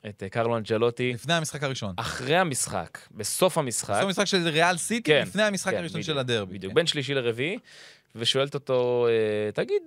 את 0.09 0.23
אה, 0.23 0.29
קרלו 0.29 0.57
אנג'לוטי, 0.57 1.13
לפני 1.13 1.35
המשחק 1.35 1.63
הראשון. 1.63 1.95
אחרי 1.97 2.37
המשחק, 2.37 2.99
בסוף 3.11 3.59
המשחק, 3.59 3.95
זה 3.95 4.01
המשחק 4.01 4.25
של 4.25 4.49
ריאל 4.49 4.77
סיטי, 4.77 5.13
כן, 5.13 5.23
לפני 5.27 5.43
המשחק 5.43 5.71
כן, 5.71 5.79
הראשון 5.79 6.01
בדיוק, 6.01 6.07
של 6.07 6.19
הדרבי. 6.19 6.59
בדיוק, 6.59 6.71
כן. 6.71 6.75
בין 6.75 6.87
שלישי 6.87 7.15
לרביעי, 7.15 7.59
ושואלת 8.15 8.55
אותו, 8.55 9.09
תגיד, 9.55 9.83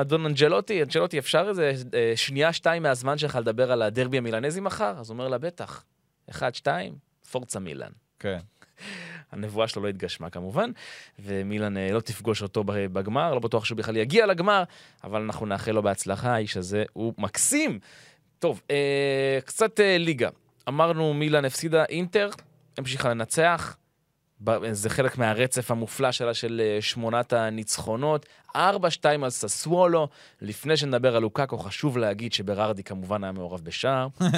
אדון 0.00 0.26
אנג'לוטי, 0.26 0.82
אנג'לוטי, 0.82 1.18
אפשר 1.18 1.46
איזה 1.48 1.72
שנייה, 2.16 2.52
שתיים 2.52 2.82
מהזמן 2.82 3.18
שלך 3.18 3.38
לדבר 3.40 3.72
על 3.72 3.82
הדרבי 3.82 4.18
המילנזי 4.18 4.60
מחר? 4.60 4.94
אז 4.98 5.10
הוא 5.10 5.14
אומר 5.14 5.28
לה, 5.28 5.38
בטח. 5.38 5.84
אחד, 6.30 6.54
שתיים, 6.54 6.94
פורצה 7.30 7.60
מילאן. 7.60 7.90
כן. 8.20 8.38
הנבואה 9.32 9.68
שלו 9.68 9.82
לא 9.82 9.88
התגשמה 9.88 10.30
כמובן, 10.30 10.70
ומילאן 11.18 11.76
אה, 11.76 11.92
לא 11.92 12.00
תפגוש 12.00 12.42
אותו 12.42 12.64
בגמר, 12.66 13.34
לא 13.34 13.40
בטוח 13.40 13.64
שהוא 13.64 13.78
בכלל 13.78 13.96
יגיע 13.96 14.26
לגמר, 14.26 14.64
אבל 15.04 15.22
אנחנו 15.22 15.46
נאחל 15.46 15.72
לו 15.72 15.82
בהצלחה, 15.82 16.34
האיש 16.34 16.56
הזה 16.56 16.84
הוא 16.92 17.14
מקסים. 17.18 17.78
טוב, 18.38 18.62
אה, 18.70 19.38
קצת 19.44 19.80
אה, 19.80 19.98
ליגה. 19.98 20.28
אמרנו 20.68 21.14
מילאן 21.14 21.44
הפסידה, 21.44 21.84
אינטר 21.84 22.30
המשיכה 22.78 23.08
לנצח. 23.08 23.76
זה 24.72 24.90
חלק 24.90 25.18
מהרצף 25.18 25.70
המופלא 25.70 26.12
שלה 26.12 26.34
של 26.34 26.62
אה, 26.64 26.82
שמונת 26.82 27.32
הניצחונות. 27.32 28.26
4-2 28.56 28.58
על 29.22 29.30
ססוולו. 29.30 30.08
לפני 30.42 30.76
שנדבר 30.76 31.16
על 31.16 31.22
לוקאקו, 31.22 31.58
חשוב 31.58 31.98
להגיד 31.98 32.32
שברארדי 32.32 32.82
כמובן 32.82 33.24
היה 33.24 33.32
מעורב 33.32 33.60
בשער, 33.60 34.08
אה, 34.20 34.30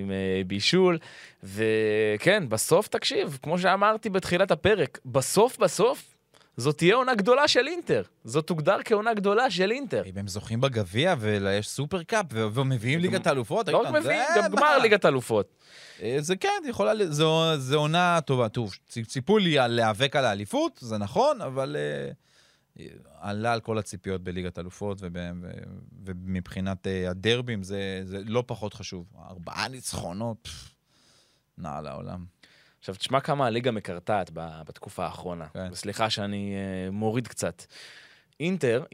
עם 0.00 0.10
אה, 0.10 0.42
בישול. 0.46 0.98
וכן, 1.44 2.48
בסוף, 2.48 2.88
תקשיב, 2.88 3.38
כמו 3.42 3.58
שאמרתי 3.58 4.10
בתחילת 4.10 4.50
הפרק, 4.50 4.98
בסוף 5.04 5.58
בסוף, 5.58 6.17
זאת 6.58 6.78
תהיה 6.78 6.94
עונה 6.94 7.14
גדולה 7.14 7.48
של 7.48 7.66
אינטר. 7.66 8.02
זאת 8.24 8.46
תוגדר 8.46 8.76
כעונה 8.84 9.14
גדולה 9.14 9.50
של 9.50 9.70
אינטר. 9.70 10.02
אם 10.06 10.18
הם 10.18 10.28
זוכים 10.28 10.60
בגביע 10.60 11.14
ויש 11.18 11.68
סופר 11.68 12.02
קאפ 12.02 12.26
ו- 12.32 12.54
ומביאים 12.54 13.00
ליגת 13.00 13.26
האלופות, 13.26 13.68
לא 13.68 13.78
רק 13.78 13.92
מביאים, 13.92 14.22
זה 14.34 14.40
גם? 14.40 14.50
גמר 14.50 14.78
ליגת 14.78 15.04
אלופות. 15.04 15.48
אה, 16.02 16.16
זה 16.20 16.36
כן, 16.36 16.62
יכולה, 16.68 16.92
זו 17.58 17.78
עונה 17.78 18.20
טובה. 18.20 18.48
טוב, 18.48 18.74
ציפו 19.06 19.38
לי 19.38 19.58
על 19.58 19.72
להיאבק 19.72 20.16
על 20.16 20.24
האליפות, 20.24 20.78
זה 20.82 20.98
נכון, 20.98 21.40
אבל 21.40 21.76
אה, 21.78 22.10
אה, 22.80 22.86
עלה 23.20 23.52
על 23.52 23.60
כל 23.60 23.78
הציפיות 23.78 24.22
בליגת 24.22 24.58
אלופות, 24.58 24.98
ומבחינת 26.04 26.86
הדרבים 27.10 27.62
זה, 27.62 28.00
זה 28.04 28.18
לא 28.24 28.44
פחות 28.46 28.74
חשוב. 28.74 29.06
ארבעה 29.30 29.68
ניצחונות, 29.68 30.38
פפ, 30.42 30.74
נע 31.58 31.80
לעולם. 31.80 32.37
עכשיו, 32.78 32.94
תשמע 32.94 33.20
כמה 33.20 33.46
הליגה 33.46 33.70
מקרטעת 33.70 34.30
בתקופה 34.34 35.04
האחרונה. 35.04 35.46
כן. 35.48 35.68
וסליחה 35.72 36.10
שאני 36.10 36.54
אה, 36.54 36.90
מוריד 36.90 37.28
קצת. 37.28 37.64
אינטר, 38.40 38.84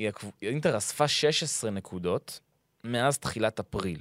אינטר 0.42 0.76
אספה 0.76 1.08
16 1.08 1.70
נקודות 1.70 2.40
מאז 2.84 3.18
תחילת 3.18 3.60
אפריל, 3.60 4.00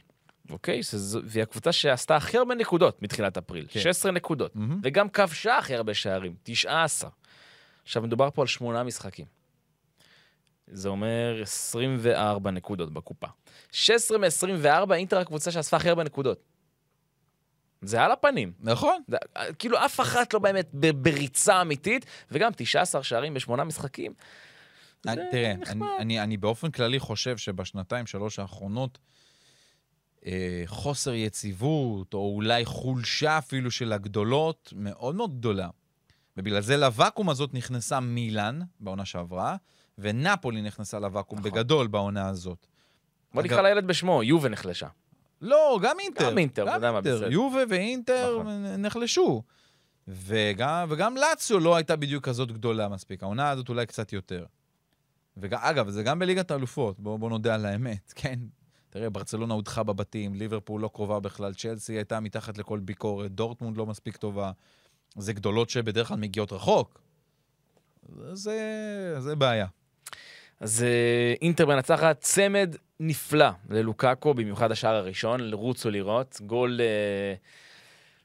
אוקיי? 0.50 0.82
והיא 1.26 1.44
הקבוצה 1.44 1.72
שעשתה 1.72 2.16
הכי 2.16 2.38
הרבה 2.38 2.56
נקודות 2.56 3.02
מתחילת 3.02 3.38
אפריל. 3.38 3.66
כן. 3.70 3.80
16 3.80 4.12
נקודות. 4.12 4.56
מהמם. 4.56 4.80
וגם 4.84 5.10
כבשה 5.10 5.58
הכי 5.58 5.76
הרבה 5.76 5.94
שערים, 5.94 6.36
19. 6.44 7.10
עכשיו, 7.84 8.02
מדובר 8.02 8.30
פה 8.32 8.42
על 8.42 8.48
שמונה 8.48 8.84
משחקים. 8.84 9.26
זה 10.68 10.90
אומר 10.90 11.40
24 11.42 12.52
נקודות 12.52 12.94
בקופה. 12.94 13.28
16 13.72 14.18
מ-24, 14.18 14.94
אינטר 14.94 15.18
הקבוצה 15.18 15.52
שאספה 15.52 15.78
הכי 15.78 15.90
הרבה 15.90 16.04
נקודות. 16.04 16.53
זה 17.84 18.02
על 18.04 18.12
הפנים. 18.12 18.52
נכון. 18.60 19.02
זה- 19.08 19.18
כאילו 19.60 19.86
אף 19.86 20.00
אחת 20.00 20.34
לא 20.34 20.40
באמת 20.40 20.70
בריצה 20.96 21.62
אמיתית, 21.62 22.06
וגם 22.32 22.52
19 22.56 23.04
שערים 23.04 23.34
בשמונה 23.34 23.64
משחקים. 23.64 24.14
אני, 25.08 25.16
זה 25.16 25.22
תראה, 25.32 25.54
נחמד. 25.58 25.88
אני, 25.96 26.02
אני, 26.02 26.22
אני 26.22 26.38
באופן 26.38 26.72
כללי 26.72 27.00
חושב 27.00 27.38
שבשנתיים, 27.38 28.06
שלוש 28.06 28.40
האחרונות, 28.40 28.98
אה, 30.26 30.64
חוסר 30.66 31.14
יציבות, 31.14 32.14
או 32.14 32.34
אולי 32.36 32.66
חולשה 32.66 33.38
אפילו 33.38 33.72
של 33.72 33.94
הגדולות, 33.94 34.74
מאוד 34.76 35.16
מאוד 35.16 35.38
גדולה. 35.38 35.70
ובגלל 36.38 36.62
זה 36.62 36.78
לוואקום 36.78 37.30
הזאת 37.30 37.54
נכנסה 37.54 38.00
מילאן 38.00 38.60
בעונה 38.80 39.06
שעברה, 39.06 39.56
ונפולי 39.98 40.62
נכנסה 40.62 41.00
לוואקום 41.00 41.40
נכון. 41.40 41.52
בגדול 41.52 41.88
בעונה 41.88 42.28
הזאת. 42.30 42.68
בוא 43.34 43.44
נקרא 43.44 43.62
לילד 43.62 43.88
בשמו, 43.88 44.24
יובה 44.24 44.50
נחלשה. 44.50 44.88
לא, 45.44 45.80
גם 45.82 46.00
אינטר. 46.00 46.30
גם 46.30 46.38
אינטר, 46.38 46.64
אתה 46.64 46.76
יודע 46.76 46.92
מה, 46.92 47.02
בסדר. 47.02 47.32
יובה 47.32 47.64
ואינטר 47.70 48.38
נכון. 48.40 48.66
נחלשו. 48.78 49.44
וגם, 50.08 50.88
וגם 50.90 51.18
לאציו 51.18 51.60
לא 51.60 51.76
הייתה 51.76 51.96
בדיוק 51.96 52.24
כזאת 52.26 52.52
גדולה 52.52 52.90
מספיק. 52.90 53.24
העונה 53.24 53.50
הזאת 53.50 53.70
אולי 53.70 53.86
קצת 53.86 54.14
יותר. 54.14 54.46
ואגב, 55.38 55.90
זה 55.90 56.04
גם 56.04 56.20
בליגת 56.20 56.52
האלופות, 56.52 57.00
בואו 57.00 57.18
בוא 57.18 57.30
נודה 57.30 57.56
על 57.56 57.66
האמת, 57.66 58.14
כן. 58.16 58.40
תראה, 58.90 59.10
ברצלונה 59.10 59.54
הודחה 59.54 59.84
בבתים, 59.84 60.36
ליברפול 60.36 60.82
לא 60.82 60.90
קרובה 60.94 61.20
בכלל, 61.20 61.54
צ'לסי 61.54 61.94
הייתה 61.94 62.20
מתחת 62.20 62.58
לכל 62.58 62.80
ביקורת, 62.80 63.32
דורטמונד 63.32 63.78
לא 63.78 63.86
מספיק 63.86 64.18
טובה. 64.18 64.52
זה 65.18 65.34
גדולות 65.34 65.70
שבדרך 65.70 66.08
כלל 66.08 66.18
מגיעות 66.18 66.54
רחוק. 66.54 67.02
זה, 68.34 69.16
זה 69.20 69.36
בעיה. 69.36 69.68
אז 70.60 70.84
אה, 70.84 71.34
אינטר 71.42 71.66
מנצחת 71.66 72.22
צמד 72.22 72.76
נפלא 73.08 73.50
ללוקאקו, 73.70 74.34
במיוחד 74.34 74.72
השער 74.72 74.96
הראשון, 74.96 75.54
רוצו 75.54 75.92
לראות. 75.92 76.42
גול, 76.46 76.82
אה, 76.82 77.36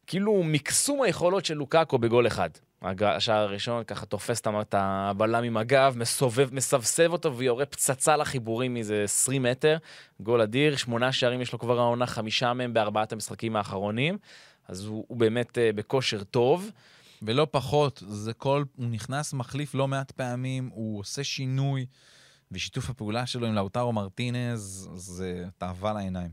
כאילו 0.06 0.42
מקסום 0.42 1.02
היכולות 1.02 1.44
של 1.44 1.54
לוקאקו 1.54 1.98
בגול 1.98 2.26
אחד. 2.26 2.50
השער 2.82 3.42
הראשון 3.42 3.84
ככה 3.84 4.06
תופס 4.06 4.40
את 4.40 4.74
הבלם 4.78 5.44
עם 5.44 5.56
הגב, 5.56 5.94
מסובב, 5.96 6.48
מסבסב 6.54 7.12
אותו 7.12 7.36
ויורה 7.36 7.66
פצצה 7.66 8.16
לחיבורים 8.16 8.74
מאיזה 8.74 9.02
20 9.04 9.42
מטר. 9.42 9.76
גול 10.20 10.40
אדיר, 10.40 10.76
שמונה 10.76 11.12
שערים 11.12 11.40
יש 11.40 11.52
לו 11.52 11.58
כבר 11.58 11.78
העונה, 11.78 12.06
חמישה 12.06 12.52
מהם 12.52 12.74
בארבעת 12.74 13.12
המשחקים 13.12 13.56
האחרונים. 13.56 14.18
אז 14.68 14.84
הוא, 14.84 15.04
הוא 15.08 15.16
באמת 15.16 15.58
אה, 15.58 15.70
בכושר 15.74 16.24
טוב. 16.24 16.70
ולא 17.22 17.46
פחות, 17.50 18.02
זה 18.06 18.32
כל, 18.32 18.64
הוא 18.76 18.86
נכנס 18.86 19.32
מחליף 19.32 19.74
לא 19.74 19.88
מעט 19.88 20.10
פעמים, 20.10 20.70
הוא 20.72 21.00
עושה 21.00 21.24
שינוי, 21.24 21.86
ושיתוף 22.52 22.90
הפעולה 22.90 23.26
שלו 23.26 23.46
עם 23.46 23.54
לאוטרו 23.54 23.92
מרטינז, 23.92 24.90
זה 24.94 25.44
תאווה 25.58 25.92
לעיניים. 25.92 26.30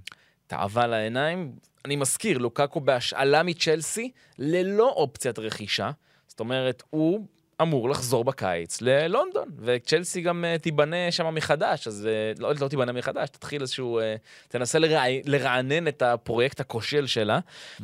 תאווה 0.47 0.87
לעיניים. 0.87 1.51
אני 1.85 1.95
מזכיר, 1.95 2.37
לוקאקו 2.37 2.81
בהשאלה 2.81 3.43
מצ'לסי, 3.43 4.11
ללא 4.39 4.89
אופציית 4.89 5.39
רכישה. 5.39 5.91
זאת 6.27 6.39
אומרת, 6.39 6.83
הוא 6.89 7.25
אמור 7.61 7.89
לחזור 7.89 8.23
בקיץ 8.23 8.81
ללונדון, 8.81 9.49
וצ'לסי 9.59 10.21
גם 10.21 10.45
uh, 10.45 10.61
תיבנה 10.61 11.11
שם 11.11 11.35
מחדש, 11.35 11.87
אז 11.87 12.07
uh, 12.35 12.41
לא, 12.41 12.53
לא 12.61 12.67
תיבנה 12.67 12.91
מחדש, 12.91 13.29
תתחיל 13.29 13.61
איזשהו... 13.61 13.99
Uh, 13.99 14.03
תנסה 14.47 14.79
לרע, 14.79 15.03
לרענן 15.25 15.87
את 15.87 16.01
הפרויקט 16.01 16.59
הכושל 16.59 17.07
שלה, 17.07 17.39
uh, 17.77 17.81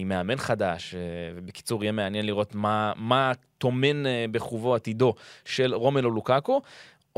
עם 0.00 0.08
מאמן 0.08 0.36
חדש, 0.36 0.94
uh, 0.94 0.96
ובקיצור, 1.36 1.84
יהיה 1.84 1.92
מעניין 1.92 2.26
לראות 2.26 2.54
מה, 2.54 2.92
מה 2.96 3.32
טומן 3.58 4.06
uh, 4.06 4.08
בחובו 4.32 4.74
עתידו 4.74 5.14
של 5.44 5.74
רומלו 5.74 6.10
לוקאקו. 6.10 6.62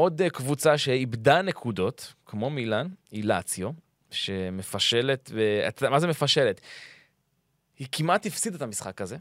עוד 0.03 0.22
uh, 0.22 0.30
קבוצה 0.30 0.78
שאיבדה 0.78 1.42
נקודות, 1.42 2.14
כמו 2.26 2.50
מילאן, 2.50 2.86
היא 3.11 3.24
לאציו, 3.24 3.70
שמפשלת, 4.11 5.30
ו... 5.34 5.64
אתה 5.68 5.82
יודע, 5.82 5.90
מה 5.90 6.00
זה 6.00 6.07
מפשלת? 6.07 6.61
היא 7.78 7.86
כמעט 7.92 8.26
הפסידה 8.26 8.57
את 8.57 8.62
המשחק 8.62 9.00
הזה, 9.00 9.16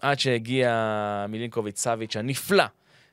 עד 0.00 0.18
שהגיע 0.18 1.26
מילינקוביץ' 1.28 1.78
סאביץ' 1.78 2.16
הנפלא. 2.16 2.64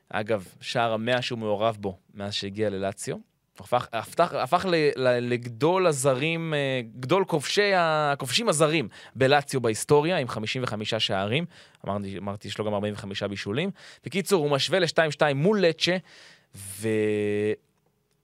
אגב, 0.08 0.48
שער 0.60 0.92
המאה 0.92 1.22
שהוא 1.22 1.38
מעורב 1.38 1.76
בו 1.80 1.98
מאז 2.14 2.34
שהגיע 2.34 2.70
ללאציו. 2.70 3.16
הפך, 3.60 3.88
הפך, 3.92 4.34
הפך 4.34 4.66
ל, 4.68 4.74
ל, 4.96 5.32
לגדול 5.32 5.86
הזרים, 5.86 6.54
אה, 6.54 6.80
גדול 7.00 7.24
כובשי, 7.24 7.72
הכובשים 7.74 8.48
הזרים 8.48 8.88
בלאציו 9.14 9.60
בהיסטוריה, 9.60 10.16
עם 10.16 10.28
55 10.28 10.94
שערים. 10.94 11.44
אמרתי, 11.86 12.18
אמרתי, 12.18 12.48
יש 12.48 12.58
לו 12.58 12.64
גם 12.64 12.74
45 12.74 13.22
בישולים. 13.22 13.70
בקיצור, 14.04 14.42
הוא 14.42 14.50
משווה 14.50 14.78
ל-2-2 14.78 15.34
מול 15.34 15.60
לצ'ה, 15.60 15.96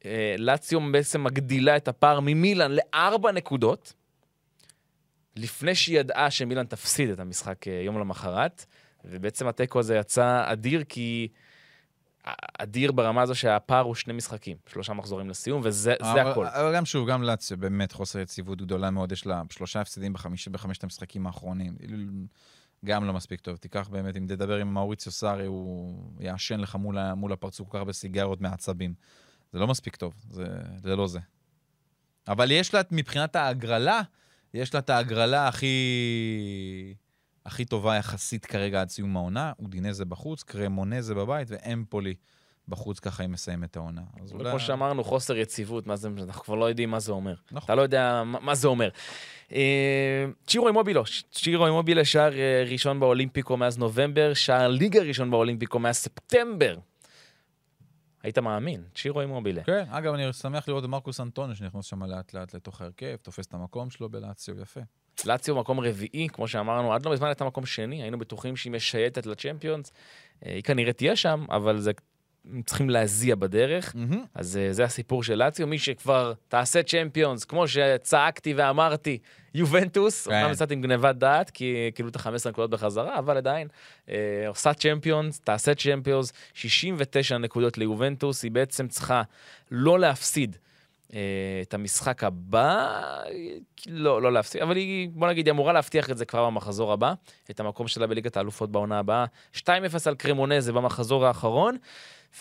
ולאציו 0.05 0.81
בעצם 0.93 1.25
מגדילה 1.25 1.77
את 1.77 1.89
הפער 1.89 2.21
ממילאן 2.21 2.73
לארבע 2.73 3.33
נקודות. 3.33 3.93
לפני 5.37 5.75
שהיא 5.75 5.99
ידעה 6.01 6.31
שמילאן 6.31 6.67
תפסיד 6.67 7.11
את 7.11 7.21
המשחק 7.21 7.69
אה, 7.69 7.73
יום 7.85 7.99
למחרת, 8.01 8.65
ובעצם 9.05 9.49
התיקו 9.49 9.79
הזה 9.79 9.97
יצא 9.97 10.43
אדיר, 10.47 10.85
כי 10.89 11.29
אדיר 12.59 12.93
ברמה 12.93 13.23
הזו 13.23 13.35
שהפער 13.35 13.85
הוא 13.85 13.95
שני 13.95 14.13
משחקים, 14.13 14.57
שלושה 14.67 14.93
מחזורים 14.93 15.31
לסיום, 15.31 15.61
וזה 15.65 15.95
זה 16.03 16.11
אבל- 16.13 16.31
הכל. 16.31 16.47
אבל 16.47 16.75
גם 16.77 16.85
שוב, 16.85 17.09
גם 17.11 17.23
לאציו 17.23 17.57
באמת 17.59 17.93
חוסר 17.93 18.19
יציבות 18.19 18.63
גדולה 18.63 18.91
מאוד, 18.91 19.13
יש 19.13 19.27
לה 19.27 19.43
שלושה 19.51 19.81
הפסדים 19.81 20.13
בחמיש, 20.13 20.49
בחמשת 20.49 20.85
המשחקים 20.85 21.27
האחרונים. 21.27 21.77
גם 22.87 23.05
לא 23.05 23.13
מספיק 23.13 23.41
טוב. 23.41 23.57
תיקח 23.57 23.89
באמת, 23.89 24.17
אם 24.17 24.27
תדבר 24.27 24.57
עם 24.57 24.75
מאוריציו 24.75 25.13
סארי, 25.13 25.47
הוא 25.47 26.13
יעשן 26.21 26.61
לך 26.61 26.75
מול, 26.75 27.15
מול 27.15 27.33
הפרצוף 27.33 27.69
כל 27.69 27.73
כך 27.73 27.79
הרבה 27.79 27.93
סיגרות 27.93 28.41
מעצבים. 28.41 28.95
זה 29.53 29.59
לא 29.59 29.67
מספיק 29.67 29.97
טוב, 29.97 30.15
זה, 30.31 30.45
זה 30.77 30.97
לא 30.97 31.07
זה. 31.07 31.19
אבל 32.29 32.51
יש 32.51 32.75
לה, 32.75 32.81
מבחינת 32.91 33.37
ההגרלה, 33.37 34.01
יש 34.55 34.75
לה 34.75 34.81
את 34.81 34.91
ההגרלה 34.91 35.49
הכי, 35.49 36.95
הכי 37.47 37.65
טובה 37.65 37.97
יחסית 37.97 38.47
כרגע 38.47 38.81
עד 38.81 38.89
סיום 38.89 39.17
העונה. 39.17 39.53
אודינזה 39.59 40.05
בחוץ, 40.05 40.43
קרמונזה 40.43 41.15
בבית 41.15 41.49
ואמפולי 41.51 42.15
בחוץ, 42.69 43.01
ככה 43.01 43.23
היא 43.23 43.31
מסיימת 43.31 43.71
את 43.71 43.77
העונה. 43.77 44.03
אז 44.23 44.33
אולי... 44.33 44.49
וכמו 44.49 44.61
שאמרנו, 44.61 45.05
חוסר 45.05 45.37
יציבות, 45.37 45.87
מה 45.87 45.97
זה, 45.97 46.09
אנחנו 46.23 46.45
כבר 46.45 46.55
לא 46.55 46.65
יודעים 46.65 46.91
מה 46.91 47.01
זה 47.01 47.13
אומר. 47.13 47.35
נכון. 47.53 47.65
אתה 47.65 47.75
לא 47.75 47.83
יודע 47.83 48.23
מה, 48.25 48.41
מה 48.41 48.55
זה 48.55 48.69
אומר. 48.69 48.89
אה, 49.53 50.25
צ'ירו 50.47 50.69
אימובילו, 50.69 51.03
צ'ירו 51.31 51.67
אימובילה, 51.67 52.05
שער 52.05 52.33
אה, 52.33 52.65
ראשון 52.71 53.01
באולימפיקו 53.01 53.57
מאז 53.57 53.79
נובמבר, 53.79 54.35
שער 54.35 54.69
ליגה 54.69 55.03
ראשון 55.03 55.31
באולימפיקו 55.31 55.79
מאז 55.79 55.97
ספטמבר. 55.97 56.77
היית 58.23 58.39
מאמין, 58.39 58.83
צ'ירו 58.95 59.21
אימובילה. 59.21 59.63
כן, 59.63 59.85
אגב, 59.91 60.15
אני 60.15 60.33
שמח 60.33 60.69
לראות 60.69 60.85
את 60.85 60.89
מרקוס 60.89 61.21
אנטוניו 61.21 61.57
שנכנס 61.57 61.85
שם 61.85 62.03
לאט 62.03 62.35
לאט 62.35 62.55
לתוך 62.55 62.81
ההרכב, 62.81 63.17
תופס 63.23 63.47
את 63.47 63.55
המקום 63.55 63.91
שלו 63.91 64.09
בלאציו, 64.09 64.61
יפה. 64.61 64.81
לאציו 65.25 65.57
מקום 65.57 65.81
רביעי, 65.81 66.29
כמו 66.33 66.49
שאמרנו, 66.49 66.93
עד 66.93 67.07
לא 67.07 67.13
מזמן 67.13 67.27
הייתה 67.27 67.45
מקום 67.45 67.67
שני, 67.67 68.03
היינו 68.03 68.19
בטוחים 68.19 68.57
שהיא 68.57 68.73
משייטת 68.73 69.27
לצ'מפיונס. 69.27 69.93
אה, 70.47 70.55
היא 70.55 70.63
כנראה 70.63 70.93
תהיה 70.93 71.17
שם, 71.17 71.45
אבל 71.51 71.79
זה 71.79 71.93
צריכים 72.67 72.91
להזיע 72.91 73.35
בדרך. 73.35 73.93
מהמם. 73.95 74.25
אז 74.35 74.57
אה, 74.57 74.73
זה 74.73 74.85
הסיפור 74.85 75.23
של 75.23 75.35
לאציו, 75.35 75.67
מי 75.67 75.79
שכבר 75.79 76.33
תעשה 76.49 76.83
צ'מפיונס, 76.83 77.45
כמו 77.45 77.69
שצעקתי 77.69 78.55
ואמרתי, 78.55 79.19
יובנטוס, 79.55 80.29
כן. 80.29 80.35
אומנם 80.35 80.53
יצאתי 80.53 80.75
עם 80.75 80.83
גניבת 80.83 81.17
דעת, 81.17 81.51
כי 81.51 81.91
קיבלו 81.95 82.11
את 82.11 82.17
ה-15 82.17 82.49
נקודות 82.49 82.71
בחזרה, 82.71 83.19
אבל 83.19 83.37
עדיין, 83.37 83.69
אה, 84.09 84.15
עושה 84.49 84.75
צ'מפיונס, 84.75 85.41
תעשה 85.41 85.75
צ'מפיונס, 85.75 86.33
69 86.55 87.39
נקודות 87.39 87.79
ליובנטוס, 87.79 88.43
היא 88.43 88.51
בעצם 88.51 88.89
צריכה 88.89 89.23
לא 89.71 89.99
להפסיד. 89.99 90.57
אה, 91.15 91.19
את 91.63 91.75
המשחק 91.75 92.25
הבא, 92.25 92.77
אה, 92.77 93.23
לא, 93.87 94.23
לא 94.23 94.33
להפסיד, 94.33 94.63
אבל 94.63 94.77
היא, 94.77 95.09
בוא 95.13 95.29
נגיד, 95.29 95.47
היא 95.47 95.53
אמורה 95.53 95.73
להבטיח 95.73 96.11
את 96.11 96.19
זה 96.19 96.25
כבר 96.25 96.47
במחזור 96.47 96.93
הבא, 96.93 97.15
את 97.51 97.61
המקום 97.61 97.89
שלה 97.89 98.07
בליגת 98.07 98.37
האלופות 98.37 98.73
בעונה 98.73 98.99
הבאה. 98.99 99.25
2-0 99.57 99.67
על 100.07 100.15
קרמונזה 100.15 100.73
במחזור 100.73 101.27
האחרון, 101.27 101.77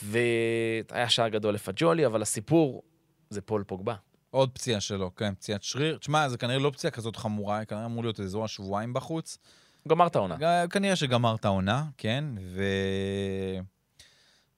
והיה 0.04 1.10
שער 1.10 1.28
גדול 1.28 1.54
לפג'ולי, 1.54 2.06
אבל 2.06 2.22
הסיפור 2.22 2.84
זה 3.30 3.42
פול 3.42 3.64
פוגבה. 3.68 3.96
עוד 4.32 4.50
פציעה 4.52 4.82
שלו, 4.82 5.16
כן, 5.16 5.36
פציעת 5.36 5.64
שריר. 5.64 5.98
תשמע, 5.98 6.30
זה 6.30 6.38
כנראה 6.38 6.60
לא 6.60 6.70
פציעה 6.70 6.92
כזאת 6.92 7.16
חמורה, 7.16 7.66
כנראה 7.66 7.86
אמור 7.86 8.04
להיות 8.04 8.20
אזור 8.20 8.46
השבועיים 8.46 8.94
בחוץ. 8.94 9.38
הוא 9.84 9.90
גמר 9.90 10.08
את 10.08 10.16
העונה. 10.16 10.36
ג- 10.40 10.66
כנראה 10.70 10.96
שגמר 10.96 11.36
את 11.36 11.46
העונה, 11.46 11.84
כן, 11.98 12.26
ו... 12.42 12.64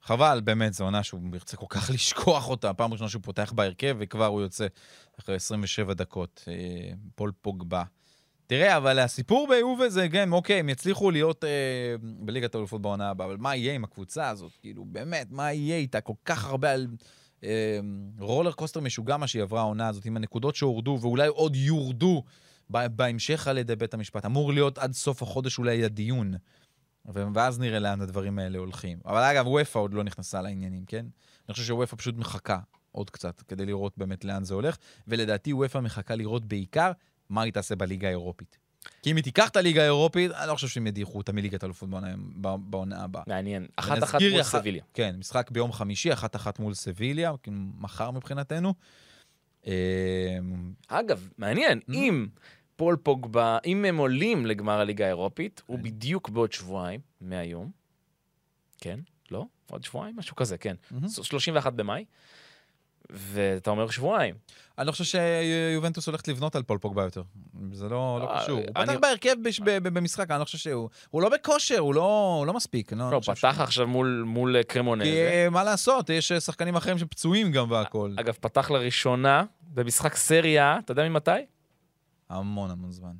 חבל, 0.07 0.41
באמת, 0.43 0.73
זו 0.73 0.83
עונה 0.83 1.03
שהוא 1.03 1.21
ירצה 1.33 1.57
כל 1.57 1.65
כך 1.69 1.89
לשכוח 1.93 2.49
אותה. 2.49 2.73
פעם 2.73 2.93
ראשונה 2.93 3.09
שהוא 3.09 3.21
פותח 3.23 3.51
בהרכב, 3.55 3.95
וכבר 3.99 4.25
הוא 4.25 4.41
יוצא 4.41 4.67
אחרי 5.19 5.35
27 5.35 5.93
דקות. 5.93 6.43
אה, 6.47 6.53
פול 7.15 7.31
פוגבה. 7.41 7.83
תראה, 8.47 8.77
אבל 8.77 8.99
הסיפור 8.99 9.47
ביובה 9.49 9.89
זה, 9.89 10.07
כן, 10.11 10.31
אוקיי, 10.31 10.59
הם 10.59 10.69
יצליחו 10.69 11.11
להיות 11.11 11.43
אה, 11.43 11.49
בליגת 12.01 12.55
האלופות 12.55 12.81
בעונה 12.81 13.09
הבאה, 13.09 13.27
אבל 13.27 13.37
מה 13.37 13.55
יהיה 13.55 13.73
עם 13.73 13.83
הקבוצה 13.83 14.29
הזאת? 14.29 14.51
כאילו, 14.61 14.85
באמת, 14.85 15.27
מה 15.31 15.53
יהיה 15.53 15.77
איתה? 15.77 16.01
כל 16.01 16.13
כך 16.25 16.45
הרבה 16.45 16.71
על... 16.71 16.87
אה, 17.43 17.79
רולר 18.19 18.51
קוסטר 18.51 18.79
משוגע 18.79 19.17
מה 19.17 19.27
שהיא 19.27 19.41
עברה 19.41 19.61
העונה 19.61 19.87
הזאת, 19.87 20.05
עם 20.05 20.17
הנקודות 20.17 20.55
שהורדו, 20.55 20.97
ואולי 21.01 21.27
עוד 21.27 21.55
יורדו 21.55 22.23
בהמשך 22.69 23.47
על 23.47 23.57
ידי 23.57 23.75
בית 23.75 23.93
המשפט. 23.93 24.25
אמור 24.25 24.53
להיות 24.53 24.77
עד 24.77 24.93
סוף 24.93 25.21
החודש 25.21 25.57
אולי 25.57 25.85
הדיון. 25.85 26.33
ואז 27.33 27.59
נראה 27.59 27.79
לאן 27.79 28.01
הדברים 28.01 28.39
האלה 28.39 28.57
הולכים. 28.57 28.99
אבל 29.05 29.23
אגב, 29.23 29.47
וופא 29.47 29.79
עוד 29.79 29.93
לא 29.93 30.03
נכנסה 30.03 30.41
לעניינים, 30.41 30.85
כן? 30.85 31.05
אני 31.49 31.53
חושב 31.53 31.65
שוופא 31.65 31.95
פשוט 31.97 32.15
מחכה 32.17 32.59
עוד 32.91 33.09
קצת, 33.09 33.41
כדי 33.41 33.65
לראות 33.65 33.93
באמת 33.97 34.25
לאן 34.25 34.43
זה 34.43 34.53
הולך, 34.53 34.77
ולדעתי 35.07 35.53
וופא 35.53 35.77
מחכה 35.79 36.15
לראות 36.15 36.45
בעיקר 36.45 36.91
מה 37.29 37.41
היא 37.41 37.53
תעשה 37.53 37.75
בליגה 37.75 38.07
האירופית. 38.07 38.57
כי 39.01 39.11
אם 39.11 39.15
היא 39.15 39.23
תיקח 39.23 39.49
את 39.49 39.55
הליגה 39.55 39.81
האירופית, 39.81 40.31
אני 40.31 40.47
לא 40.47 40.53
חושב 40.55 40.67
שהם 40.67 40.87
ידיחו 40.87 41.17
אותה 41.17 41.33
מליגת 41.33 41.63
אלופות 41.63 41.89
בעונה- 42.69 43.03
הבאה. 43.03 43.23
מעניין. 43.27 43.67
אחת 43.75 44.03
אחת 44.03 44.21
מול 44.21 44.31
יח- 44.31 44.47
סביליה. 44.51 44.83
כן, 44.93 45.15
משחק 45.19 45.51
ביום 45.51 45.71
חמישי, 45.71 46.13
אחת 46.13 46.35
אחת 46.35 46.59
מול 46.59 46.73
סביליה, 46.73 47.31
כאילו 47.43 47.57
מחר 47.77 48.11
מבחינתנו. 48.11 48.73
אה, 49.67 49.73
אגב, 50.87 51.29
מעניין. 51.37 51.79
אם 51.93 52.27
פול 52.77 52.95
פוגבה, 53.03 53.57
אם 53.65 53.85
הם 53.85 53.97
עולים 53.97 54.45
לגמר 54.45 54.79
הליגה 54.79 55.05
האירופית, 55.05 55.59
כן. 55.59 55.73
הוא 55.73 55.79
בדיוק 55.79 56.29
בעוד 56.29 56.51
שבועיים 56.53 56.99
מהיום. 57.21 57.71
כן? 58.81 58.99
לא? 59.31 59.45
עוד 59.71 59.83
שבועיים? 59.83 60.15
משהו 60.17 60.35
כזה, 60.35 60.57
כן. 60.57 60.75
מהמם. 60.91 61.09
31 61.09 61.73
במאי. 61.73 62.05
ואתה 63.09 63.69
אומר 63.69 63.89
שבועיים. 63.89 64.35
אני 64.77 64.87
לא 64.87 64.91
חושב 64.91 65.03
שיובנטוס 65.03 66.07
הולכת 66.07 66.27
לבנות 66.27 66.55
על 66.55 66.63
פול 66.63 66.77
פוגבה 66.77 67.03
יותר. 67.03 67.21
זה 67.71 67.89
לא 67.89 68.19
לא 68.21 68.31
אה, 68.33 68.43
קשור. 68.43 68.57
הוא 68.59 68.85
פתח 68.85 68.93
בהרכב 69.01 69.35
במשחק, 69.83 70.31
אני 70.31 70.39
לא 70.39 70.45
חושב 70.45 70.57
שהוא... 70.57 70.89
הוא 71.09 71.21
לא 71.21 71.29
בכושר, 71.29 71.79
הוא 71.79 71.95
לא 71.95 72.43
לא 72.47 72.53
מספיק. 72.53 72.93
לא, 72.93 73.11
לא 73.11 73.15
הוא 73.15 73.21
פתח 73.35 73.57
עכשיו 73.59 73.87
מול- 73.87 74.23
מול 74.27 74.55
כי 74.57 74.63
קרמונזה. 74.67 75.05
אה, 75.05 75.49
מה 75.51 75.63
לעשות, 75.63 76.09
יש 76.09 76.31
אה, 76.31 76.39
שחקנים 76.39 76.75
אחרים 76.75 76.97
שפצועים 76.97 77.51
גם 77.51 77.71
והכול. 77.71 78.15
אגב, 78.19 78.33
פתח 78.41 78.71
לראשונה 78.71 79.43
במשחק 79.73 80.15
סריה, 80.15 80.79
אתה 80.79 80.91
יודע 80.91 81.09
ממתי? 81.09 81.31
המון 82.29 82.71
המון 82.71 82.91
זמן. 82.91 83.13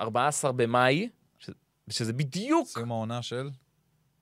14 0.00 0.52
במאי, 0.52 1.08
ש- 1.38 1.50
שזה 1.88 2.12
בדיוק 2.12 2.68
סיום 2.68 2.90
העונה 2.92 3.22
של... 3.22 3.50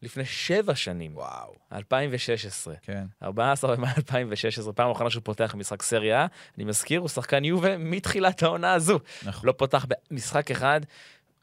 לפני 0.02 0.24
שבע 0.24 0.74
שנים, 0.74 1.16
וואו. 1.16 1.54
2016. 1.72 2.74
כן. 2.82 3.06
14 3.22 3.76
במאי 3.76 3.90
2016, 3.96 4.72
פעם 4.72 4.90
אחרונה 4.90 5.10
שהוא 5.10 5.22
פותח 5.24 5.54
משחק 5.54 5.82
סריה, 5.82 6.26
אני 6.56 6.64
מזכיר, 6.64 7.00
הוא 7.00 7.08
שחקן 7.08 7.44
יובה 7.44 7.78
מתחילת 7.78 8.42
העונה 8.42 8.72
הזו. 8.72 8.98
נכון. 9.24 9.46
לא 9.48 9.52
פותח 9.52 9.86
במשחק 10.10 10.50
אחד, 10.50 10.80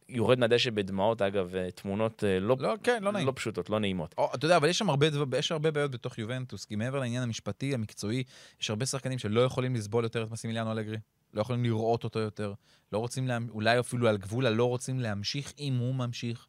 יורד 0.10 0.40
מהדשא 0.40 0.70
בדמעות, 0.70 1.22
אגב, 1.22 1.56
אה, 1.56 1.72
תמונות 1.72 2.24
אה, 2.24 2.40
לא, 2.40 2.56
לא, 2.60 2.74
כן, 2.84 3.04
לא. 3.04 3.12
לא 3.12 3.34
פשוטות, 3.36 3.70
לא 3.70 3.80
נעימות. 3.80 4.16
או, 4.18 4.32
אתה 4.36 4.46
יודע, 4.46 4.58
אבל 4.58 4.70
יש 4.70 4.78
שם 4.78 4.90
הרבה, 4.90 5.10
דבר- 5.10 5.38
יש 5.38 5.52
הרבה 5.52 5.72
בעיות 5.72 5.92
בתוך 5.92 6.18
יובנטוס, 6.18 6.66
כי 6.66 6.76
מעבר 6.76 7.00
לעניין 7.00 7.24
המשפטי, 7.24 7.74
המקצועי, 7.74 8.24
יש 8.62 8.70
הרבה 8.70 8.86
שחקנים 8.86 9.20
שלא 9.20 9.42
יכולים 9.42 9.76
לסבול 9.76 10.04
יותר 10.04 10.24
את 10.24 10.32
מסימיליאנו 10.32 10.72
אלגרי. 10.72 10.98
לא 11.36 11.42
יכולים 11.42 11.64
לראות 11.64 12.04
אותו 12.04 12.20
יותר. 12.20 12.54
לא 12.92 12.98
רוצים, 12.98 13.28
לה... 13.28 13.38
אולי 13.50 13.80
אפילו 13.80 14.08
על 14.08 14.18
גבול 14.18 14.46
הלא 14.46 14.66
רוצים 14.66 15.00
להמשיך 15.00 15.54
אם 15.60 15.78
הוא 15.78 15.96
ממשיך. 15.96 16.48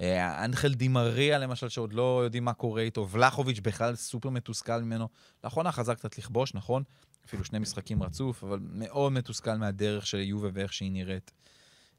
אה, 0.00 0.44
אנחל 0.44 0.74
דימריה, 0.74 1.38
למשל, 1.38 1.68
שעוד 1.68 1.92
לא 1.92 2.20
יודעים 2.24 2.44
מה 2.44 2.52
קורה 2.52 2.82
איתו. 2.82 3.08
ולחוביץ' 3.10 3.60
בכלל 3.60 3.96
סופר 3.96 4.30
מתוסכל 4.30 4.82
ממנו. 4.82 5.08
לאחרונה 5.44 5.72
חזר 5.72 5.94
קצת 5.94 6.18
לכבוש, 6.18 6.54
נכון? 6.54 6.82
אפילו 7.26 7.44
שני 7.44 7.58
משחקים 7.58 8.02
רצוף, 8.02 8.44
אבל 8.44 8.58
מאוד 8.62 9.12
מתוסכל 9.12 9.54
מהדרך 9.54 10.06
של 10.06 10.18
יובה 10.18 10.48
ואיך 10.52 10.72
שהיא 10.72 10.92
נראית. 10.92 11.32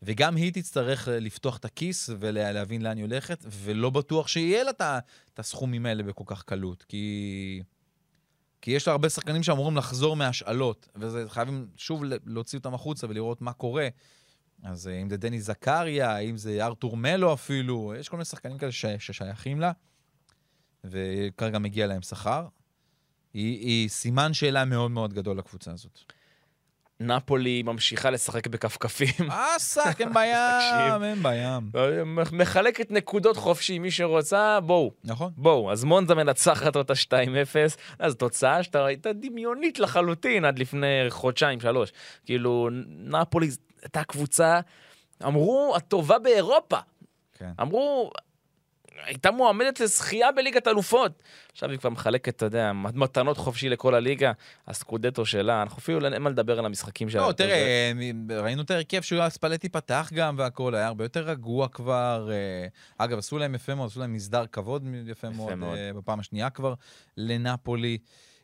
וגם 0.01 0.35
היא 0.35 0.53
תצטרך 0.53 1.07
אה, 1.07 1.19
לפתוח 1.19 1.57
את 1.57 1.65
הכיס 1.65 2.09
ולהבין 2.19 2.81
לאן 2.81 2.97
היא 2.97 3.05
הולכת, 3.05 3.45
ולא 3.49 3.89
בטוח 3.89 4.27
שיהיה 4.27 4.63
לה 4.63 4.71
את 5.33 5.39
הסכומים 5.39 5.85
האלה 5.85 6.03
בכל 6.03 6.23
כך 6.27 6.43
קלות, 6.43 6.83
כי... 6.83 7.63
כי 8.61 8.71
יש 8.71 8.87
לה 8.87 8.91
הרבה 8.91 9.09
שחקנים 9.09 9.43
שאמורים 9.43 9.77
לחזור 9.77 10.15
מהשאלות, 10.15 10.89
וחייבים 10.95 11.67
שוב 11.77 12.03
להוציא 12.25 12.57
אותם 12.59 12.73
החוצה 12.73 13.07
ולראות 13.09 13.41
מה 13.41 13.53
קורה. 13.53 13.87
אז 14.63 14.87
אה, 14.87 15.01
אם 15.01 15.09
זה 15.09 15.17
דני 15.17 15.41
זקריה, 15.41 16.17
אם 16.17 16.37
זה 16.37 16.65
ארתור 16.65 16.97
מלו 16.97 17.33
אפילו, 17.33 17.93
יש 17.99 18.09
כל 18.09 18.17
מיני 18.17 18.25
שחקנים 18.25 18.57
כאלה 18.57 18.71
ש... 18.71 18.85
ששייכים 18.85 19.59
לה, 19.59 19.71
וכרגע 20.83 21.59
מגיע 21.59 21.87
להם 21.87 22.01
שכר. 22.01 22.47
היא, 23.33 23.59
היא 23.59 23.89
סימן 23.89 24.33
שאלה 24.33 24.65
מאוד 24.65 24.91
מאוד 24.91 25.13
גדול 25.13 25.37
לקבוצה 25.37 25.71
הזאת. 25.71 25.99
נפולי 27.01 27.63
ממשיכה 27.63 28.09
לשחק 28.09 28.47
בכפכפים. 28.47 29.29
אסק, 29.29 30.01
הם 30.01 30.13
בים. 30.13 31.03
הם 31.03 31.23
בים. 31.23 32.19
מחלקת 32.31 32.91
נקודות 32.91 33.37
חופשי, 33.37 33.79
מי 33.79 33.91
שרוצה, 33.91 34.59
בואו. 34.59 34.91
נכון. 35.03 35.31
בואו, 35.37 35.71
אז 35.71 35.83
מונזה 35.83 36.15
מנצחת 36.15 36.75
אותה 36.75 36.93
2-0, 36.93 37.07
אז 37.99 38.15
תוצאה 38.15 38.63
שאתה 38.63 38.85
הייתה 38.85 39.13
דמיונית 39.13 39.79
לחלוטין 39.79 40.45
עד 40.45 40.59
לפני 40.59 41.05
חודשיים, 41.09 41.59
שלוש. 41.59 41.91
כאילו, 42.25 42.69
נפולי 42.87 43.49
הייתה 43.81 44.03
קבוצה, 44.03 44.59
אמרו, 45.25 45.73
הטובה 45.75 46.19
באירופה. 46.19 46.77
כן. 47.37 47.51
אמרו, 47.61 48.11
הייתה 49.05 49.31
מועמדת 49.31 49.79
לזכייה 49.79 50.31
בליגת 50.31 50.67
אלופות. 50.67 51.23
עכשיו 51.51 51.69
היא 51.69 51.79
כבר 51.79 51.89
מחלקת, 51.89 52.35
אתה 52.35 52.45
יודע, 52.45 52.71
מתנות 52.73 53.37
חופשי 53.37 53.69
לכל 53.69 53.95
הליגה, 53.95 54.31
הסקודטו 54.67 55.25
שלה, 55.25 55.61
אנחנו 55.61 55.77
אפילו 55.77 56.05
אין 56.05 56.21
מה 56.21 56.29
לדבר 56.29 56.59
על 56.59 56.65
המשחקים 56.65 57.09
שלה. 57.09 57.27
לא, 57.27 57.31
תראה, 57.31 57.91
ראינו 58.29 58.61
את 58.61 58.71
ההרכב 58.71 59.01
שהוא 59.01 59.29
ספלטי 59.29 59.69
פתח 59.69 60.09
גם 60.13 60.35
והכל, 60.37 60.75
היה 60.75 60.87
הרבה 60.87 61.05
יותר 61.05 61.21
רגוע 61.21 61.67
כבר. 61.67 62.29
אה, 62.31 62.67
אגב, 62.97 63.17
עשו 63.17 63.37
להם 63.37 63.55
יפה 63.55 63.75
מאוד, 63.75 63.87
עשו 63.87 63.99
להם 63.99 64.13
מסדר 64.13 64.45
כבוד 64.51 64.85
יפה 65.07 65.29
מאוד 65.29 65.55
מאוד. 65.55 65.77
אה, 65.77 65.93
בפעם 65.93 66.19
השנייה 66.19 66.49
כבר 66.49 66.73
לנפולי. 67.17 67.97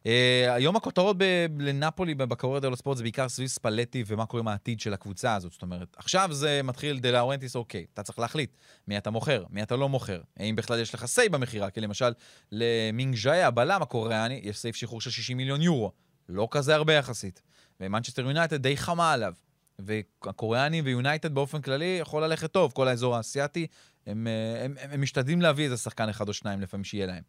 אה, 0.07 0.53
היום 0.53 0.75
הכותרות 0.75 1.17
לנפולי 1.59 2.15
בקוריירה 2.15 2.59
דלו 2.59 2.75
ספורט 2.75 2.97
זה 2.97 3.03
בעיקר 3.03 3.29
סביב 3.29 3.47
ספלטי 3.47 4.03
ומה 4.07 4.25
קורה 4.25 4.41
עם 4.41 4.47
העתיד 4.47 4.79
של 4.79 4.93
הקבוצה 4.93 5.35
הזאת. 5.35 5.51
זאת 5.51 5.61
אומרת, 5.61 5.95
עכשיו 5.97 6.29
זה 6.31 6.61
מתחיל 6.63 6.99
דה 6.99 7.11
לאורנטיס, 7.11 7.55
אוקיי, 7.55 7.85
אתה 7.93 8.03
צריך 8.03 8.19
להחליט 8.19 8.51
מי 8.87 8.97
אתה 8.97 9.09
מוכר, 9.09 9.43
מי 9.49 9.63
אתה 9.63 9.75
לא 9.75 9.89
מוכר. 9.89 10.21
האם 10.37 10.55
בכלל 10.55 10.79
יש 10.79 10.93
לך 10.93 11.05
say 11.05 11.29
במכירה, 11.29 11.69
כי 11.69 11.81
למשל 11.81 12.11
למין 12.51 13.15
ג'ה, 13.15 13.47
הבלם 13.47 13.81
הקוריאני, 13.81 14.41
יש 14.43 14.57
סעיף 14.57 14.75
שחרור 14.75 15.01
של 15.01 15.09
60 15.09 15.37
מיליון 15.37 15.61
יורו. 15.61 15.91
לא 16.29 16.47
כזה 16.51 16.75
הרבה 16.75 16.93
יחסית. 16.93 17.41
ומנצ'סטר 17.79 18.21
יונייטד 18.21 18.61
די 18.61 18.77
חמה 18.77 19.13
עליו. 19.13 19.33
והקוריאנים 19.79 20.85
ויונייטד 20.85 21.33
באופן 21.33 21.61
כללי 21.61 21.97
יכול 22.01 22.23
ללכת 22.23 22.51
טוב, 22.51 22.71
כל 22.71 22.87
האזור 22.87 23.15
האסייתי, 23.15 23.67
הם, 24.07 24.27
אה, 24.27 24.65
הם, 24.65 24.75
הם, 24.79 24.91
הם 24.91 25.01
משתדלים 25.01 25.41
להביא 25.41 25.65
איזה 25.65 25.77
שחקן 25.77 26.09
אחד 26.09 26.27
או 26.27 26.33
שניים 26.33 26.61
לפעמים 26.61 26.83
שיהיה 26.83 27.05
להם. 27.05 27.23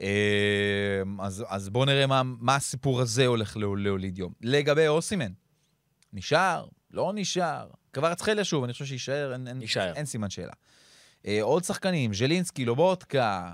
אה, 0.00 0.06
אז, 1.20 1.44
אז 1.48 1.68
בואו 1.68 1.84
נראה 1.84 2.06
מה, 2.06 2.22
מה 2.22 2.56
הסיפור 2.56 3.00
הזה 3.00 3.26
הולך 3.26 3.56
להול- 3.56 3.82
להוליד 3.84 4.18
יום. 4.18 4.32
לגבי 4.40 4.88
אוסימן, 4.88 5.32
נשאר? 6.12 6.66
לא 6.90 7.12
נשאר? 7.14 7.66
כבר 7.92 8.12
אצחליה 8.12 8.44
שוב, 8.44 8.64
אני 8.64 8.72
חושב 8.72 8.84
שיישאר, 8.84 9.32
אין, 9.32 9.48
אין. 9.48 9.60
אין 9.94 10.06
סימן 10.06 10.30
שאלה. 10.30 10.52
אה, 11.26 11.38
עוד 11.42 11.64
שחקנים, 11.64 12.14
ז'לינסקי, 12.14 12.64
לובודקה, 12.64 13.52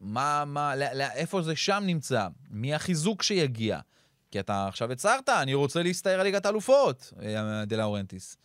מה, 0.00 0.44
מה, 0.46 0.76
לא, 0.76 0.86
לא, 0.92 1.04
איפה 1.14 1.42
זה 1.42 1.56
שם 1.56 1.82
נמצא? 1.86 2.28
מי 2.50 2.74
החיזוק 2.74 3.22
שיגיע? 3.22 3.80
כי 4.30 4.40
אתה 4.40 4.68
עכשיו 4.68 4.92
הצהרת, 4.92 5.28
אני 5.28 5.54
רוצה 5.54 5.82
להסתער 5.82 6.20
על 6.20 6.26
ליגת 6.26 6.46
האלופות, 6.46 7.12
אה, 7.22 7.64
דה 7.64 7.76
לאורנטיס. 7.76 8.36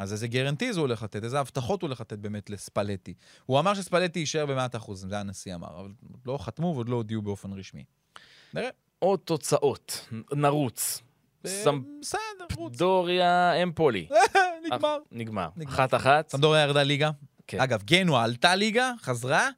אז 0.00 0.12
איזה 0.12 0.28
guarantees 0.28 0.76
הוא 0.76 0.82
הולך 0.82 1.02
לתת, 1.02 1.24
איזה 1.24 1.40
הבטחות 1.40 1.82
הוא 1.82 1.88
הולך 1.88 2.00
לתת 2.00 2.18
באמת 2.18 2.50
לספלטי. 2.50 3.14
הוא 3.46 3.58
אמר 3.58 3.74
שספלטי 3.74 4.18
יישאר 4.18 4.46
במאה 4.46 4.76
אחוז, 4.76 5.06
זה 5.08 5.18
הנשיא 5.18 5.54
אמר, 5.54 5.80
אבל 5.80 5.90
לא 6.26 6.38
חתמו 6.38 6.72
ועוד 6.74 6.88
לא 6.88 6.96
הודיעו 6.96 7.22
באופן 7.22 7.52
רשמי. 7.52 7.84
נראה. 8.54 8.68
עוד 8.98 9.20
תוצאות, 9.24 10.08
נרוץ. 10.32 11.02
אה. 11.46 11.64
סמפדוריה 12.02 13.52
אמפולי. 13.62 14.08
נגמר. 14.64 14.98
נגמר. 15.12 15.48
נגמר. 15.56 15.74
אחת 15.74 15.94
אחת. 15.94 16.28
סמפדוריה 16.28 16.62
ירדה 16.62 16.82
ליגה. 16.82 17.10
כן. 17.46 17.60
אגב, 17.60 17.82
גנואה 17.82 18.24
עלתה 18.24 18.54
ליגה, 18.54 18.92
חזרה, 19.00 19.48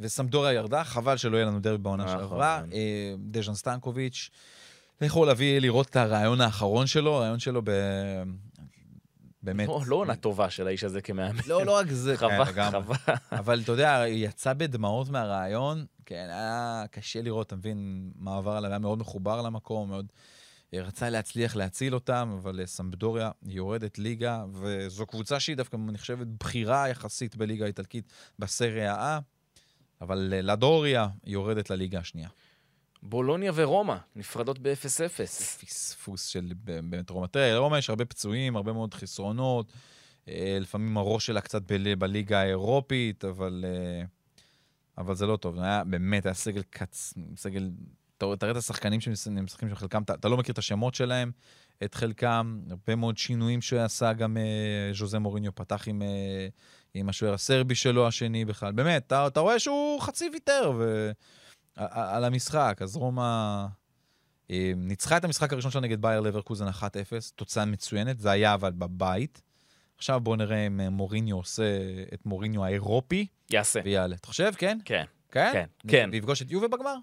וסמפדוריה 0.00 0.52
ירדה, 0.52 0.84
חבל 0.84 1.16
שלא 1.16 1.36
יהיה 1.36 1.46
לנו 1.46 1.60
דרבי 1.60 1.82
בעונה 1.82 2.04
נכון. 2.04 2.18
שעברה. 2.18 2.62
אה, 2.72 3.14
דיאן 3.18 3.54
סטנקוביץ', 3.54 4.30
יכול 5.00 5.26
להביא, 5.26 5.58
לראות 5.58 5.88
את 5.90 5.96
הרעיון 5.96 6.40
האחרון 6.40 6.86
שלו, 6.86 7.14
הרעיון 7.14 7.38
שלו 7.38 7.62
ב... 7.64 7.70
באמת. 9.46 9.68
לא- 9.68 9.82
לא 9.86 9.96
עונה 9.96 10.16
טובה 10.16 10.50
של 10.50 10.66
האיש 10.66 10.84
הזה 10.84 11.00
כמאמן. 11.02 11.40
לא, 11.46 11.66
לא 11.66 11.76
רק 11.76 11.86
זה, 11.90 12.16
כן, 12.16 12.28
חבל, 12.28 12.48
לגמרי. 12.48 12.94
חבל. 12.94 13.14
אבל 13.32 13.60
אתה 13.60 13.72
יודע, 13.72 14.02
יצא 14.08 14.52
בדמעות 14.52 15.08
מהרעיון, 15.08 15.86
כן, 16.06 16.26
היה 16.30 16.84
קשה 16.90 17.22
לראות, 17.22 17.46
אתה 17.46 17.56
מבין, 17.56 18.10
מה 18.16 18.36
עבר 18.36 18.52
עליו, 18.52 18.70
היה 18.70 18.78
מאוד 18.78 18.98
מחובר 18.98 19.42
למקום, 19.42 19.88
מאוד 19.88 20.06
אה, 20.74 20.82
רצה 20.82 21.10
להצליח 21.10 21.56
להציל 21.56 21.94
אותם, 21.94 22.36
אבל 22.42 22.60
אה, 22.60 22.66
סמפדוריה 22.66 23.30
יורדת 23.46 23.98
ליגה, 23.98 24.44
וזו 24.52 25.06
קבוצה 25.06 25.40
שהיא 25.40 25.56
דווקא 25.56 25.76
נחשבת 25.76 26.26
בכירה 26.26 26.88
יחסית 26.88 27.36
בליגה 27.36 27.64
האיטלקית 27.64 28.12
בסריה 28.38 29.18
A, 29.18 29.22
אבל 30.00 30.32
אה, 30.36 30.42
לדוריה 30.42 31.08
יורדת 31.24 31.70
לליגה 31.70 31.98
השנייה. 31.98 32.28
בולוניה 33.08 33.52
ורומא 33.54 33.96
נפרדות 34.16 34.58
ב-0-0. 34.58 35.24
פספוס 35.66 36.26
של 36.26 36.52
באמת 36.64 37.10
רומא. 37.10 37.26
תראה, 37.26 37.54
לרומא 37.54 37.76
יש 37.76 37.90
הרבה 37.90 38.04
פצועים, 38.04 38.56
הרבה 38.56 38.72
מאוד 38.72 38.94
חסרונות. 38.94 39.72
אה, 40.28 40.58
לפעמים 40.60 40.96
הראש 40.96 41.26
שלה 41.26 41.40
קצת 41.40 41.62
בל- 41.62 41.94
בליגה 41.94 42.40
האירופית, 42.40 43.24
אבל, 43.24 43.64
אה, 43.68 44.04
אבל 44.98 45.14
זה 45.14 45.26
לא 45.26 45.36
טוב. 45.36 45.58
היה 45.58 45.84
באמת, 45.84 46.26
היה 46.26 46.34
סגל 46.34 46.62
קצ... 46.70 47.14
סגל... 47.36 47.70
תראה 48.18 48.50
את 48.50 48.56
השחקנים 48.56 49.00
שמשחקים 49.00 49.68
של 49.68 49.74
חלקם, 49.74 50.02
אתה, 50.02 50.28
לא 50.28 50.36
מכיר 50.36 50.52
את 50.52 50.58
השמות 50.58 50.94
שלהם, 50.94 51.30
את 51.84 51.94
חלקם, 51.94 52.60
הרבה 52.70 52.94
מאוד 52.96 53.18
שינויים 53.18 53.62
שהוא 53.62 53.80
עשה, 53.80 54.12
גם 54.12 54.36
אה, 54.36 54.92
ז'וזה 54.94 55.18
מוריניו 55.18 55.54
פתח 55.54 55.88
עם, 55.88 56.02
עם 56.94 57.08
השוער 57.08 57.34
הסרבי 57.34 57.74
שלו 57.74 58.06
השני 58.06 58.44
בכלל. 58.44 58.72
באמת, 58.72 59.06
אתה, 59.06 59.26
אתה 59.26 59.40
רואה 59.40 59.58
שהוא 59.58 60.00
חצי 60.00 60.30
ויתר 60.32 60.72
ו... 60.78 61.10
על 61.76 62.24
המשחק, 62.24 62.78
אז 62.82 62.96
רומא 62.96 63.66
אה, 64.50 64.72
ניצחה 64.76 65.16
את 65.16 65.24
המשחק 65.24 65.52
הראשון 65.52 65.70
שלה 65.70 65.80
נגד 65.80 66.02
בייר 66.02 66.20
לברקוזן 66.20 66.68
1-0, 66.68 66.82
תוצאה 67.34 67.64
מצוינת, 67.64 68.20
זה 68.20 68.30
היה 68.30 68.54
אבל 68.54 68.72
בבית. 68.72 69.42
עכשיו 69.96 70.20
בואו 70.20 70.36
נראה 70.36 70.66
אם 70.66 70.80
אה, 70.80 70.90
מוריניו 70.90 71.36
עושה 71.36 71.64
את 72.14 72.26
מוריניו 72.26 72.64
האירופי 72.64 73.26
יעשה. 73.50 73.80
ויעלה. 73.84 74.16
אתה 74.16 74.26
חושב, 74.26 74.52
כן? 74.58 74.78
כן, 74.84 75.04
כן? 75.30 75.50
כן, 75.52 75.66
כן. 75.88 76.08
ויפגוש 76.12 76.42
את 76.42 76.50
יובה 76.50 76.68
בגמר? 76.68 76.96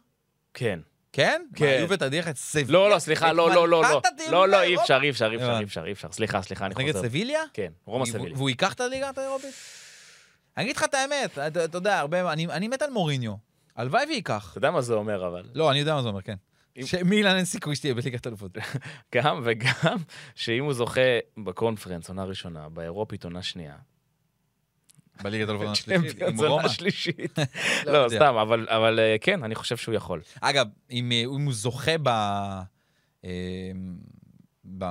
כן. 0.54 0.80
כן? 1.12 1.42
כן. 1.56 1.66
מה, 1.66 1.72
יובה 1.72 1.98
תדיח 1.98 2.28
את 2.28 2.38
סביליה? 2.38 2.72
לא, 2.72 2.90
לא, 2.90 3.00
סליחה, 3.00 3.34
לא, 3.34 3.50
לא, 3.50 3.68
לא, 3.68 3.82
לא. 3.82 4.02
לא, 4.32 4.48
לא, 4.48 4.62
אי 4.62 4.76
אפשר, 4.76 5.00
אי 5.04 5.10
אפשר, 5.10 5.32
אי 5.32 5.36
אפשר. 5.36 5.58
אי 5.60 5.64
אפשר, 5.64 5.86
אי 5.86 5.92
אפשר. 5.92 6.12
סליחה, 6.12 6.42
סליחה, 6.42 6.66
אני 6.66 6.76
נגד 6.78 6.94
חוזר. 6.94 7.08
סביליה? 7.08 7.42
כן, 7.54 7.72
רומא 7.86 8.06
סביליה. 8.06 8.38
והוא 8.38 8.50
ייקח 8.50 8.74
את 8.74 8.82
הליגה 8.82 9.10
האירופית? 9.18 9.54
אני 10.58 10.66
אגיד 10.66 10.76
לך 10.76 10.84
את 10.84 10.94
האמת, 10.94 11.38
אתה 11.38 11.78
יודע, 11.78 12.00
הרבה, 12.00 12.34
אני 12.34 12.68
מת 12.68 12.82
על 12.82 12.90
מוריניו. 12.90 13.53
הלוואי 13.76 14.06
וייקח. 14.10 14.50
אתה 14.52 14.58
יודע 14.58 14.72
מה 14.72 14.82
זה 14.82 14.94
אומר, 14.94 15.28
אבל. 15.28 15.44
לא, 15.54 15.72
אני 15.72 15.80
יודע 15.80 15.96
מה 15.96 16.02
זה 16.02 16.08
אומר, 16.08 16.22
כן. 16.22 16.36
אם- 16.78 16.86
שמילן 16.86 17.36
אין 17.36 17.46
סיכוי 17.46 17.76
שתהיה 17.76 17.94
בליגת 17.94 18.28
אלופות. 18.28 18.52
גם 19.16 19.42
וגם, 19.44 19.98
שאם 20.36 20.64
הוא 20.64 20.74
זוכה 20.74 21.02
בקונפרנס, 21.38 22.10
עונה 22.10 22.24
ראשונה, 22.24 22.70
באירופית 22.70 23.24
עונה 23.24 23.42
שנייה. 23.44 23.76
בליגת 25.24 25.50
אלופות 25.50 25.68
השלישית, 25.68 26.04
עם 26.04 26.10
צ'מפיונס 26.12 26.40
רומא. 26.40 26.52
עונה 26.52 26.70
שלישית. 26.70 27.38
לא 27.86 28.04
לא. 28.04 28.10
סתם, 28.10 28.36
אבל- 28.36 28.68
אבל 28.70 29.00
אה, 29.00 29.16
כן, 29.22 29.44
אני 29.44 29.56
חושב 29.56 29.78
שהוא 29.78 29.96
יכול. 29.96 30.22
אגב, 30.42 30.68
אם, 30.92 31.12
אה, 31.12 31.22
אם 31.22 31.46
הוא 31.46 31.54
זוכה 31.54 31.98
ב... 32.04 32.08
אה, 33.26 33.72
ב... 34.78 34.86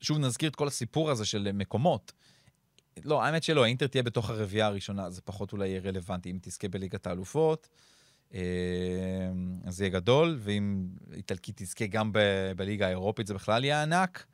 שוב 0.00 0.18
נזכיר 0.18 0.50
את 0.50 0.56
כל 0.56 0.66
הסיפור 0.66 1.10
הזה 1.10 1.24
של 1.24 1.48
מקומות. 1.54 2.12
לא, 3.04 3.22
האמת 3.24 3.42
שלא, 3.42 3.64
האינטר 3.64 3.86
תהיה 3.86 4.02
בתוך 4.02 4.30
הרביעייה 4.30 4.66
הראשונה, 4.66 5.10
זה 5.10 5.20
פחות 5.20 5.52
אולי 5.52 5.68
יהיה 5.68 5.80
רלוונטי. 5.84 6.30
אם 6.30 6.38
תזכה 6.42 6.68
בליגת 6.68 7.06
האלופות, 7.06 7.68
אז 9.64 9.76
זה 9.76 9.84
יהיה 9.84 9.92
גדול, 9.92 10.36
ואם 10.40 10.86
איטלקית 11.12 11.62
תזכה 11.62 11.86
גם 11.86 12.12
ב... 12.12 12.18
בליגה 12.56 12.86
האירופית, 12.86 13.26
זה 13.26 13.34
בכלל 13.34 13.64
יהיה 13.64 13.82
ענק. 13.82 14.26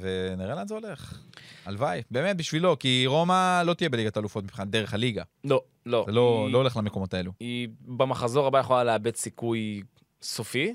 ונראה 0.00 0.54
לאן 0.54 0.66
זה 0.68 0.74
הולך. 0.74 1.20
הלוואי, 1.64 2.02
באמת 2.10 2.36
בשבילו, 2.36 2.78
כי 2.78 3.04
רומא 3.06 3.62
לא 3.66 3.74
תהיה 3.74 3.88
בליגת 3.90 4.16
האלופות 4.16 4.44
מבחינת 4.44 4.68
דרך 4.68 4.94
הליגה. 4.94 5.22
לא, 5.44 5.62
לא. 5.86 6.04
זה 6.06 6.12
לא, 6.12 6.42
היא- 6.46 6.52
לא 6.52 6.58
הולך 6.58 6.76
למקומות 6.76 7.14
האלו. 7.14 7.32
היא 7.40 7.68
במחזור 7.80 8.46
הבא 8.46 8.58
יכולה 8.60 8.84
לאבד 8.84 9.16
סיכוי 9.16 9.82
סופי. 10.22 10.74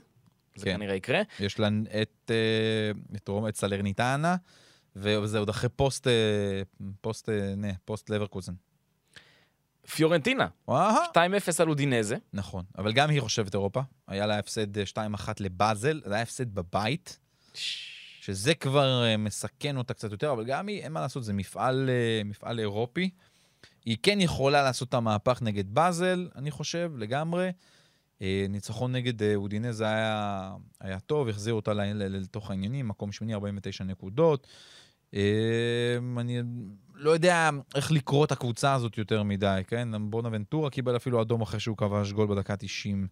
זה 0.55 0.65
כן. 0.65 0.73
כנראה 0.75 0.95
יקרה. 0.95 1.21
יש 1.39 1.59
לה 1.59 1.67
את, 2.01 2.31
אה, 2.31 2.91
את, 3.15 3.27
רומא, 3.27 3.47
את 3.49 3.55
סלרניטנה, 3.55 4.35
וזה 4.95 5.39
עוד 5.39 5.49
אחרי 5.49 5.69
פוסט, 5.69 6.07
אה, 6.07 6.61
פוסט, 7.01 7.29
אה, 7.29 7.53
נה, 7.57 7.67
פוסט 7.85 8.09
לברקוזן. 8.09 8.53
פיורנטינה, 9.95 10.47
אהה. 10.69 11.05
2-0 11.13 11.17
על 11.59 11.69
אודינזה. 11.69 12.15
נכון, 12.33 12.63
אבל 12.77 12.91
גם 12.93 13.09
היא 13.09 13.21
חושבת 13.21 13.53
אירופה. 13.53 13.81
היה 14.07 14.25
לה 14.25 14.39
הפסד 14.39 14.77
אה, 14.77 14.83
2-1 15.17 15.29
לבאזל, 15.39 16.01
זה 16.05 16.13
היה 16.13 16.23
הפסד 16.23 16.55
בבית, 16.55 17.19
שזה 18.21 18.55
כבר 18.55 19.03
אה, 19.05 19.17
מסכן 19.17 19.77
אותה 19.77 19.93
קצת 19.93 20.11
יותר, 20.11 20.31
אבל 20.31 20.45
גם 20.45 20.67
היא, 20.67 20.81
אין 20.81 20.91
מה 20.91 21.01
לעשות, 21.01 21.23
זה 21.23 21.33
מפעל, 21.33 21.89
אה, 21.89 22.23
מפעל 22.25 22.59
אירופי. 22.59 23.09
היא 23.85 23.97
כן 24.03 24.21
יכולה 24.21 24.63
לעשות 24.63 24.89
את 24.89 24.93
המהפך 24.93 25.41
נגד 25.41 25.73
באזל, 25.73 26.29
אני 26.35 26.51
חושב, 26.51 26.91
לגמרי. 26.97 27.51
אה, 28.21 28.45
ניצחון 28.49 28.91
נגד 28.91 29.23
אה, 29.23 29.35
אודינזה 29.35 29.85
היה, 29.87 30.51
היה 30.79 30.99
טוב, 30.99 31.29
החזיר 31.29 31.53
אותה 31.53 31.73
לתוך 31.73 32.51
העניינים, 32.51 32.87
מקום 32.87 33.11
שמיני, 33.11 33.33
49 33.33 33.83
נקודות. 33.83 34.47
אה, 35.13 35.97
אני 36.17 36.41
לא 36.99 37.09
יודע 37.09 37.49
איך 37.75 37.91
לקרוא 37.91 38.25
את 38.25 38.31
הקבוצה 38.31 38.73
הזאת 38.73 38.97
יותר 38.97 39.23
מדי, 39.23 39.61
כן? 39.67 39.87
בונה 40.09 40.29
ונטורה 40.31 40.69
קיבל 40.69 40.95
אפילו 40.95 41.21
אדום 41.21 41.41
אחרי 41.41 41.59
שהוא 41.59 41.77
כבש 41.77 42.11
גול 42.11 42.27
בדקה 42.27 42.55
90. 42.55 43.07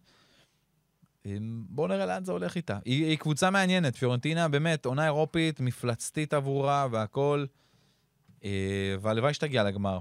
אה, 1.26 1.36
בואו 1.68 1.86
נראה 1.86 2.06
לאן 2.06 2.24
זה 2.24 2.32
הולך 2.32 2.56
איתה. 2.56 2.78
היא, 2.84 3.04
היא 3.04 3.18
קבוצה 3.18 3.50
מעניינת, 3.50 3.96
פיורנטינה 3.96 4.48
באמת, 4.48 4.86
עונה 4.86 5.04
אירופית, 5.04 5.60
מפלצתית 5.60 6.34
עבורה 6.34 6.86
והכול, 6.90 7.46
אה, 8.44 8.96
והלוואי 9.00 9.34
שתגיע 9.34 9.64
לגמר. 9.64 9.98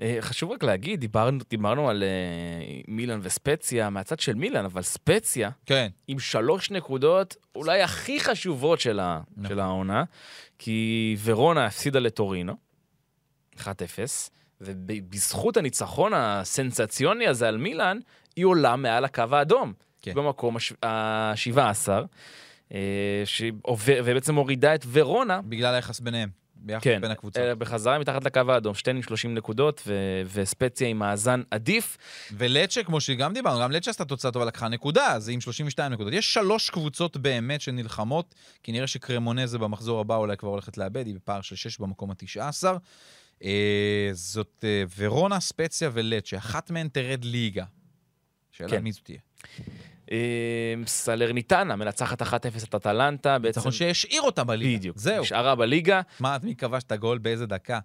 אה, 0.00 0.16
חשוב 0.20 0.50
רק 0.50 0.62
להגיד, 0.62 1.00
דיברנו, 1.00 1.38
דיברנו 1.50 1.90
על 1.90 2.02
אה, 2.02 2.80
מילאן 2.88 3.20
וספציה 3.22 3.90
מהצד 3.90 4.20
של 4.20 4.34
מילאן, 4.34 4.64
אבל 4.64 4.82
ספציה 4.82 5.50
כן, 5.66 5.88
עם 6.08 6.18
שלוש 6.18 6.70
נקודות 6.70 7.36
אולי 7.54 7.82
הכי 7.82 8.20
חשובות 8.20 8.80
של, 8.80 9.00
ה, 9.00 9.20
נכון. 9.36 9.48
של 9.48 9.60
העונה, 9.60 10.04
כי 10.58 11.16
ורונה 11.24 11.66
הפסידה 11.66 11.98
לטורינו, 11.98 12.52
1-0, 13.58 13.62
ובזכות 14.60 15.56
הניצחון 15.56 16.12
הסנסציוני 16.14 17.26
הזה 17.26 17.48
על 17.48 17.56
מילאן, 17.56 17.98
היא 18.36 18.44
עולה 18.44 18.76
מעל 18.76 19.04
הקו 19.04 19.24
האדום. 19.30 19.72
כן. 20.02 20.14
במקום 20.14 20.56
ה-17, 20.82 21.88
ובעצם 23.86 24.34
מורידה 24.34 24.74
את 24.74 24.84
ורונה 24.92 25.40
בגלל 25.42 25.74
היחס 25.74 26.00
ביניהם, 26.00 26.28
ביחס 26.62 26.84
כן, 26.84 27.00
בין 27.00 27.10
הקבוצות. 27.10 27.42
אה, 27.42 27.54
בחזרה 27.54 27.98
מתחת 27.98 28.24
לקו 28.24 28.40
האדום, 28.48 28.74
שתיהן 28.74 28.96
עם 28.96 29.02
30 29.02 29.34
נקודות, 29.34 29.82
ו- 29.86 30.22
וספציה 30.32 30.88
עם 30.88 30.98
מאזן 30.98 31.42
עדיף. 31.50 31.96
ולצ'ה, 32.32 32.82
כמו 32.82 33.00
שגם 33.00 33.34
דיברנו, 33.34 33.62
גם 33.62 33.72
לצ'ה 33.72 33.90
עשתה 33.90 34.04
תוצאה 34.04 34.30
טובה, 34.30 34.44
לקחה 34.44 34.68
נקודה, 34.68 35.16
היא 35.26 35.34
עם 35.34 35.40
32 35.40 35.92
נקודות. 35.92 36.12
יש 36.12 36.34
שלוש 36.34 36.70
קבוצות 36.70 37.16
באמת 37.16 37.60
שנלחמות, 37.60 38.34
כי 38.62 38.72
נראה 38.72 38.86
שקרמונזה 38.86 39.58
במחזור 39.58 40.00
הבא 40.00 40.16
אולי 40.16 40.36
כבר 40.36 40.48
הולכת 40.48 40.78
לאבד, 40.78 41.06
היא 41.06 41.14
בפער 41.14 41.40
של 41.40 41.56
6 41.56 41.78
במקום 41.78 42.10
ה-19. 42.10 42.66
אה, 43.44 44.10
זאת 44.12 44.64
אה, 44.64 44.84
ורונה, 44.96 45.40
ספציה 45.40 45.90
ולצ'ה, 45.92 46.36
אחת 46.36 46.70
מהן 46.70 46.88
תרד 46.88 47.24
ליגה. 47.24 47.64
שאלה 48.50 48.70
כן. 48.70 48.82
מי 48.82 48.92
זאת 48.92 49.04
תהיה. 49.04 49.18
אה, 50.12 50.16
סלרניטנה 50.86 51.76
מנצחת 51.76 52.22
1-0 52.22 52.24
את 52.64 52.74
אטלנטה, 52.74 53.38
בעצם... 53.38 53.58
ניצחון 53.58 53.72
שהשאיר 53.72 54.22
אותה 54.22 54.44
בליגה. 54.44 54.78
בדיוק. 54.78 54.98
זהו. 54.98 55.22
נשארה 55.22 55.54
בליגה. 55.54 56.00
מה, 56.20 56.36
מי 56.42 56.56
כבש 56.56 56.82
את 56.82 56.92
הגול 56.92 57.18
באיזה 57.18 57.46
דקה? 57.46 57.78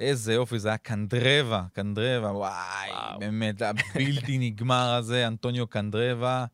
איזה 0.00 0.32
יופי, 0.32 0.58
זה 0.58 0.68
היה 0.68 0.76
קנדרבה, 0.76 1.62
קנדרבה, 1.72 2.32
וואי, 2.32 2.90
וואו. 2.90 3.20
באמת, 3.20 3.62
הבלתי 3.62 4.38
נגמר 4.50 4.94
הזה, 4.94 5.26
אנטוניו 5.26 5.66
קנדרבה. 5.66 6.44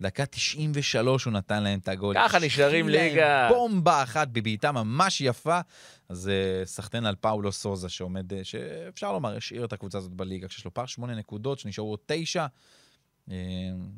דקה 0.00 0.26
93 0.26 1.24
הוא 1.24 1.32
נתן 1.32 1.62
להם 1.62 1.78
את 1.78 1.88
הגול. 1.88 2.14
ככה 2.14 2.38
נשארים 2.38 2.88
ליגה. 2.88 3.48
בומבה 3.48 4.02
אחת 4.02 4.28
בבעיטה 4.28 4.72
ממש 4.72 5.20
יפה. 5.20 5.60
אז 6.08 6.28
אה, 6.28 6.66
סחטיין 6.66 7.06
על 7.06 7.14
פאולו 7.20 7.52
סוזה, 7.52 7.88
שעומד, 7.88 8.32
אה, 8.32 8.44
שאפשר 8.44 9.12
לומר, 9.12 9.36
השאיר 9.36 9.64
את 9.64 9.72
הקבוצה 9.72 9.98
הזאת 9.98 10.12
בליגה, 10.12 10.48
כשיש 10.48 10.64
לו 10.64 10.74
פער 10.74 10.86
שמונה 10.86 11.14
נקודות, 11.14 11.58
שנשארו 11.58 11.90
עוד 11.90 11.98
תשע. 12.06 12.40
אה, 12.40 12.46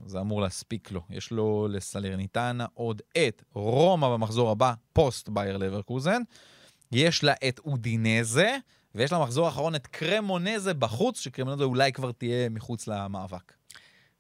זה 0.07 0.21
אמור 0.21 0.41
להספיק 0.41 0.91
לו. 0.91 1.01
יש 1.11 1.31
לו 1.31 1.69
לסלרניטנה 1.71 2.67
עוד 2.75 3.03
את 3.19 3.43
רומא 3.53 4.09
במחזור 4.09 4.51
הבא, 4.51 4.73
פוסט 4.93 5.29
בייר 5.29 5.57
לברקוזן. 5.57 6.23
יש 6.93 7.25
לה 7.25 7.33
את 7.49 7.59
אודינזה, 7.59 8.57
ויש 8.95 9.13
לה 9.13 9.19
מחזור 9.19 9.49
אחרון 9.49 9.75
את 9.75 9.87
קרמונזה 9.87 10.75
בחוץ, 10.75 11.21
שקרמונזה 11.21 11.65
אולי 11.65 11.93
כבר 11.93 12.13
תהיה 12.13 12.49
מחוץ 12.49 12.89
למאבק. 12.89 13.53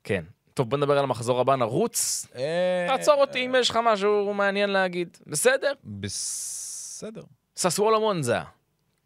כן. 0.04 0.24
טוב, 0.54 0.70
בוא 0.70 0.78
נדבר 0.78 0.98
על 0.98 1.04
המחזור 1.04 1.40
הבא, 1.40 1.56
נרוץ. 1.56 2.26
אה, 2.34 2.86
תעצור 2.88 3.14
אותי 3.14 3.46
אם 3.46 3.54
יש 3.58 3.70
לך 3.70 3.78
משהו 3.84 4.34
מעניין 4.34 4.70
להגיד. 4.70 5.16
בסדר? 5.26 5.72
בסדר. 5.84 7.22
ססוולו 7.56 8.00
מונזה. 8.00 8.38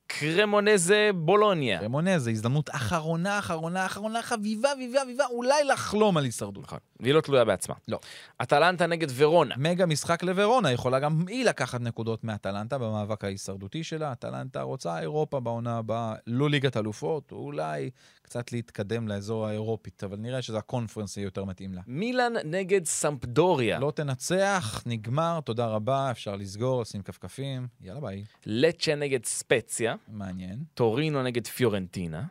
קרמונזה 0.07 1.11
בולוניה. 1.15 1.79
קרמונזה, 1.81 2.31
הזדמנות 2.31 2.71
אחרונה, 2.71 3.39
אחרונה, 3.39 3.87
אחרונה, 3.87 4.23
חביבה, 4.23 4.69
חביבה, 4.75 5.01
חביבה, 5.01 5.25
אולי 5.27 5.65
לחלום 5.65 6.17
על 6.17 6.25
הישרדות. 6.25 6.65
נכון. 6.65 6.79
והיא 7.05 7.15
לא 7.15 7.21
תלויה 7.21 7.45
בעצמה. 7.45 7.75
לא. 7.89 7.99
אטלנטה 8.43 8.87
נגד 8.87 9.09
ורונה. 9.17 9.55
מגה 9.59 9.87
משחק 9.87 10.23
לוורונה, 10.23 10.73
יכולה 10.73 11.01
גם 11.01 11.25
היא 11.29 11.45
לקחת 11.45 11.81
נקודות 11.81 12.25
מאטלנטה 12.25 12.79
במאבק 12.79 13.25
ההישרדותי 13.25 13.85
שלה. 13.85 14.13
אטלנטה 14.13 14.63
רוצה 14.63 15.01
אירופה 15.01 15.41
בעונה 15.41 15.79
הבאה, 15.79 16.15
לא 16.27 16.51
ליגת 16.51 16.77
אלופות, 16.77 17.33
אולי 17.33 17.91
קצת 18.23 18.53
להתקדם 18.53 19.09
לאזור 19.09 19.47
האירופית, 19.47 20.05
אבל 20.05 20.17
נראה 20.17 20.43
שזה 20.43 20.59
הקונפרנס 20.59 21.17
יהיה 21.17 21.25
יותר 21.25 21.45
מתאים 21.45 21.75
לה. 21.75 21.81
מילאן 21.87 22.33
נגד 22.45 22.85
סמפדוריה. 22.85 23.79
לא 23.79 23.93
תנצח, 23.95 24.83
נגמר, 24.87 25.41
תודה 25.45 25.67
רבה, 25.67 26.11
אפשר 26.11 26.37
לסגור, 26.37 26.83
לשים 26.83 27.03
כפכפים, 27.03 27.67
יאללה 27.81 28.01
ביי. 28.01 28.25
לצ'ה 28.47 28.95
נגד 28.95 29.25
ספציה. 29.25 29.95
מעניין, 30.09 30.65
טורינו 30.75 31.23
נגד 31.23 31.47
פיורנטינה. 31.47 32.23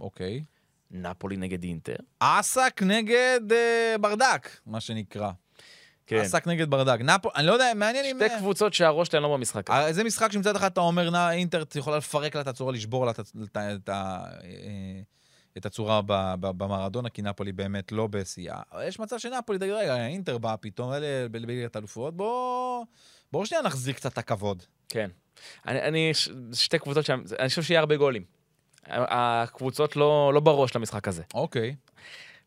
אוקיי. 0.00 0.44
נפולי 0.92 1.36
נגד 1.36 1.62
אינטר. 1.62 1.96
אסק 2.18 2.82
נגד 2.82 3.40
אה, 3.52 3.94
ברדק, 4.00 4.48
מה 4.66 4.80
שנקרא. 4.80 5.30
כן. 6.06 6.20
אסק 6.20 6.46
נגד 6.46 6.70
ברדק. 6.70 7.00
נפו, 7.00 7.28
אני 7.34 7.46
לא 7.46 7.52
יודע, 7.52 7.72
מעניין 7.76 8.04
אם... 8.04 8.16
שתי 8.26 8.38
קבוצות 8.38 8.74
שהראש 8.74 9.08
שלהן 9.08 9.22
לא 9.22 9.36
במשחק 9.36 9.70
הזה. 9.70 9.78
אה, 9.78 9.92
זה 9.92 10.04
משחק 10.04 10.32
שמצד 10.32 10.56
אחד 10.56 10.70
אתה 10.70 10.80
אומר, 10.80 11.10
נא, 11.10 11.30
אינטר 11.30 11.62
יכולה 11.74 11.96
לפרק 11.96 12.34
לה 12.34 12.40
את 12.40 12.46
הצורה, 12.46 12.72
לשבור 12.72 13.06
לה 13.06 13.10
את, 13.10 13.20
את, 13.20 13.88
אה, 13.88 14.24
את 15.56 15.66
הצורה 15.66 16.00
במרדונה, 16.40 17.08
כי 17.08 17.22
נפולי 17.22 17.52
באמת 17.52 17.92
לא 17.92 18.06
בשיאה. 18.06 18.60
יש 18.84 18.98
מצב 18.98 19.18
שנפולי, 19.18 19.58
תגיד, 19.58 19.72
רגע, 19.72 20.06
אינטר 20.06 20.38
באה 20.38 20.56
פתאום, 20.56 20.92
אלה 20.92 21.28
בליגת 21.28 21.76
האלופות, 21.76 22.16
בוא... 22.16 22.84
בואו 23.32 23.46
שנייה 23.46 23.62
נחזיר 23.62 23.94
קצת 23.94 24.12
את 24.12 24.18
הכבוד. 24.18 24.62
כן. 24.88 25.10
אני, 25.66 25.82
אני, 25.82 26.14
ש- 26.14 26.28
שתי 26.52 26.78
קבוצות 26.78 27.04
שם, 27.04 27.22
אני 27.38 27.48
חושב 27.48 27.62
שיהיה 27.62 27.80
הרבה 27.80 27.96
גולים. 27.96 28.41
הקבוצות 28.88 29.96
לא, 29.96 30.30
לא 30.34 30.40
בראש 30.40 30.76
למשחק 30.76 31.08
הזה. 31.08 31.22
אוקיי. 31.34 31.74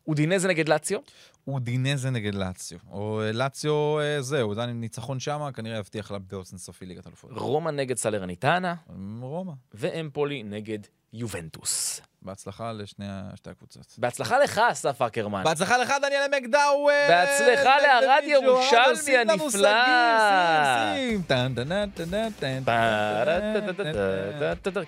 אודינזה 0.08 0.48
נגד 0.48 0.68
לאציו, 0.68 1.00
אודינזה 1.46 2.10
נגד 2.10 2.34
לאציו. 2.34 2.78
או 2.90 3.20
אה, 3.20 3.32
לאציו, 3.32 3.98
אה, 4.00 4.22
זהו, 4.22 4.54
זה 4.54 4.66
ניצחון 4.66 5.20
שמה, 5.20 5.52
כנראה 5.52 5.78
יבטיח 5.78 6.10
לה 6.10 6.18
באופן 6.18 6.58
סופי 6.58 6.86
ליגת 6.86 7.06
אלופות. 7.06 7.30
רומא 7.34 7.70
נגד 7.70 7.96
סלרניטנה, 7.96 8.74
רומא. 9.20 9.52
ואמפולי 9.74 10.42
נגד 10.42 10.78
יובנטוס. 11.16 12.00
בהצלחה 12.22 12.72
לשני 12.72 13.06
שתי 13.36 13.50
הקבוצות. 13.50 13.94
בהצלחה 13.98 14.38
לך, 14.38 14.60
אסף 14.72 15.02
אקרמן. 15.02 15.44
בהצלחה 15.44 15.78
לך, 15.78 15.92
דניאל 16.02 16.26
מקדאוור! 16.40 16.90
בהצלחה 17.08 17.76
לערד 17.80 18.22
דוד 18.26 18.44
ג'ואן, 18.44 18.44
ירושלמי 18.44 19.16
הנפלא. 19.16 19.70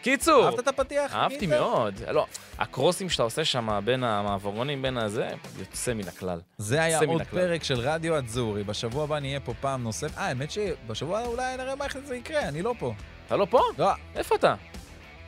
קיצור, 0.03 0.47
אהבת 0.47 0.59
את 0.59 0.69
הפתיח? 0.69 1.15
אהבתי? 1.15 1.47
מאוד. 1.47 1.95
לא, 2.11 2.27
הקרוסים 2.59 3.09
שאתה 3.09 3.23
עושה 3.23 3.45
שם 3.45 3.81
בין 3.85 4.05
המעברונים, 4.05 4.83
בין 4.83 4.99
הזה, 4.99 5.29
יוצא 5.59 5.95
מן 5.95 6.09
הכלל. 6.09 6.41
זה 6.59 6.83
היה 6.83 6.99
עוד. 6.99 7.23
פרק 7.23 7.65
של 7.65 7.81
רדיו 7.81 8.19
אדזורי. 8.19 8.65
בשבוע 8.65 9.05
הבא 9.05 9.19
נהיה 9.19 9.41
פה 9.41 9.55
פעם 9.61 9.83
נוספת. 9.83 10.19
אה, 10.19 10.27
האמת 10.27 10.51
שבשבוע 10.51 11.25
אולי 11.25 11.57
נראה 11.57 11.75
מה 11.75 11.85
איך 11.85 11.99
זה 12.07 12.17
יקרה, 12.17 12.41
אני 12.41 12.63
לא 12.63 12.75
פה. 12.79 12.95
אתה 13.27 13.37
לא 13.37 13.47
פה? 13.51 13.61
לא, 13.79 13.91
איפה 14.17 14.35
אתה? 14.35 14.55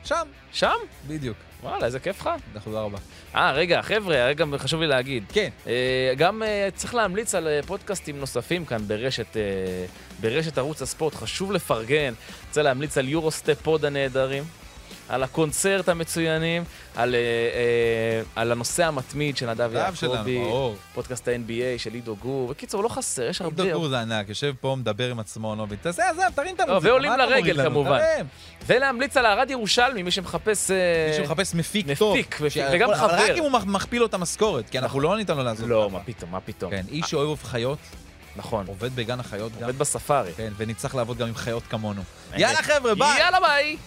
שם, 0.03 0.27
שם? 0.51 0.75
בדיוק. 1.07 1.37
וואלה, 1.63 1.85
איזה 1.85 1.99
כיף 1.99 2.21
לך. 2.21 2.29
תודה 2.63 2.79
רבה. 2.81 2.97
אה, 3.35 3.51
רגע, 3.51 3.81
חבר'ה, 3.81 4.25
רגע, 4.25 4.45
חשוב 4.57 4.81
לי 4.81 4.87
להגיד. 4.87 5.23
כן. 5.33 5.49
אה, 5.67 6.13
גם 6.17 6.43
אה, 6.43 6.69
צריך 6.75 6.95
להמליץ 6.95 7.35
על 7.35 7.47
אה, 7.47 7.59
פודקאסטים 7.67 8.19
נוספים 8.19 8.65
כאן 8.65 8.87
ברשת, 8.87 9.37
אה, 9.37 9.41
ברשת 10.19 10.57
ערוץ 10.57 10.81
הספורט, 10.81 11.15
חשוב 11.15 11.51
לפרגן. 11.51 12.13
רוצה 12.47 12.61
להמליץ 12.61 12.97
על 12.97 13.09
יורוסטפ 13.09 13.61
פוד 13.61 13.85
הנהדרים, 13.85 14.43
על 15.11 15.23
הקונצרט 15.23 15.89
המצוינים, 15.89 16.63
על, 16.95 17.15
אה, 17.15 17.19
אה, 17.19 18.21
על 18.35 18.51
הנושא 18.51 18.85
המתמיד 18.85 19.37
של 19.37 19.49
נדב 19.49 19.71
יעקבי. 19.73 20.41
פודקאסט 20.93 21.27
ה-NBA 21.27 21.77
של 21.79 21.93
עידו 21.93 22.15
גור. 22.15 22.49
בקיצור, 22.49 22.83
לא 22.83 22.89
חסר, 22.89 23.23
יש 23.23 23.41
הרבה... 23.41 23.63
עידו 23.63 23.79
גור 23.79 23.89
זה 23.89 23.99
ענק, 23.99 24.29
יושב 24.29 24.53
פה, 24.61 24.75
מדבר 24.79 25.11
עם 25.11 25.19
עצמו, 25.19 25.55
נו, 25.55 25.65
תעשה, 25.81 26.09
עזב, 26.09 26.21
תרים 26.35 26.55
את 26.55 26.59
לא, 26.59 26.65
המוזיקה. 26.65 26.91
ועולים 26.91 27.11
לרגל? 27.11 27.63
כמובן. 27.63 27.99
ולהמליץ 28.67 29.17
על 29.17 29.25
הארד 29.25 29.49
ירושלמי, 29.51 30.03
מי 30.03 30.11
שמחפש... 30.11 30.71
אה, 30.71 30.77
מי 31.09 31.25
שמחפש 31.25 31.53
מפיק 31.55 31.85
מפיק, 31.85 31.97
טוב. 31.99 32.17
מפיק, 32.17 32.41
וגם 32.73 32.95
חבר. 32.95 33.13
רק 33.13 33.31
אם 33.37 33.43
הוא 33.43 33.51
מכפיל 33.51 33.99
לו 33.99 34.05
את 34.05 34.13
המשכורת, 34.13 34.69
כי 34.69 34.79
אנחנו 34.79 34.99
לא 34.99 35.17
ניתן 35.17 35.37
לו 35.37 35.43
לעזוב. 35.43 35.69
לא. 35.69 35.89
מה 35.89 35.99
פתאום, 35.99 36.31
מה 36.31 36.39
פתאום. 36.39 36.71
כן, 36.71 36.83
איש 36.89 37.09
שאוהב 37.09 37.43
חיות, 37.43 37.79
נכון, 38.35 38.65
עובד 38.67 38.95
בגן 38.95 39.19
החיות 39.19 39.51
גם. 39.57 39.61
עובד 39.61 39.77
בספארי. 39.77 40.31
כן, 40.37 40.53
ונצטרך 40.57 40.95
לעבוד 40.95 41.17
גם 41.17 41.27
עם 41.27 41.35
חיות 41.35 41.63
כמונו. 41.69 42.01
אין 42.33 42.41
יאללה. 42.41 42.63
חבר'ה, 42.63 42.95
ביי! 42.95 43.19
יאללה 43.19 43.39
ביי! 43.39 43.77